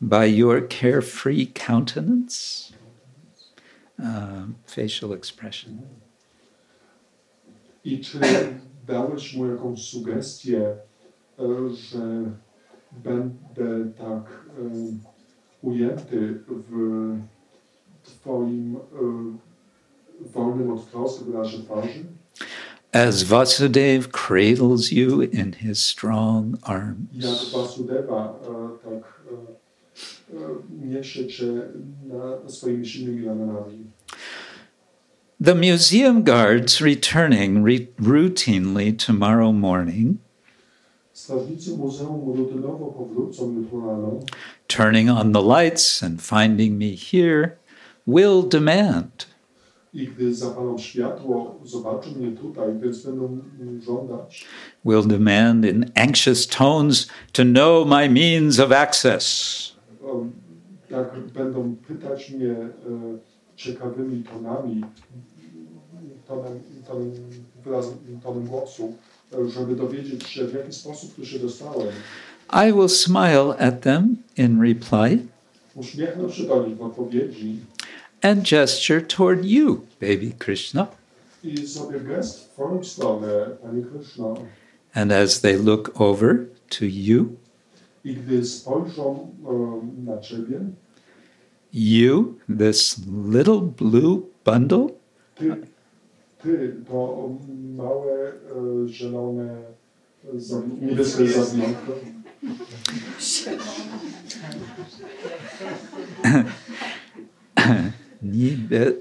by 0.00 0.24
your 0.24 0.60
carefree 0.60 1.46
countenance? 1.46 2.72
Um, 3.98 4.56
facial 4.66 5.12
expression. 5.12 5.82
I 7.84 8.00
czy 8.00 8.20
dałeś 8.86 9.34
mu 9.36 9.46
jakąś 9.46 9.82
sugestię, 9.82 10.76
że 11.70 12.24
będę 12.92 13.92
tak 13.98 14.44
ujęty 15.62 16.34
w 16.48 17.20
twoim 18.02 18.76
wolnym 20.20 20.70
od 20.70 20.80
wyrazie 21.24 21.58
twarzy? 21.62 22.04
As 22.94 23.24
Vasudev 23.24 24.12
cradles 24.12 24.92
you 24.92 25.22
in 25.22 25.52
his 25.52 25.82
strong 25.82 26.52
Jak 26.52 26.68
arms. 26.68 27.52
Vasudeva 27.52 28.34
e, 28.42 28.78
tak 28.84 29.20
e, 29.30 29.34
e, 30.23 30.23
niesie 30.23 30.23
cię 30.23 30.23
na 30.23 30.23
swoimi 30.23 30.23
silnymi 30.23 30.23
ramionami. 30.23 30.23
The 35.40 35.54
museum 35.54 36.22
guards 36.22 36.80
returning 36.80 37.62
re- 37.62 37.88
routinely 38.00 38.96
tomorrow 38.96 39.52
morning, 39.52 40.18
Strażnicy 41.14 41.76
muzeum 41.76 42.36
rutynowo 42.36 42.86
powrócą 42.86 43.54
jutro 43.54 43.80
rano. 43.80 44.20
Turning 44.66 45.08
on 45.08 45.32
the 45.32 45.42
lights 45.42 46.02
and 46.02 46.20
finding 46.22 46.78
me 46.78 46.96
here, 46.96 47.56
will 48.06 48.42
demand. 48.42 49.26
I 49.92 50.08
gdy 50.08 50.34
zapalą 50.34 50.78
światło, 50.78 51.60
tutaj, 52.40 52.68
więc 52.82 53.02
będą 53.02 53.38
żądać, 53.80 54.46
will 54.84 55.02
demand 55.02 55.64
in 55.64 55.90
anxious 55.94 56.46
tones 56.46 57.06
to 57.32 57.44
know 57.44 57.86
my 57.86 58.08
means 58.08 58.58
of 58.58 58.72
access. 58.72 59.73
Jak 60.90 61.20
będą 61.34 61.76
pytać 61.88 62.30
mnie 62.30 62.56
ciekawymi 63.56 64.22
tonami, 64.22 64.84
tonem, 66.28 66.60
tonem, 66.88 67.12
wyrazem, 67.64 67.94
tonem 68.22 68.46
głosu, 68.46 68.94
żeby 69.46 69.76
dowiedzieć 69.76 70.28
się, 70.28 70.44
w 70.44 70.54
jaki 70.54 70.72
sposób 70.72 71.14
tu 71.14 71.26
się 71.26 71.38
dostałem. 71.38 71.88
I 72.68 72.72
will 72.72 72.88
smile 72.88 73.56
at 73.58 73.80
them 73.80 74.16
in 74.36 74.60
reply 74.60 75.18
Uśmiechnę 75.74 76.32
się 76.32 76.44
do 76.44 76.66
nich 76.66 76.76
w 76.76 76.82
odpowiedzi 76.82 77.56
and 78.22 78.50
gesture 78.50 79.00
toward 79.00 79.44
you, 79.44 79.86
baby 80.00 80.32
Krishna. 80.38 80.86
i 81.44 81.66
zrobię 81.66 82.00
gest 82.00 82.40
w 82.40 82.52
twoją 82.52 82.84
stronę, 82.84 83.46
Krishna. 83.92 84.34
And 84.94 85.12
as 85.12 85.40
they 85.40 85.58
look 85.58 86.00
over 86.00 86.46
to 86.78 86.84
you, 86.84 87.36
I 88.04 88.14
gdy 88.14 88.44
spojrzą 88.44 89.28
na 90.04 90.18
Ciebie, 90.20 90.60
you, 91.72 92.34
this 92.58 93.00
little 93.32 93.60
blue 93.60 94.22
bundle, 94.44 94.86
Ty, 95.34 95.56
ty 96.42 96.74
to 96.88 97.30
małe, 97.76 98.32
e, 98.32 98.88
zielone, 98.88 99.62
za- 100.34 100.62
niebieskie 100.80 101.28
zawiniątko, 101.28 101.92
niebe, 108.22 108.92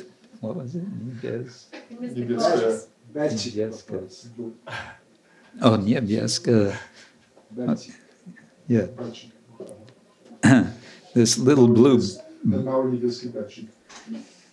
what 0.41 0.55
was 0.55 0.75
it? 0.75 0.83
Niebes, 1.05 1.69
niebieskie. 2.15 2.79
Bercik. 3.13 3.55
niebieskie. 3.55 3.97
Oh, 5.61 5.77
niebieska. 5.77 6.51
Bercik. 7.51 7.93
Yeah, 8.69 8.87
this 11.13 11.37
little 11.37 11.67
blue, 11.67 11.99
Ten 12.51 12.63
mały 12.63 12.91
niebieski 12.91 13.29
becik. 13.29 13.65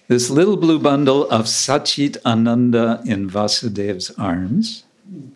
this 0.09 0.31
little 0.31 0.57
blue 0.57 0.79
bundle 0.79 1.27
of 1.31 1.47
Sachit 1.47 2.17
Ananda 2.25 3.01
in 3.05 3.29
Vasudev's 3.29 4.11
arms. 4.19 4.85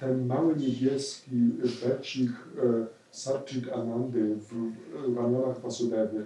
Ten 0.01 0.27
mały 0.27 0.57
niebieski 0.57 1.37
becik 1.85 2.31
Anandy 3.75 4.37
w 4.37 4.53
e, 4.53 5.15
ramionach 5.17 5.61
Vasudevy, 5.63 6.25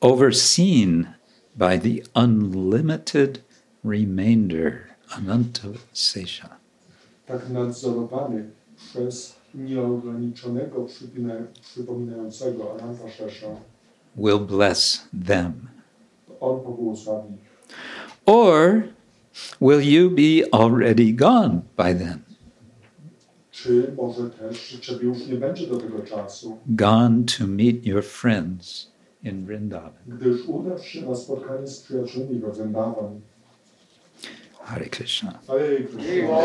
overseen 0.00 1.06
by 1.56 1.78
the 1.78 2.02
unlimited 2.14 3.42
remainder, 3.84 4.86
Ananta 5.16 5.68
Sesha. 5.92 6.48
tak 7.26 7.48
nadzorowany 7.50 8.44
przez 8.76 9.34
nieograniczonego 9.54 10.86
przypominającego 11.62 12.72
Ananta 12.80 13.08
Shesha, 13.08 13.46
will 14.16 14.38
bless 14.40 15.08
them. 15.26 15.52
Or 18.26 18.82
will 19.60 19.80
you 19.80 20.10
be 20.10 20.44
already 20.52 21.12
gone 21.12 21.60
by 21.76 21.94
then, 21.94 22.18
Czy 23.50 23.92
może 23.96 24.30
też, 24.30 24.68
że 24.68 24.78
Ciebie 24.78 25.04
już 25.04 25.26
nie 25.26 25.34
będzie 25.34 25.66
do 25.66 25.76
tego 25.76 25.98
czasu, 26.02 26.58
gone 26.66 27.24
to 27.38 27.46
meet 27.46 27.86
your 27.86 28.04
friends 28.04 28.90
in 29.22 29.46
Vrindavan? 29.46 29.92
gdyż 30.06 30.44
udasz 30.46 30.86
się 30.86 31.02
na 31.02 31.14
spotkanie 31.14 31.66
z 31.66 31.80
przyjaciółmi 31.80 32.38
w 32.38 32.56
Vrindavan. 32.56 33.20
Hare 34.62 34.88
Krishna. 34.88 35.38
Ej, 35.60 35.86
Krishna. 35.86 36.38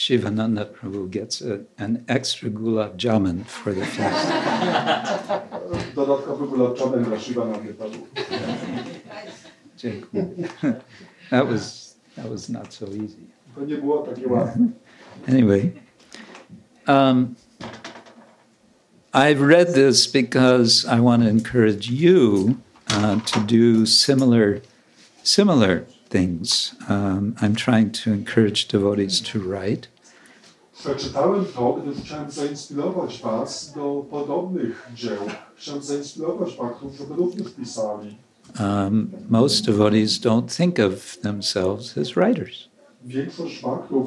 Shivananda 0.00 0.64
Prabhu 0.64 1.10
gets 1.10 1.42
a, 1.42 1.60
an 1.76 2.04
extra 2.08 2.48
gulab 2.48 2.96
jamun 2.96 3.44
for 3.44 3.72
the 3.72 3.84
feast. 3.84 4.28
Dodatkowy 5.94 6.46
gulaczany 6.46 7.04
dla 7.04 7.18
Shivanandy 7.18 7.74
Prabhu. 7.74 8.06
That 11.30 11.46
was 11.46 11.96
that 12.16 12.28
was 12.28 12.48
not 12.48 12.72
so 12.72 12.86
easy. 12.86 13.26
To 13.54 13.64
nie 13.64 13.76
było 13.76 14.02
takie 14.02 14.28
łatwe. 14.28 14.68
Anyway, 15.28 15.72
um, 16.86 17.36
I've 19.12 19.40
read 19.40 19.74
this 19.74 20.06
because 20.06 20.86
I 20.86 21.00
want 21.00 21.22
to 21.22 21.28
encourage 21.28 21.90
you 21.90 22.56
uh, 22.90 23.20
to 23.20 23.40
do 23.40 23.86
similar 23.86 24.60
similar 25.22 25.84
things. 26.10 26.74
Um, 26.88 27.34
I'm 27.40 27.54
trying 27.54 27.90
to 28.02 28.12
encourage 28.12 28.68
devotees 28.68 29.20
to 29.20 29.38
write. 29.38 29.88
Przeczytałem 30.78 31.44
to, 31.44 31.72
gdyż 31.72 32.04
chciałem 32.04 32.30
zainspirować 32.30 33.22
Was 33.22 33.72
do 33.72 34.06
podobnych 34.10 34.88
dzieł. 34.94 35.18
Chciałem 35.56 35.82
zainspirować 35.82 36.56
żeby 36.98 37.14
również 37.14 37.48
pisali. 37.52 38.16
Um, 38.60 39.10
most 39.28 39.66
devotees 39.66 40.18
don't 40.18 40.56
think 40.56 40.78
of 40.78 41.16
themselves 41.16 41.98
as 41.98 42.14
writers. 42.14 42.68
Większość 43.04 43.62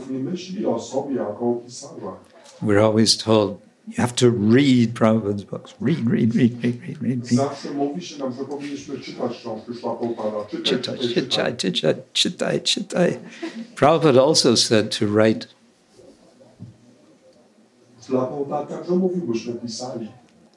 nie 0.10 0.20
myśli 0.20 0.66
o 0.66 0.80
sobie 0.80 1.16
jako. 1.16 1.60
We're 2.62 2.84
always 2.84 3.18
told 3.18 3.58
you 3.88 3.94
have 3.98 4.14
to 4.16 4.30
read 4.30 4.94
Prabhupada's 4.94 5.44
books. 5.44 5.74
Read, 5.82 6.10
read, 6.10 6.36
read, 6.36 6.54
read, 6.64 6.82
read, 6.82 7.02
read, 7.02 7.02
read. 7.02 7.26
Zawsze 7.28 7.72
mówi 7.72 8.02
się 8.02 8.18
nam, 8.20 8.34
że 8.34 8.46
powinniśmy 8.46 9.00
czytać 9.00 9.32
książki 9.38 9.74
Szlapopada. 9.74 10.46
Czytaj, 10.64 10.98
Chitai, 10.98 11.14
czytaj, 11.14 11.56
czytaj. 11.56 11.56
chitai, 11.58 11.96
chitai, 12.14 12.60
chitai, 12.62 12.62
chitai. 12.64 13.20
Prabhupada 13.76 14.22
also 14.22 14.56
said 14.58 15.00
to 15.00 15.06
write 15.08 15.48
Szlapopada 18.08 18.66
także 18.78 18.92
mówił, 18.96 19.28
byśmy 19.28 19.54
pisali. 19.54 20.08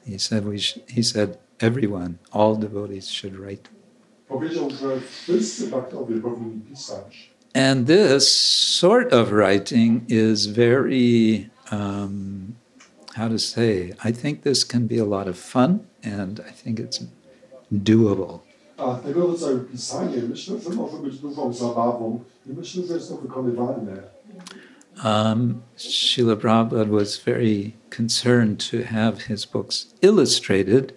He 0.05 0.19
said 0.19 0.43
we 0.43 0.57
sh- 0.59 0.79
he 0.95 1.03
said 1.03 1.37
everyone, 1.59 2.13
all 2.31 2.55
devotees 2.55 3.09
should 3.09 3.35
write. 3.35 3.69
Powiedział, 4.27 4.69
że 4.69 4.99
wszyscy 5.11 5.67
Baktowie 5.67 6.21
powinni 6.21 6.61
pisać. 6.61 7.29
And 7.53 7.87
this 7.87 8.27
sort 8.79 9.13
of 9.13 9.29
writing 9.31 10.09
is 10.09 10.45
very, 10.45 11.49
um, 11.71 12.53
how 13.17 13.27
to 13.27 13.39
say, 13.39 13.93
I 14.03 14.11
think 14.11 14.43
this 14.43 14.63
can 14.63 14.87
be 14.87 14.97
a 14.99 15.05
lot 15.05 15.27
of 15.27 15.37
fun, 15.37 15.87
and 16.03 16.39
I 16.39 16.51
think 16.51 16.79
it's 16.79 16.99
doable. 17.71 18.39
A 18.77 18.95
tego 18.95 19.27
rodzaju 19.27 19.59
pisanie 19.59 20.21
myślę, 20.29 20.59
że 20.59 20.69
może 20.69 20.97
być 20.97 21.19
dużą 21.19 21.53
zabawą 21.53 22.23
i 22.45 22.53
myślę, 22.53 22.83
że 22.83 22.93
jest 22.93 23.09
to 23.09 23.17
wykonywalne. 23.17 24.03
Um, 25.03 25.61
Srila 25.75 26.35
Prabhupada 26.35 26.85
was 26.85 27.17
very 27.17 27.73
concerned 27.89 28.69
to 28.71 28.77
have 28.83 29.21
his 29.27 29.45
books 29.45 29.93
illustrated, 30.01 30.93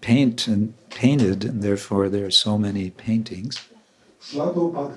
paint 0.00 0.48
and 0.48 0.72
painted, 0.90 1.44
and 1.44 1.62
therefore 1.62 2.10
there 2.10 2.24
are 2.24 2.32
so 2.32 2.58
many 2.58 2.90
paintings. 2.90 3.56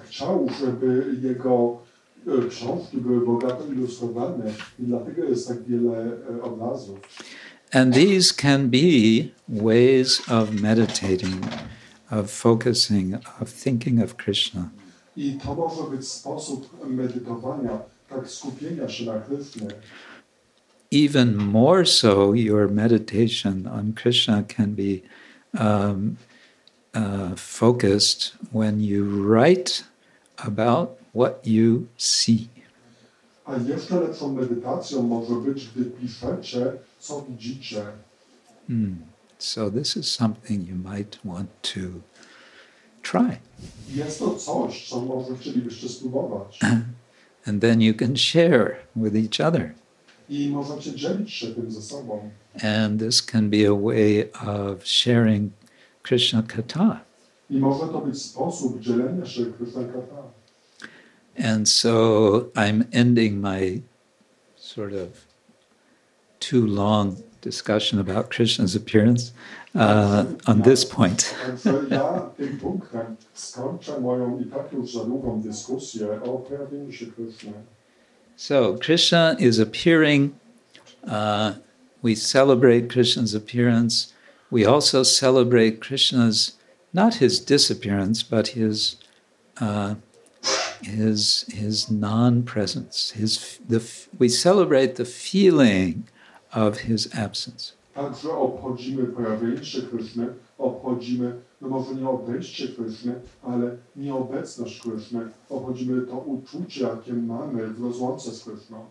Chciał, 0.09 0.47
żeby 0.59 1.15
jego 1.21 1.79
e, 2.27 2.49
książki 2.49 2.97
były 2.97 3.25
bogato 3.25 3.65
ilustrowane 3.73 4.53
i 4.79 4.83
dlatego 4.83 5.23
jest 5.23 5.47
tak 5.47 5.63
wiele 5.63 6.17
e, 6.37 6.41
obrazów. 6.41 6.99
And 7.71 7.93
these 7.95 8.33
can 8.33 8.69
be 8.69 9.29
ways 9.49 10.21
of 10.29 10.51
meditating, 10.61 11.45
of 12.11 12.31
focusing, 12.31 13.15
of 13.41 13.51
thinking 13.51 14.03
of 14.03 14.15
Krishna. 14.15 14.69
I 15.17 15.37
to 15.43 15.55
może 15.55 15.97
być 15.97 16.07
sposób 16.07 16.87
medytowania, 16.87 17.79
tak 18.09 18.29
skupienia 18.29 18.89
się 18.89 19.05
na 19.05 19.19
Krysznie. 19.19 19.67
Even 20.91 21.35
more 21.35 21.85
so, 21.85 22.33
your 22.33 22.71
meditation 22.71 23.67
on 23.67 23.93
Krishna 23.93 24.43
can 24.43 24.75
be 24.75 25.01
um, 25.59 26.17
uh, 26.93 27.35
focused 27.35 28.35
when 28.51 28.83
you 28.83 29.03
write 29.05 29.83
about 30.37 31.02
what 31.13 31.47
you 31.47 31.87
see. 31.97 32.47
A 33.45 33.57
jeszcze 33.57 33.99
lepszą 33.99 34.33
medytacją 34.33 35.03
może 35.03 35.35
być, 35.35 35.69
gdy 35.75 35.85
piszecie, 35.85 36.71
co 36.99 37.25
widzicie. 37.29 37.85
Hmm. 38.67 38.97
So, 39.37 39.71
this 39.71 39.97
is 39.97 40.07
something 40.07 40.69
you 40.69 40.75
might 40.75 41.19
want 41.25 41.49
to 41.61 41.79
try. 43.01 43.37
Jest 43.95 44.19
to 44.19 44.35
coś, 44.35 44.89
co 44.89 45.01
może 45.01 45.37
chcielibyście 45.37 45.89
spróbować. 45.89 46.59
And 47.45 47.61
then 47.61 47.81
you 47.81 47.93
can 47.93 48.17
share 48.17 48.75
with 48.95 49.15
each 49.15 49.47
other. 49.47 49.73
I 50.29 50.49
możecie 50.49 50.95
dzielić 50.95 51.33
się 51.33 51.47
tym 51.47 51.71
ze 51.71 51.81
sobą. 51.81 52.29
And 52.61 52.99
this 52.99 53.21
can 53.21 53.49
be 53.49 53.67
a 53.67 53.75
way 53.75 54.31
of 54.31 54.87
sharing 54.87 55.51
Krishna 56.03 56.43
Katha. 56.43 56.99
I 57.49 57.57
może 57.57 57.87
to 57.87 58.01
być 58.01 58.21
sposób 58.21 58.79
dzielenia 58.79 59.25
się 59.25 59.45
Krishna 59.45 59.83
And 61.37 61.67
so 61.67 62.51
I'm 62.55 62.87
ending 62.91 63.41
my 63.41 63.81
sort 64.55 64.93
of 64.93 65.25
too 66.39 66.65
long 66.65 67.23
discussion 67.41 67.99
about 67.99 68.29
Krishna's 68.29 68.75
appearance 68.75 69.33
uh, 69.75 70.25
on 70.45 70.61
this 70.61 70.85
point. 70.85 71.35
Także 71.45 71.73
ja 71.89 72.29
tym 72.37 72.57
punktem 72.59 73.15
skończę 73.33 73.99
moją 74.01 74.39
i 74.39 74.45
tak 74.45 74.73
już 74.73 74.93
za 74.93 75.05
długą 75.05 75.41
dyskusję 75.41 76.21
o 76.21 76.37
pojawieniu 76.37 76.91
się 76.91 77.05
Krishna. 77.05 77.51
So 78.35 78.77
Krishna 78.77 79.35
is 79.39 79.59
appearing. 79.59 80.31
Uh, 81.03 81.51
we 82.03 82.15
celebrate 82.15 82.87
Krishna's 82.87 83.35
appearance. 83.35 84.13
We 84.51 84.65
also 84.65 85.03
celebrate 85.03 85.79
Krishna's 85.79 86.57
not 86.93 87.15
his 87.15 87.39
disappearance, 87.39 88.23
but 88.23 88.47
his 88.47 88.97
uh, 89.61 89.95
his 90.83 91.45
his 91.49 91.91
non-presence. 91.91 93.13
His 93.15 93.59
the 93.69 93.79
we 94.19 94.29
celebrate 94.29 94.95
the 94.95 95.05
feeling 95.05 96.03
of 96.51 96.77
his 96.77 97.07
absence. 97.15 97.73
Także 97.93 98.31
obchodzimy 98.31 99.03
pojawienie 99.03 99.81
Kryszny, 99.91 100.27
obchodzimy, 100.57 101.33
no 101.61 101.67
może 101.69 101.95
nie 101.95 102.09
odejście 102.09 102.67
Kryszny, 102.67 103.15
ale 103.43 103.77
nieobecność 103.95 104.81
Kryszny, 104.81 105.19
obchodzimy 105.49 106.01
to 106.01 106.17
uczucie, 106.17 106.81
jakie 106.81 107.13
mamy 107.13 107.67
w 107.67 107.83
rozłące 107.83 108.31
z 108.31 108.43
Kryszną. 108.43 108.85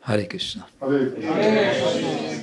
Hare 0.00 0.26
Krishna. 0.26 0.66
Ale 0.80 0.98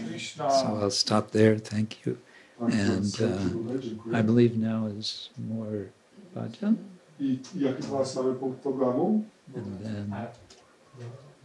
Krishna. 0.09 0.49
So 0.49 0.67
I'll 0.67 0.91
stop 0.91 1.31
there. 1.31 1.59
Thank 1.59 2.05
you. 2.05 2.15
And, 2.59 3.21
uh. 3.21 4.19
I 4.19 4.23
believe 4.23 4.57
now 4.57 4.87
is 4.99 5.29
more 5.37 5.89
bhajan, 6.35 6.75
I 7.21 7.39
jaki 7.55 7.83
teraz 7.83 8.15
mamy 8.15 8.33
punkt 8.35 8.61
programu? 8.61 9.23
and 9.55 9.83
then 9.83 10.13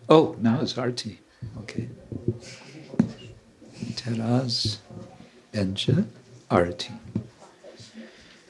oh, 0.08 0.36
now 0.40 0.60
it's 0.62 0.78
arti. 0.78 1.18
Okay. 1.62 1.88
Teraz 4.04 4.78
będzie 5.52 6.04
arti. 6.48 6.92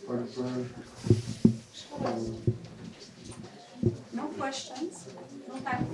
Także 0.08 0.42
No 4.14 4.22
questions? 4.38 5.06
No 5.48 5.54
time? 5.64 5.86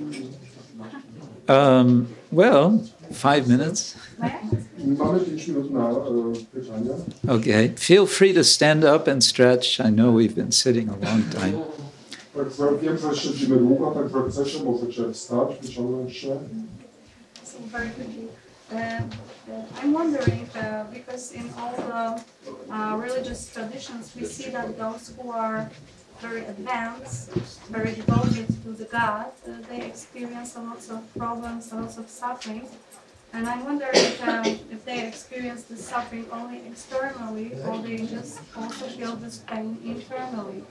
Um, 1.48 2.06
well, 2.32 2.80
five 3.12 3.48
minutes. 3.48 3.96
mamy 4.18 4.96
5 4.96 5.28
minut 5.28 5.70
na 5.70 5.94
pytania. 6.52 6.94
Okay. 7.28 7.72
Feel 7.76 8.06
free 8.06 8.34
to 8.34 8.44
stand 8.44 8.84
up 8.84 9.08
and 9.08 9.22
stretch. 9.22 9.80
I 9.80 9.90
know 9.90 10.12
we've 10.12 10.34
been 10.34 10.52
sitting 10.52 10.88
a 10.88 10.96
long 10.96 11.22
time. 11.30 11.56
Uh, 18.72 19.02
I'm 19.82 19.92
wondering, 19.92 20.48
uh, 20.54 20.86
because 20.90 21.32
in 21.32 21.50
all 21.58 21.76
the 21.76 22.72
uh, 22.72 22.96
religious 22.96 23.52
traditions, 23.52 24.16
we 24.16 24.24
see 24.24 24.50
that 24.50 24.78
those 24.78 25.12
who 25.14 25.30
are 25.30 25.70
very 26.20 26.46
advanced, 26.46 27.30
very 27.68 27.92
devoted 27.92 28.46
to 28.62 28.70
the 28.72 28.84
God, 28.84 29.26
uh, 29.46 29.50
they 29.68 29.82
experience 29.82 30.56
a 30.56 30.60
lot 30.60 30.88
of 30.88 31.02
problems, 31.18 31.72
a 31.72 31.76
lot 31.76 31.98
of 31.98 32.08
suffering. 32.08 32.66
And 33.34 33.48
I 33.48 33.62
wonder 33.62 33.86
if, 33.94 34.28
um, 34.28 34.44
if 34.44 34.84
they 34.84 35.06
experience 35.06 35.62
this 35.64 35.86
suffering 35.88 36.26
only 36.30 36.66
externally 36.66 37.52
or 37.64 37.78
they 37.78 37.96
just 37.96 38.40
also 38.54 38.86
feel 38.86 39.16
this 39.16 39.38
pain 39.46 39.78
internally. 39.84 40.64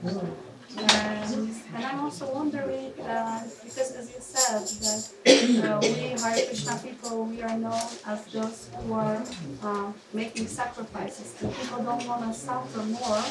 Um, 0.78 1.54
and 1.74 1.84
I'm 1.84 2.00
also 2.00 2.32
wondering, 2.32 2.92
uh, 3.02 3.42
because 3.62 3.92
as 3.92 4.08
you 4.14 4.20
said, 4.20 4.62
that 4.80 5.68
uh, 5.68 5.78
we 5.82 6.16
Hare 6.22 6.46
Krishna 6.46 6.80
people, 6.82 7.24
we 7.26 7.42
are 7.42 7.58
known 7.58 7.82
as 8.06 8.24
those 8.32 8.70
who 8.78 8.94
are 8.94 9.22
uh, 9.62 9.92
making 10.14 10.46
sacrifices. 10.46 11.34
And 11.42 11.54
people 11.54 11.82
don't 11.82 12.06
want 12.06 12.32
to 12.32 12.38
suffer 12.38 12.82
more, 12.84 13.22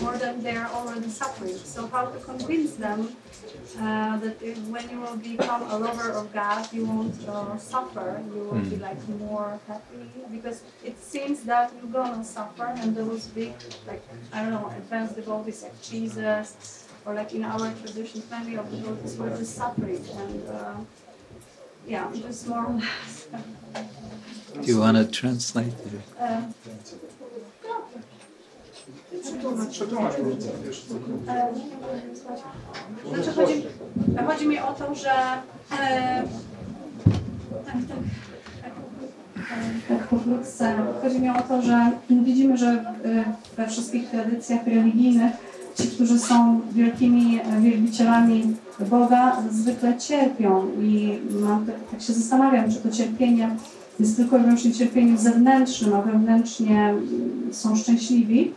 more 0.00 0.16
than 0.16 0.42
they 0.42 0.56
are 0.56 0.68
already 0.68 1.10
suffering. 1.10 1.56
So 1.56 1.86
how 1.88 2.06
to 2.06 2.18
convince 2.20 2.76
them 2.76 3.14
uh, 3.78 4.16
that 4.18 4.40
if, 4.42 4.58
when 4.68 4.88
you 4.90 5.00
will 5.00 5.16
become 5.16 5.62
a 5.70 5.78
lover 5.78 6.10
of 6.10 6.32
God, 6.32 6.72
you 6.72 6.84
won't 6.84 7.28
uh, 7.28 7.56
suffer, 7.58 8.22
you 8.34 8.42
will 8.44 8.60
be 8.60 8.76
like 8.76 9.00
more 9.08 9.58
happy. 9.66 10.10
Because 10.30 10.62
it 10.84 10.98
seems 11.02 11.42
that 11.44 11.72
you're 11.76 11.92
gonna 11.92 12.24
suffer, 12.24 12.66
and 12.66 12.96
those 12.96 13.26
big, 13.28 13.54
like 13.86 14.02
I 14.32 14.42
don't 14.42 14.50
know, 14.52 14.72
advanced 14.76 15.16
devotees 15.16 15.62
like 15.62 15.80
Jesus, 15.82 16.88
or 17.04 17.14
like 17.14 17.32
in 17.34 17.44
our 17.44 17.72
tradition, 17.82 18.22
many 18.30 18.56
of 18.56 18.70
the 18.70 18.76
devotees 18.78 19.16
were 19.16 19.30
just 19.30 19.54
suffering, 19.54 20.04
and 20.16 20.48
uh, 20.48 20.74
yeah, 21.86 22.10
just 22.14 22.48
more 22.48 22.64
or 22.66 22.74
less. 22.74 23.28
Do 24.54 24.66
you 24.72 24.80
want 24.80 24.96
to 24.96 25.04
translate? 25.06 25.74
Uh, 26.18 26.42
Przetłumacz 29.70 30.18
różnicę, 30.18 30.48
Znaczy 33.14 33.32
chodzi, 33.32 33.64
chodzi 34.26 34.48
mi 34.48 34.58
o 34.58 34.72
to, 34.72 34.94
że 34.94 35.10
e, 35.80 36.22
tak, 37.66 37.74
tak, 37.88 37.98
tak, 39.88 40.08
pokrótce. 40.08 40.74
Chodzi 41.02 41.20
mi 41.20 41.30
o 41.30 41.42
to, 41.42 41.62
że 41.62 41.90
widzimy, 42.10 42.56
że 42.56 42.66
e, 42.66 43.24
we 43.56 43.68
wszystkich 43.68 44.10
tradycjach 44.10 44.66
religijnych 44.66 45.32
ci, 45.74 45.88
którzy 45.88 46.18
są 46.18 46.60
wielkimi 46.72 47.40
wielbicielami 47.60 48.56
Boga, 48.90 49.42
zwykle 49.50 49.98
cierpią 49.98 50.66
i 50.80 51.18
mam, 51.30 51.66
tak, 51.66 51.74
tak 51.90 52.02
się 52.02 52.12
zastanawiam, 52.12 52.70
czy 52.70 52.76
to 52.76 52.90
cierpienie 52.90 53.50
jest 54.00 54.16
tylko 54.16 54.38
i 54.38 54.40
wyłącznie 54.40 54.72
cierpieniem 54.72 55.18
zewnętrznym, 55.18 55.94
a 55.94 56.02
wewnętrznie 56.02 56.94
są 57.52 57.76
szczęśliwi. 57.76 58.52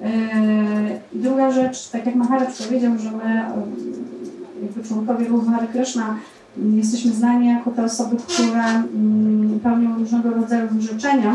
Yy, 0.00 1.20
Druga 1.20 1.50
rzecz, 1.50 1.88
tak 1.88 2.06
jak 2.06 2.14
Maharaj 2.14 2.48
powiedział, 2.64 2.98
że 2.98 3.10
my, 3.10 3.44
yy, 4.60 4.62
jakby 4.62 4.88
członkowie 4.88 5.28
ruchu 5.28 5.50
Hare 5.50 5.68
Krishna, 5.68 6.16
yy, 6.56 6.76
jesteśmy 6.76 7.12
znani 7.12 7.48
jako 7.48 7.70
te 7.70 7.84
osoby, 7.84 8.16
które 8.16 8.64
mm, 8.64 9.60
pełnią 9.62 9.98
różnego 9.98 10.30
rodzaju 10.30 10.68
wyrzeczenia 10.68 11.34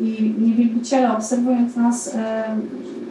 i 0.00 0.34
niewielbiciele 0.38 1.16
obserwując 1.16 1.76
nas, 1.76 2.06
yy, 2.06 2.12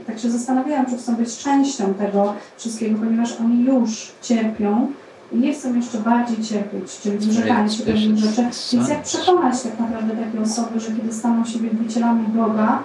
tak 0.07 0.19
się 0.19 0.29
zastanawiają, 0.29 0.85
czy 0.85 0.97
chcą 0.97 1.15
być 1.15 1.37
częścią 1.37 1.93
tego 1.93 2.33
wszystkiego, 2.57 2.99
ponieważ 2.99 3.37
oni 3.41 3.63
już 3.63 4.11
cierpią 4.21 4.91
i 5.31 5.37
nie 5.37 5.53
chcą 5.53 5.75
jeszcze 5.75 5.97
bardziej 5.97 6.43
cierpieć, 6.43 6.99
czyli 6.99 7.17
wyrzekanie 7.17 7.69
się 7.69 7.83
pewnych 7.83 8.17
rzeczy. 8.17 8.41
Więc 8.73 8.89
jak 8.89 9.03
przekonać 9.03 9.61
tak 9.61 9.79
naprawdę 9.79 10.15
takie 10.15 10.41
osoby, 10.41 10.79
że 10.79 10.87
kiedy 10.87 11.13
staną 11.13 11.45
się 11.45 11.59
wielbicielami 11.59 12.27
Boga, 12.27 12.83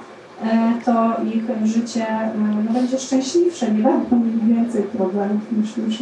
to 0.85 1.17
ich 1.25 1.69
życie 1.69 2.07
no, 2.39 2.73
będzie 2.73 2.99
szczęśliwsze, 2.99 3.71
nie 3.71 3.83
będą 3.83 4.19
mieli 4.19 4.55
więcej 4.55 4.83
problemów 4.83 5.43
niż 5.53 5.77
już 5.77 6.01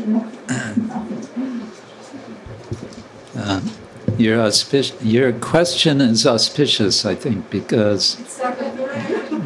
your, 4.19 4.53
your 5.03 5.33
question 5.33 6.01
is 6.01 6.27
auspicious, 6.27 7.05
I 7.05 7.17
think, 7.17 7.51
because, 7.51 8.17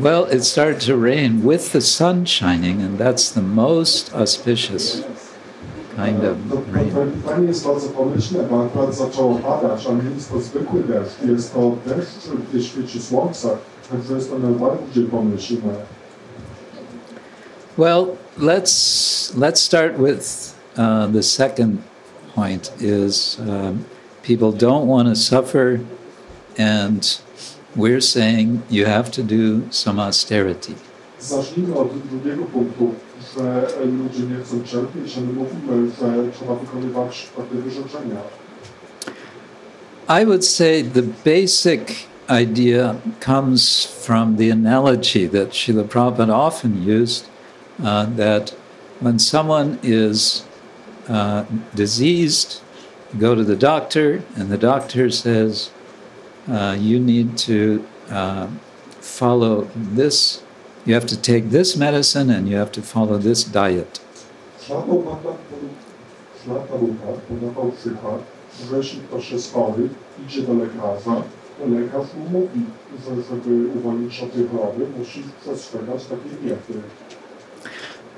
well, 0.00 0.24
it 0.24 0.44
started 0.44 0.80
to 0.86 0.96
rain 0.96 1.40
with 1.48 1.72
the 1.72 1.80
sun 1.80 2.26
shining, 2.26 2.82
and 2.82 2.98
that's 2.98 3.30
the 3.30 3.42
most 3.42 4.12
auspicious 4.14 5.02
kind 5.96 6.24
of 6.24 6.36
rain. 6.74 6.90
to 6.90 7.00
pytanie 7.22 7.46
jest 7.48 7.66
bardzo 7.66 7.88
pomyślne, 7.88 8.42
bo 8.50 8.64
akurat 8.64 8.94
zaczęło 8.94 9.34
padać, 9.34 9.86
a 9.86 9.92
nie 9.92 10.10
jest 10.14 10.30
to 10.30 10.40
zwykły 10.40 10.82
deszcz. 10.82 11.22
Jest 11.28 11.54
to 11.54 11.76
deszcz, 11.86 12.28
gdzie 12.50 12.64
świeci 12.64 13.02
słońce, 13.02 13.48
także 13.90 14.14
jest 14.14 14.30
to 14.30 14.38
najbardziej 14.38 15.04
pomyślne. 15.04 15.74
Well, 17.78 18.06
let's 18.38 19.34
let's 19.34 19.60
start 19.60 19.98
with 19.98 20.54
uh, 20.78 21.12
the 21.12 21.22
second 21.22 21.80
point: 22.34 22.72
is 22.80 23.38
um, 23.40 23.84
people 24.22 24.52
don't 24.52 24.86
want 24.86 25.08
to 25.08 25.14
suffer, 25.14 25.80
and 26.58 27.20
we're 27.76 28.00
saying 28.00 28.62
you 28.70 28.86
have 28.86 29.10
to 29.10 29.22
do 29.22 29.60
some 29.70 30.02
austerity. 30.02 30.74
Zacznijmy 31.20 31.76
od 31.76 31.88
drugiego 32.10 32.44
punktu, 32.44 32.84
że 32.84 33.05
ludzie 33.84 34.22
nie 34.22 34.44
chcą 34.44 34.62
cierpieć, 34.64 35.16
mówimy, 35.16 35.90
że 36.00 36.32
trzeba 36.32 36.54
wykonywać 36.54 37.28
wyrzeczenia. 37.52 38.16
I 40.08 40.24
would 40.24 40.44
say 40.44 40.82
the 40.82 41.02
basic 41.02 42.06
idea 42.28 42.96
comes 43.20 43.84
from 43.84 44.36
the 44.36 44.50
analogy 44.50 45.26
that 45.26 45.50
Srila 45.50 45.84
Prabhupada 45.84 46.32
often 46.32 46.82
used 46.82 47.28
uh, 47.82 48.06
that 48.16 48.54
when 49.00 49.18
someone 49.18 49.78
is 49.82 50.44
uh, 51.08 51.44
diseased, 51.74 52.62
go 53.18 53.34
to 53.34 53.44
the 53.44 53.56
doctor, 53.56 54.22
and 54.36 54.50
the 54.50 54.58
doctor 54.58 55.10
says, 55.10 55.70
uh, 56.48 56.76
You 56.78 56.98
need 56.98 57.36
to 57.38 57.84
uh, 58.10 58.48
follow 59.00 59.68
this, 59.74 60.42
you 60.86 60.94
have 60.94 61.06
to 61.06 61.20
take 61.20 61.50
this 61.50 61.76
medicine, 61.76 62.30
and 62.30 62.48
you 62.48 62.56
have 62.56 62.72
to 62.72 62.82
follow 62.82 63.18
this 63.18 63.44
diet. 63.44 64.00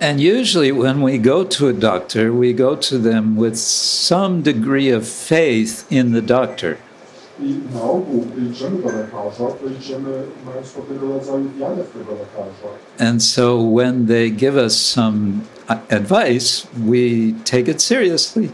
And 0.00 0.20
usually, 0.20 0.70
when 0.70 1.02
we 1.02 1.18
go 1.18 1.44
to 1.44 1.68
a 1.68 1.72
doctor, 1.72 2.32
we 2.32 2.52
go 2.52 2.76
to 2.76 2.98
them 2.98 3.34
with 3.34 3.58
some 3.58 4.42
degree 4.42 4.90
of 4.90 5.08
faith 5.08 5.90
in 5.90 6.12
the 6.12 6.22
doctor. 6.22 6.78
I 7.40 7.74
na 7.74 7.82
ogół, 7.82 8.26
do 8.82 8.88
lekarza, 8.88 9.44
mając 10.46 10.68
pewnego 10.72 11.08
rodzaju 11.08 11.44
w 11.44 11.92
tego 11.92 12.12
lekarza. 12.12 12.68
And 12.98 13.22
so, 13.22 13.58
when 13.74 14.06
they 14.06 14.30
give 14.30 14.56
us 14.56 14.76
some 14.76 15.40
uh, 15.68 15.76
advice, 15.90 16.66
we 16.76 17.32
take 17.44 17.70
it 17.70 17.82
seriously. 17.82 18.48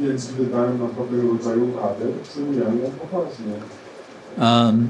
Więc 0.00 0.26
gdy 0.26 0.46
dają 0.46 0.78
nam 0.78 0.88
pewnego 0.88 1.32
rodzaju 1.32 1.76
radę, 1.76 2.04
przyjmujemy 2.22 2.82
ją 2.82 2.90
poważnie. 2.90 3.54
Um, 4.38 4.88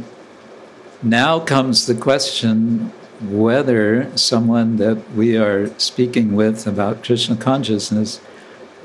now 1.02 1.40
comes 1.48 1.86
the 1.86 1.94
question 1.94 2.90
whether 3.20 4.06
someone 4.16 4.76
that 4.76 4.98
we 5.16 5.36
are 5.36 5.70
speaking 5.78 6.36
with 6.36 6.66
about 6.66 7.02
Krishna 7.02 7.36
consciousness 7.36 8.20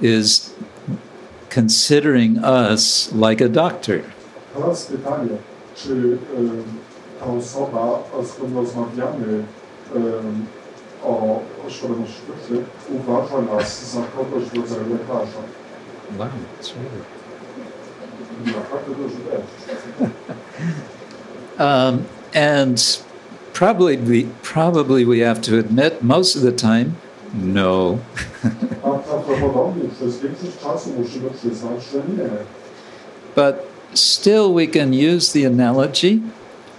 is 0.01 0.53
considering 1.49 2.37
us 2.43 3.11
like 3.13 3.41
a 3.41 3.49
doctor. 3.49 4.03
Teraz 4.59 4.85
pytanie, 4.85 5.37
czy 5.75 6.17
ta 7.19 7.25
osoba, 7.25 8.03
z 8.23 8.31
którą 8.31 8.55
rozmawiamy 8.55 9.43
o, 11.03 11.39
świadomości 11.67 12.21
duszy, 12.27 12.63
uważa 12.89 13.41
nas 13.41 13.91
za 13.93 14.01
kogoś 14.01 14.43
w 14.43 14.55
rodzaju 14.55 14.93
lekarza. 14.93 15.41
Wow, 16.17 16.27
that's 16.27 16.73
really. 16.75 17.19
Naprawdę 18.45 18.95
duży 18.95 19.15
deszcz. 19.15 20.09
Um, 21.59 22.03
and 22.33 23.03
probably, 23.53 23.97
we, 23.97 24.23
probably 24.53 25.05
we 25.05 25.19
have 25.25 25.41
to 25.41 25.59
admit 25.59 26.01
most 26.01 26.35
of 26.35 26.43
the 26.43 26.51
time, 26.51 26.85
no. 27.43 27.97
A 28.83 28.89
prawdopodobnie 28.89 29.89
przez 29.89 30.19
większość 30.19 30.59
czasu 30.63 30.89
musimy 30.97 31.29
przyznać, 31.29 31.83
że 31.93 31.97
nie. 31.97 32.29
But 33.35 33.68
still, 33.93 34.53
we 34.53 34.67
can 34.67 34.93
use 34.93 35.31
the 35.33 35.45
analogy 35.45 36.21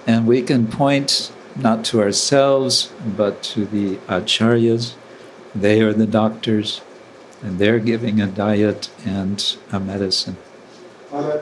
and 0.06 0.26
we 0.26 0.42
can 0.42 0.66
point 0.66 1.30
not 1.56 1.84
to 1.84 2.00
ourselves, 2.00 2.90
but 3.16 3.42
to 3.54 3.66
the 3.66 3.98
acharyas. 4.08 4.94
They 5.54 5.80
are 5.80 5.92
the 5.92 6.06
doctors, 6.06 6.80
and 7.42 7.58
they're 7.58 7.80
giving 7.80 8.20
a 8.20 8.26
diet 8.26 8.88
and 9.06 9.56
a 9.72 9.80
medicine. 9.80 10.36
Ale 11.12 11.40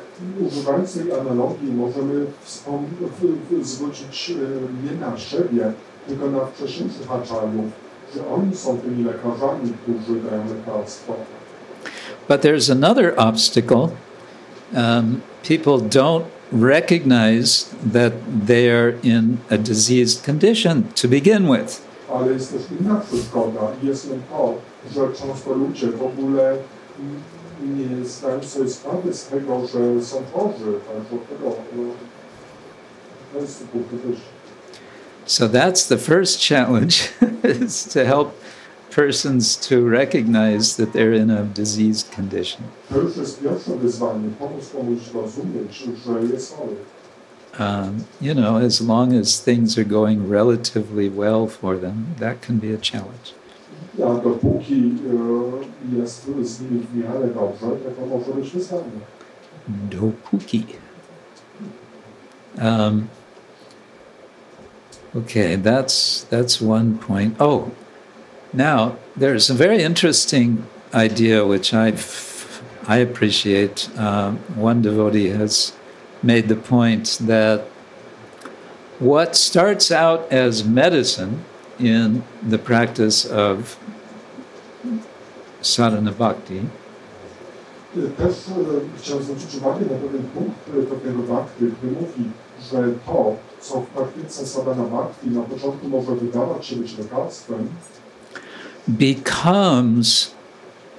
używając 0.49 0.95
tej 0.95 1.13
analogii 1.13 1.73
możemy 1.73 2.27
wspom- 2.47 2.85
w- 3.21 3.61
w- 3.63 3.67
zwrócić 3.67 4.33
nie 4.85 5.01
na 5.01 5.19
siebie, 5.19 5.73
tylko 6.09 6.31
na 6.31 6.47
wcześniejszych 6.47 7.11
aczariów, 7.13 7.65
że 8.17 8.29
oni 8.29 8.57
są 8.57 8.79
tymi 8.79 9.05
lekarzami, 9.05 9.73
którzy 9.83 10.21
dają 10.21 10.43
lekarstwo. 10.49 11.15
But 12.29 12.41
there's 12.43 12.73
another 12.73 13.15
obstacle. 13.17 13.89
Um, 14.75 15.23
people 15.43 15.79
don't 15.79 16.27
recognize 16.53 17.75
that 17.93 18.13
they 18.47 18.71
are 18.71 18.99
in 19.03 19.41
a 19.51 19.59
diseased 19.59 20.25
condition 20.25 20.89
to 20.95 21.09
begin 21.09 21.49
with. 21.49 21.81
Ale 22.09 22.33
jest 22.33 22.53
też 22.53 22.63
inna 22.81 23.01
przeszkoda 23.01 23.61
jest 23.83 24.09
to, 24.31 24.55
że 24.95 25.13
często 25.13 25.55
ludzie 25.55 25.87
w 25.87 26.03
ogóle 26.03 26.57
nie 27.63 28.05
zdają 28.07 28.43
sobie 28.43 28.71
sprawy 28.71 29.15
z 29.15 29.27
tego, 29.27 29.67
że 29.67 30.03
są 30.05 30.23
chorzy, 30.33 30.73
także 30.89 31.17
od 31.17 31.29
tego 31.29 31.57
no, 31.77 31.83
to 33.33 33.39
jest 33.41 33.65
punktu 33.65 33.97
wyjścia. 33.97 34.39
So 35.27 35.49
that's 35.49 35.89
the 35.89 35.99
first 35.99 36.41
challenge 36.41 37.11
is 37.63 37.85
to 37.85 38.05
help 38.05 38.33
persons 38.91 39.57
to 39.57 39.87
recognize 39.87 40.77
that 40.77 40.93
they're 40.93 41.13
in 41.13 41.31
a 41.31 41.45
diseased 41.45 42.11
condition. 42.11 42.65
Um, 47.59 48.07
you 48.21 48.35
know, 48.35 48.59
as 48.59 48.81
long 48.81 49.13
as 49.13 49.41
things 49.41 49.77
are 49.77 49.85
going 49.85 50.29
relatively 50.29 51.09
well 51.09 51.49
for 51.49 51.77
them, 51.77 52.15
that 52.19 52.41
can 52.41 52.59
be 52.59 52.73
a 52.73 52.79
challenge. 52.79 53.35
Dopuki. 59.89 60.77
Um, 62.59 63.11
okay, 65.15 65.57
that's 65.57 66.23
that's 66.25 66.61
one 66.61 66.99
point. 66.99 67.37
Oh, 67.41 67.73
now 68.59 68.97
there's 69.17 69.49
a 69.49 69.55
very 69.55 69.83
interesting 69.83 70.67
idea 70.93 71.47
which 71.47 71.73
I 71.73 71.89
I 72.87 72.97
appreciate. 73.09 73.89
Um, 73.99 74.39
one 74.57 74.83
devotee 74.83 75.29
has 75.29 75.73
made 76.23 76.49
the 76.49 76.57
point 76.57 77.19
that 77.21 77.61
what 78.99 79.37
starts 79.37 79.93
out 79.93 80.21
as 80.33 80.65
medicine 80.65 81.45
in 81.79 82.25
the 82.43 82.59
practice 82.59 83.25
of 83.25 83.79
sadhana 85.63 86.13
bhakti 86.13 86.61
Też 88.19 88.35
chciałem 88.99 89.23
zwrócić 89.23 89.55
uwagę 89.55 89.81
na 89.81 89.97
pewien 89.97 90.23
punkt 90.35 90.59
pewnego 90.91 91.23
Bhakti, 91.23 91.65
który 91.79 91.93
mówi, 91.93 92.31
że 92.71 92.93
to, 93.07 93.37
co 93.61 93.81
w 93.81 93.87
praktyce 93.87 94.47
sadhana 94.47 94.83
bhakti 94.83 95.31
na 95.31 95.43
początku 95.43 95.89
może 95.89 96.15
wydawać 96.15 96.67
się 96.67 96.77
być 96.77 96.99
lekarstwem, 96.99 97.69
becomes 98.97 100.35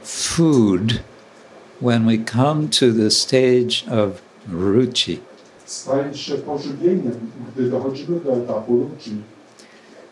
food 0.02 1.02
when 1.80 2.06
we 2.06 2.18
come 2.18 2.70
to 2.70 2.92
the 2.92 3.10
stage 3.10 3.88
of 3.88 4.22
ruchi. 4.48 5.22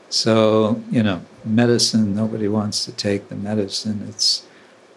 So, 0.09 0.81
you 0.89 1.03
know, 1.03 1.21
medicine, 1.43 2.15
nobody 2.15 2.47
wants 2.47 2.85
to 2.85 2.91
take 2.91 3.29
the 3.29 3.35
medicine. 3.35 4.05
It's 4.07 4.45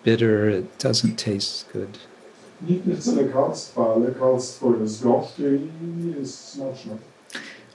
bitter, 0.03 0.49
it 0.49 0.79
doesn't 0.79 1.17
taste 1.17 1.67
good. 1.73 1.99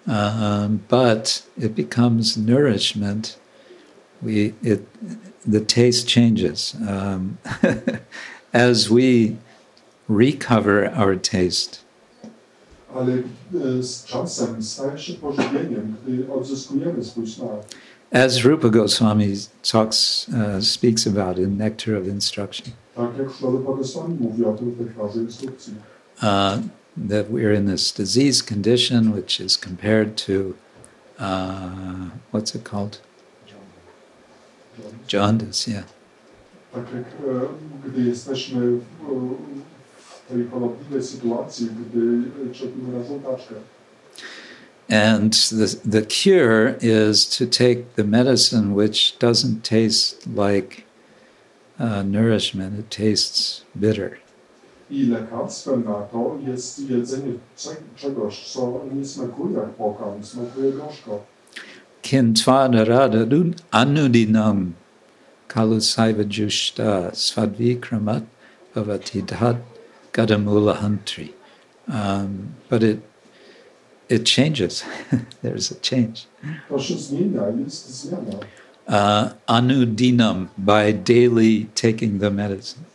Um, 0.07 0.84
but 0.88 1.44
it 1.57 1.76
becomes 1.76 2.38
nourishment. 2.38 3.38
We 4.24 4.54
it 4.64 4.80
the 5.48 5.62
taste 5.62 6.08
changes 6.08 6.76
um, 6.88 7.38
as 8.54 8.90
we 8.90 9.36
recover 10.10 10.90
our 10.96 11.16
taste. 11.16 11.80
Ale 12.96 13.24
z 13.82 14.06
czasem 14.06 14.64
staje 14.64 14.98
się 14.98 15.14
pożywieniem, 15.14 15.96
gdy 16.06 16.34
odzyskujemy 16.34 17.04
swój 17.04 17.28
smak. 17.28 17.50
As 18.12 18.46
Rupa 18.46 18.70
Goswami 18.70 19.34
talks, 19.72 20.28
uh, 20.30 20.64
speaks 20.64 21.08
about 21.08 21.38
in 21.38 21.58
Nectar 21.58 21.96
of 21.96 22.08
Instruction, 22.08 22.74
Tak 22.96 23.18
jak 23.18 23.32
Szlowy 23.32 23.78
Goswami 23.78 24.18
mówi 24.20 24.46
o 24.46 24.54
tym 24.54 24.72
w 24.72 24.86
deklarze 24.86 25.20
instrukcji. 25.20 25.74
uh, 26.22 26.60
that 27.10 27.30
we're 27.30 27.54
in 27.58 27.66
this 27.68 27.92
disease 27.92 28.44
condition, 28.54 29.14
which 29.16 29.42
is 29.42 29.58
compared 29.58 30.16
to 30.18 30.54
uh, 31.20 32.10
what's 32.32 32.56
it 32.56 32.64
called? 32.64 33.02
Jaundice, 35.14 35.72
yeah. 35.72 35.84
Tak 36.74 36.84
jak 36.96 37.06
gdy 37.86 38.02
jesteśmy 38.10 38.72
w, 38.72 38.82
w 39.98 40.30
tej 40.30 40.48
chorobliwej 40.48 41.04
sytuacji, 41.04 41.68
gdy 41.68 42.24
czepimy 42.54 42.98
na 42.98 43.04
żołtaczkę. 43.04 43.56
And 44.90 45.50
the, 45.50 45.90
the 45.92 46.02
cure 46.02 46.76
is 46.82 47.28
to 47.38 47.46
take 47.46 47.84
the 47.96 48.04
medicine 48.04 48.76
which 48.76 49.18
doesn't 49.20 49.62
taste 49.64 50.18
like 50.28 50.84
uh, 51.80 52.04
nourishment, 52.04 52.80
it 52.80 52.90
tastes 52.90 53.62
bitter. 53.76 54.18
I 54.90 55.06
lekarstwem 55.06 55.84
na 55.86 56.02
to 56.02 56.38
jest 56.48 56.90
jedzenie 56.90 57.34
cze- 57.56 57.76
czegoś, 57.96 58.52
co 58.54 58.82
nie 58.94 59.06
smakuje 59.06 59.56
jak 59.58 59.70
pokarm, 59.70 60.24
smakuje 60.24 60.72
gorzko. 60.72 61.24
Kintvada 62.06 62.86
anudinam 63.73 64.73
kalusaiva 65.48 66.23
jushta 66.23 67.10
svadvikramat 67.11 68.23
bhavatidhat 68.76 69.60
gadamula 70.14 70.77
hantri. 70.77 71.34
Um, 71.88 72.56
but 72.69 72.84
it 72.84 72.99
it 74.07 74.23
changes. 74.23 74.84
There's 75.41 75.72
a 75.72 75.80
change. 75.80 76.27
Uh, 78.88 79.34
anudinam 79.49 80.49
by 80.60 80.91
daily 80.91 81.64
taking 81.73 82.19
the 82.19 82.30
medicine. 82.30 82.86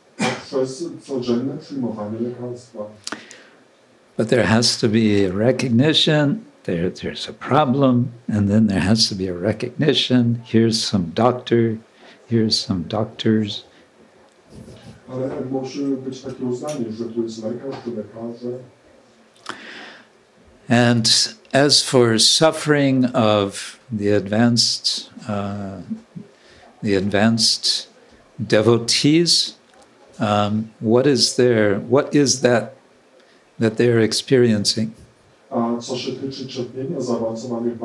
But 4.16 4.28
there 4.28 4.44
has 4.44 4.78
to 4.78 4.88
be 4.88 5.26
recognition. 5.26 6.46
There, 6.64 6.90
there's 6.90 7.28
a 7.28 7.32
problem, 7.32 8.12
and 8.28 8.48
then 8.48 8.66
there 8.66 8.80
has 8.80 9.08
to 9.08 9.14
be 9.14 9.28
a 9.28 9.34
recognition. 9.34 10.42
Here's 10.44 10.82
some 10.82 11.10
doctor. 11.10 11.78
Here's 12.26 12.58
some 12.58 12.82
doctors. 12.84 13.64
And 20.68 21.34
as 21.52 21.82
for 21.82 22.18
suffering 22.18 23.06
of 23.06 23.80
the 23.90 24.10
advanced, 24.10 25.10
uh, 25.26 25.80
the 26.82 26.94
advanced 26.94 27.88
devotees, 28.46 29.56
um, 30.20 30.70
what 30.78 31.06
is 31.06 31.36
there? 31.36 31.80
What 31.80 32.14
is 32.14 32.42
that 32.42 32.76
that 33.58 33.76
they're 33.78 33.98
experiencing? 33.98 34.94
Co 35.80 35.96
się 35.96 36.12
tyczy 36.12 36.46
cierpienia 36.46 37.00
zaawansowanych 37.00 37.78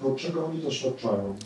to 0.00 0.14
czego 0.16 0.46
oni 0.46 0.58
doświadczają? 0.58 1.36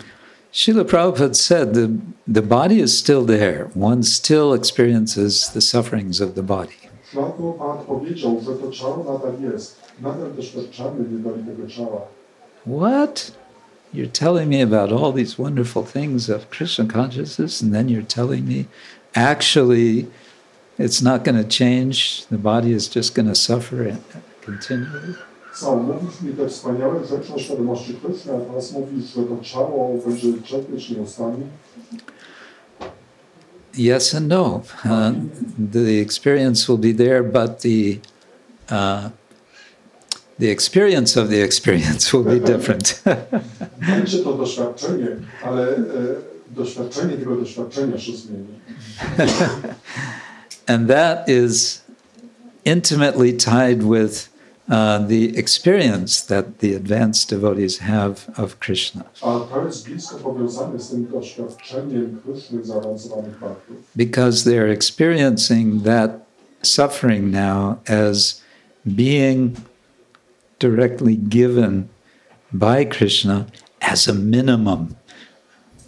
Srila 0.53 0.85
Prabhupada 0.85 1.35
said 1.35 1.75
the, 1.75 1.89
the 2.33 2.43
body 2.43 2.77
is 2.77 2.97
still 2.97 3.25
there. 3.27 3.71
One 3.75 4.05
still 4.05 4.55
experiences 4.55 5.51
the 5.51 5.61
sufferings 5.61 6.21
of 6.21 6.35
the 6.35 6.43
body. 6.43 6.75
Szlako 7.13 7.53
Pan 7.53 7.87
powiedział, 7.87 8.41
że 8.41 8.55
to 8.55 8.71
ciało 8.71 8.97
nadal 8.97 9.53
jest. 9.53 9.77
Nadal 10.03 10.35
doświadczamy 10.35 11.05
niedoli 11.13 11.45
tego 11.45 11.69
ciała. 11.69 12.01
What? 12.67 13.33
You're 13.95 14.13
telling 14.13 14.49
me 14.49 14.63
about 14.63 14.93
all 14.93 15.13
these 15.13 15.43
wonderful 15.43 15.85
things 15.85 16.31
of 16.31 16.49
Krishna 16.51 16.85
consciousness, 16.85 17.63
and 17.63 17.73
then 17.73 17.89
you're 17.89 18.07
telling 18.15 18.49
me 18.49 18.65
actually 19.15 20.07
it's 20.79 21.03
not 21.03 21.25
going 21.25 21.37
to 21.37 21.49
change. 21.49 22.27
The 22.31 22.39
body 22.39 22.73
is 22.73 22.89
just 22.89 23.15
going 23.15 23.29
to 23.29 23.35
suffer 23.35 23.97
continually. 24.45 25.15
Co, 25.55 25.76
mówisz 25.76 26.20
mi 26.20 26.32
te 26.32 26.48
wspaniałe 26.48 27.06
rzeczy 27.06 27.35
o 27.35 27.39
świadomości 27.39 27.94
Kryszny, 27.94 28.32
a 28.32 28.40
teraz 28.40 28.72
mówisz, 28.72 29.05
że 29.14 29.22
to 29.22 29.39
ciało 29.43 29.98
będzie 30.06 30.43
cierpieć 30.43 30.90
nieustannie? 30.90 31.47
Yes 33.78 34.14
and 34.14 34.28
no. 34.28 34.62
Uh, 34.85 35.12
the 35.72 36.01
experience 36.01 36.66
will 36.66 36.78
be 36.78 36.94
there, 36.94 37.22
but 37.22 37.60
the 37.60 37.98
uh, 38.70 39.10
the 40.39 40.51
experience 40.51 41.20
of 41.20 41.28
the 41.28 41.43
experience 41.43 42.12
will 42.12 42.24
be 42.24 42.40
different. 42.40 43.02
Będzie 43.90 44.18
to 44.18 44.32
doświadczenie, 44.32 45.09
ale 45.44 45.76
e, 45.76 45.81
doświadczenie 46.51 47.16
tego 47.16 47.36
doświadczenia 47.36 47.98
się 47.98 48.12
zmieni. 48.12 48.60
and 50.66 50.89
that 50.89 51.28
is 51.28 51.82
intimately 52.64 53.32
tied 53.32 53.82
with 53.82 54.34
uh, 54.69 55.09
the 55.09 55.39
experience 55.39 56.27
that 56.27 56.45
the 56.59 56.74
advanced 56.77 57.31
devotees 57.31 57.78
have 57.78 58.15
of 58.36 58.59
Krishna. 58.59 59.05
A 59.23 59.41
to 59.41 59.66
jest 59.66 59.89
blisko 59.89 60.16
powiązane 60.16 60.78
z 60.81 60.91
tym 60.91 61.07
doświadczeniem 61.07 62.20
Kryszny 62.24 62.65
zaawansowanych 62.65 63.39
baktów. 63.41 63.77
because 63.97 64.45
they're 64.51 64.73
experiencing 64.73 65.85
that 65.85 66.11
suffering 66.62 67.32
now 67.32 67.77
as 67.89 68.41
being 68.86 69.57
directly 70.59 71.16
given 71.16 71.85
by 72.53 72.86
Krishna 72.86 73.45
as 73.81 74.09
a 74.09 74.12
minimum. 74.12 74.86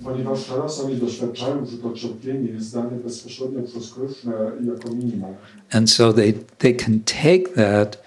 Ponieważ 0.05 0.45
teraz 0.45 0.81
oni 0.81 0.97
doświadczają, 0.97 1.67
że 1.67 1.79
to 1.79 1.93
cierpienie 1.93 2.51
jest 2.51 2.75
dane 2.75 2.91
bezpośrednio 2.91 3.63
przez 3.63 3.95
Krysznę 3.95 4.33
jako 4.67 4.89
minimum. 4.91 5.35
And 5.73 5.91
so 5.91 6.13
they, 6.13 6.33
they 6.59 6.75
can 6.75 7.01
take 7.01 7.55
that 7.55 8.03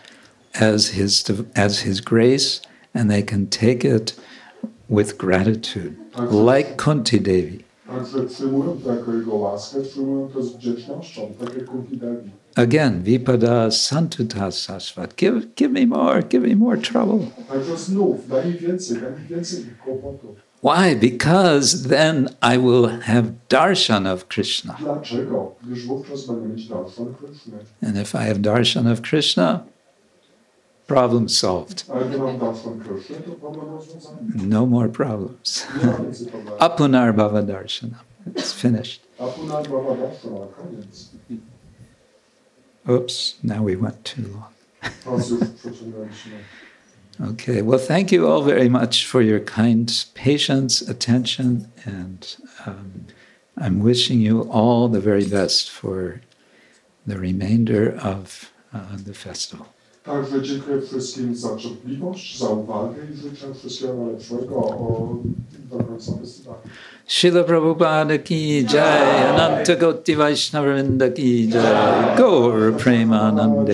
as 0.54 0.88
his, 0.88 1.24
as 1.56 1.80
his 1.80 2.02
grace 2.02 2.62
and 2.94 3.10
they 3.10 3.22
can 3.22 3.48
take 3.48 3.84
it 3.86 4.14
with 4.90 5.18
gratitude, 5.18 5.96
like 6.32 6.78
Kunti 6.78 7.20
Devi. 7.20 7.64
Także 7.88 8.24
przyjmują 8.24 8.78
to 8.84 8.96
jako 8.96 9.14
jego 9.14 9.36
łaskę, 9.36 9.82
przyjmują 9.82 10.30
to 10.30 10.44
z 10.44 10.56
wdzięcznością, 10.56 11.22
tak 11.40 11.56
jak 11.56 11.66
Kunti 11.66 11.98
Devi. 11.98 12.30
Again, 12.56 13.04
Vipada 13.04 13.72
Santuta 13.72 14.52
Sasvat. 14.52 15.16
Give, 15.16 15.56
give 15.56 15.72
me 15.72 15.86
more, 15.86 16.24
give 16.24 16.48
me 16.48 16.56
more 16.56 16.78
trouble. 16.78 17.28
Także 17.50 17.78
znów, 17.78 18.28
daj 18.28 18.46
mi 18.46 18.54
więcej, 18.54 18.98
daj 19.02 19.12
mi 19.12 19.28
więcej 19.28 19.64
tych 19.64 19.78
kłopotów. 19.78 20.50
Why? 20.64 20.96
Because 20.96 21.90
then 21.90 22.30
I 22.42 22.58
will 22.58 22.88
have 23.02 23.24
darshan 23.50 24.08
of 24.08 24.28
Krishna. 24.28 24.78
Dlaczego? 24.80 25.56
Gdyż 25.64 25.86
wówczas 25.86 26.26
będę 26.26 26.48
mieć 26.48 26.68
darshan 26.68 27.14
Kryszny. 27.14 27.58
And 27.88 27.98
if 27.98 28.18
I 28.18 28.28
have 28.28 28.40
darshan 28.40 28.88
of 28.88 29.02
Krishna, 29.02 29.64
problem 30.90 31.30
solved. 31.30 31.86
A 31.90 32.00
jak 32.00 32.12
nie 32.12 32.18
mam 32.18 32.40
darshan 32.40 32.80
Kryszny, 32.80 33.16
to 33.16 33.32
problem 33.32 33.66
rozwiązany. 33.66 34.18
No 34.48 34.66
more 34.66 34.90
problems. 34.90 35.68
Nie 35.82 35.86
ma 35.92 35.98
więcej 35.98 36.28
problemu. 36.28 36.58
Apunar 36.60 37.16
Bhava 37.16 37.44
Darshanam. 37.44 38.04
It's 38.36 38.54
finished. 38.54 39.02
A 39.20 39.28
punal 39.28 39.64
baba 39.64 39.96
darshan, 39.96 40.34
a 40.44 40.48
koniec. 40.48 41.10
Oops, 42.90 43.36
now 43.44 43.64
we 43.66 43.76
went 43.76 44.04
too 44.04 44.22
long. 44.22 44.54
Teraz 45.04 45.30
już 45.30 45.40
przeciągnęliśmy. 45.40 46.32
Okay, 47.32 47.62
well, 47.64 47.80
thank 47.80 48.12
you 48.12 48.28
all 48.28 48.42
very 48.42 48.70
much 48.70 49.06
for 49.06 49.22
your 49.22 49.42
kind 49.42 50.06
patience, 50.16 50.82
attention, 50.82 51.68
and 51.86 52.38
um, 52.66 53.06
I'm 53.58 53.84
wishing 53.84 54.22
you 54.22 54.50
all 54.50 54.88
the 54.88 55.02
very 55.02 55.26
best 55.26 55.70
for 55.70 56.22
the 57.06 57.18
remainder 57.18 58.00
of 58.02 58.54
uh, 58.74 58.96
the 59.06 59.14
festival. 59.14 59.66
Także 60.10 60.42
dziękuję 60.42 60.82
wszystkim 60.82 61.36
za 61.36 61.56
cierpliwość, 61.56 62.40
za 62.40 62.50
uwagę 62.50 62.96
i 63.14 63.18
życzę 63.18 63.54
wszystkiego 63.54 63.94
najlepszego. 63.94 64.56
O, 64.56 65.16
do 65.72 65.84
końca 65.84 66.12
festiwalu. 66.22 66.60
Srila 67.08 67.44
Prabhupada 67.44 68.18
ki 68.18 68.66
jai, 68.74 69.28
Ananta 69.30 69.76
Koti 69.76 70.16
Vaishnavrinda 70.16 71.10
ki 71.10 71.50
jai, 71.50 72.18
Gaur 72.18 72.74
Premanande. 72.78 73.74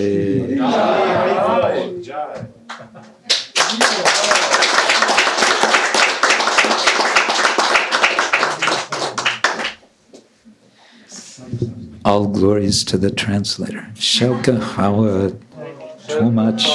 All 12.04 12.26
glories 12.26 12.84
to 12.84 12.98
the 12.98 13.10
translator. 13.10 13.86
Shelka 13.94 14.60
Hawa, 14.60 15.32
too 16.06 16.30
much. 16.30 16.66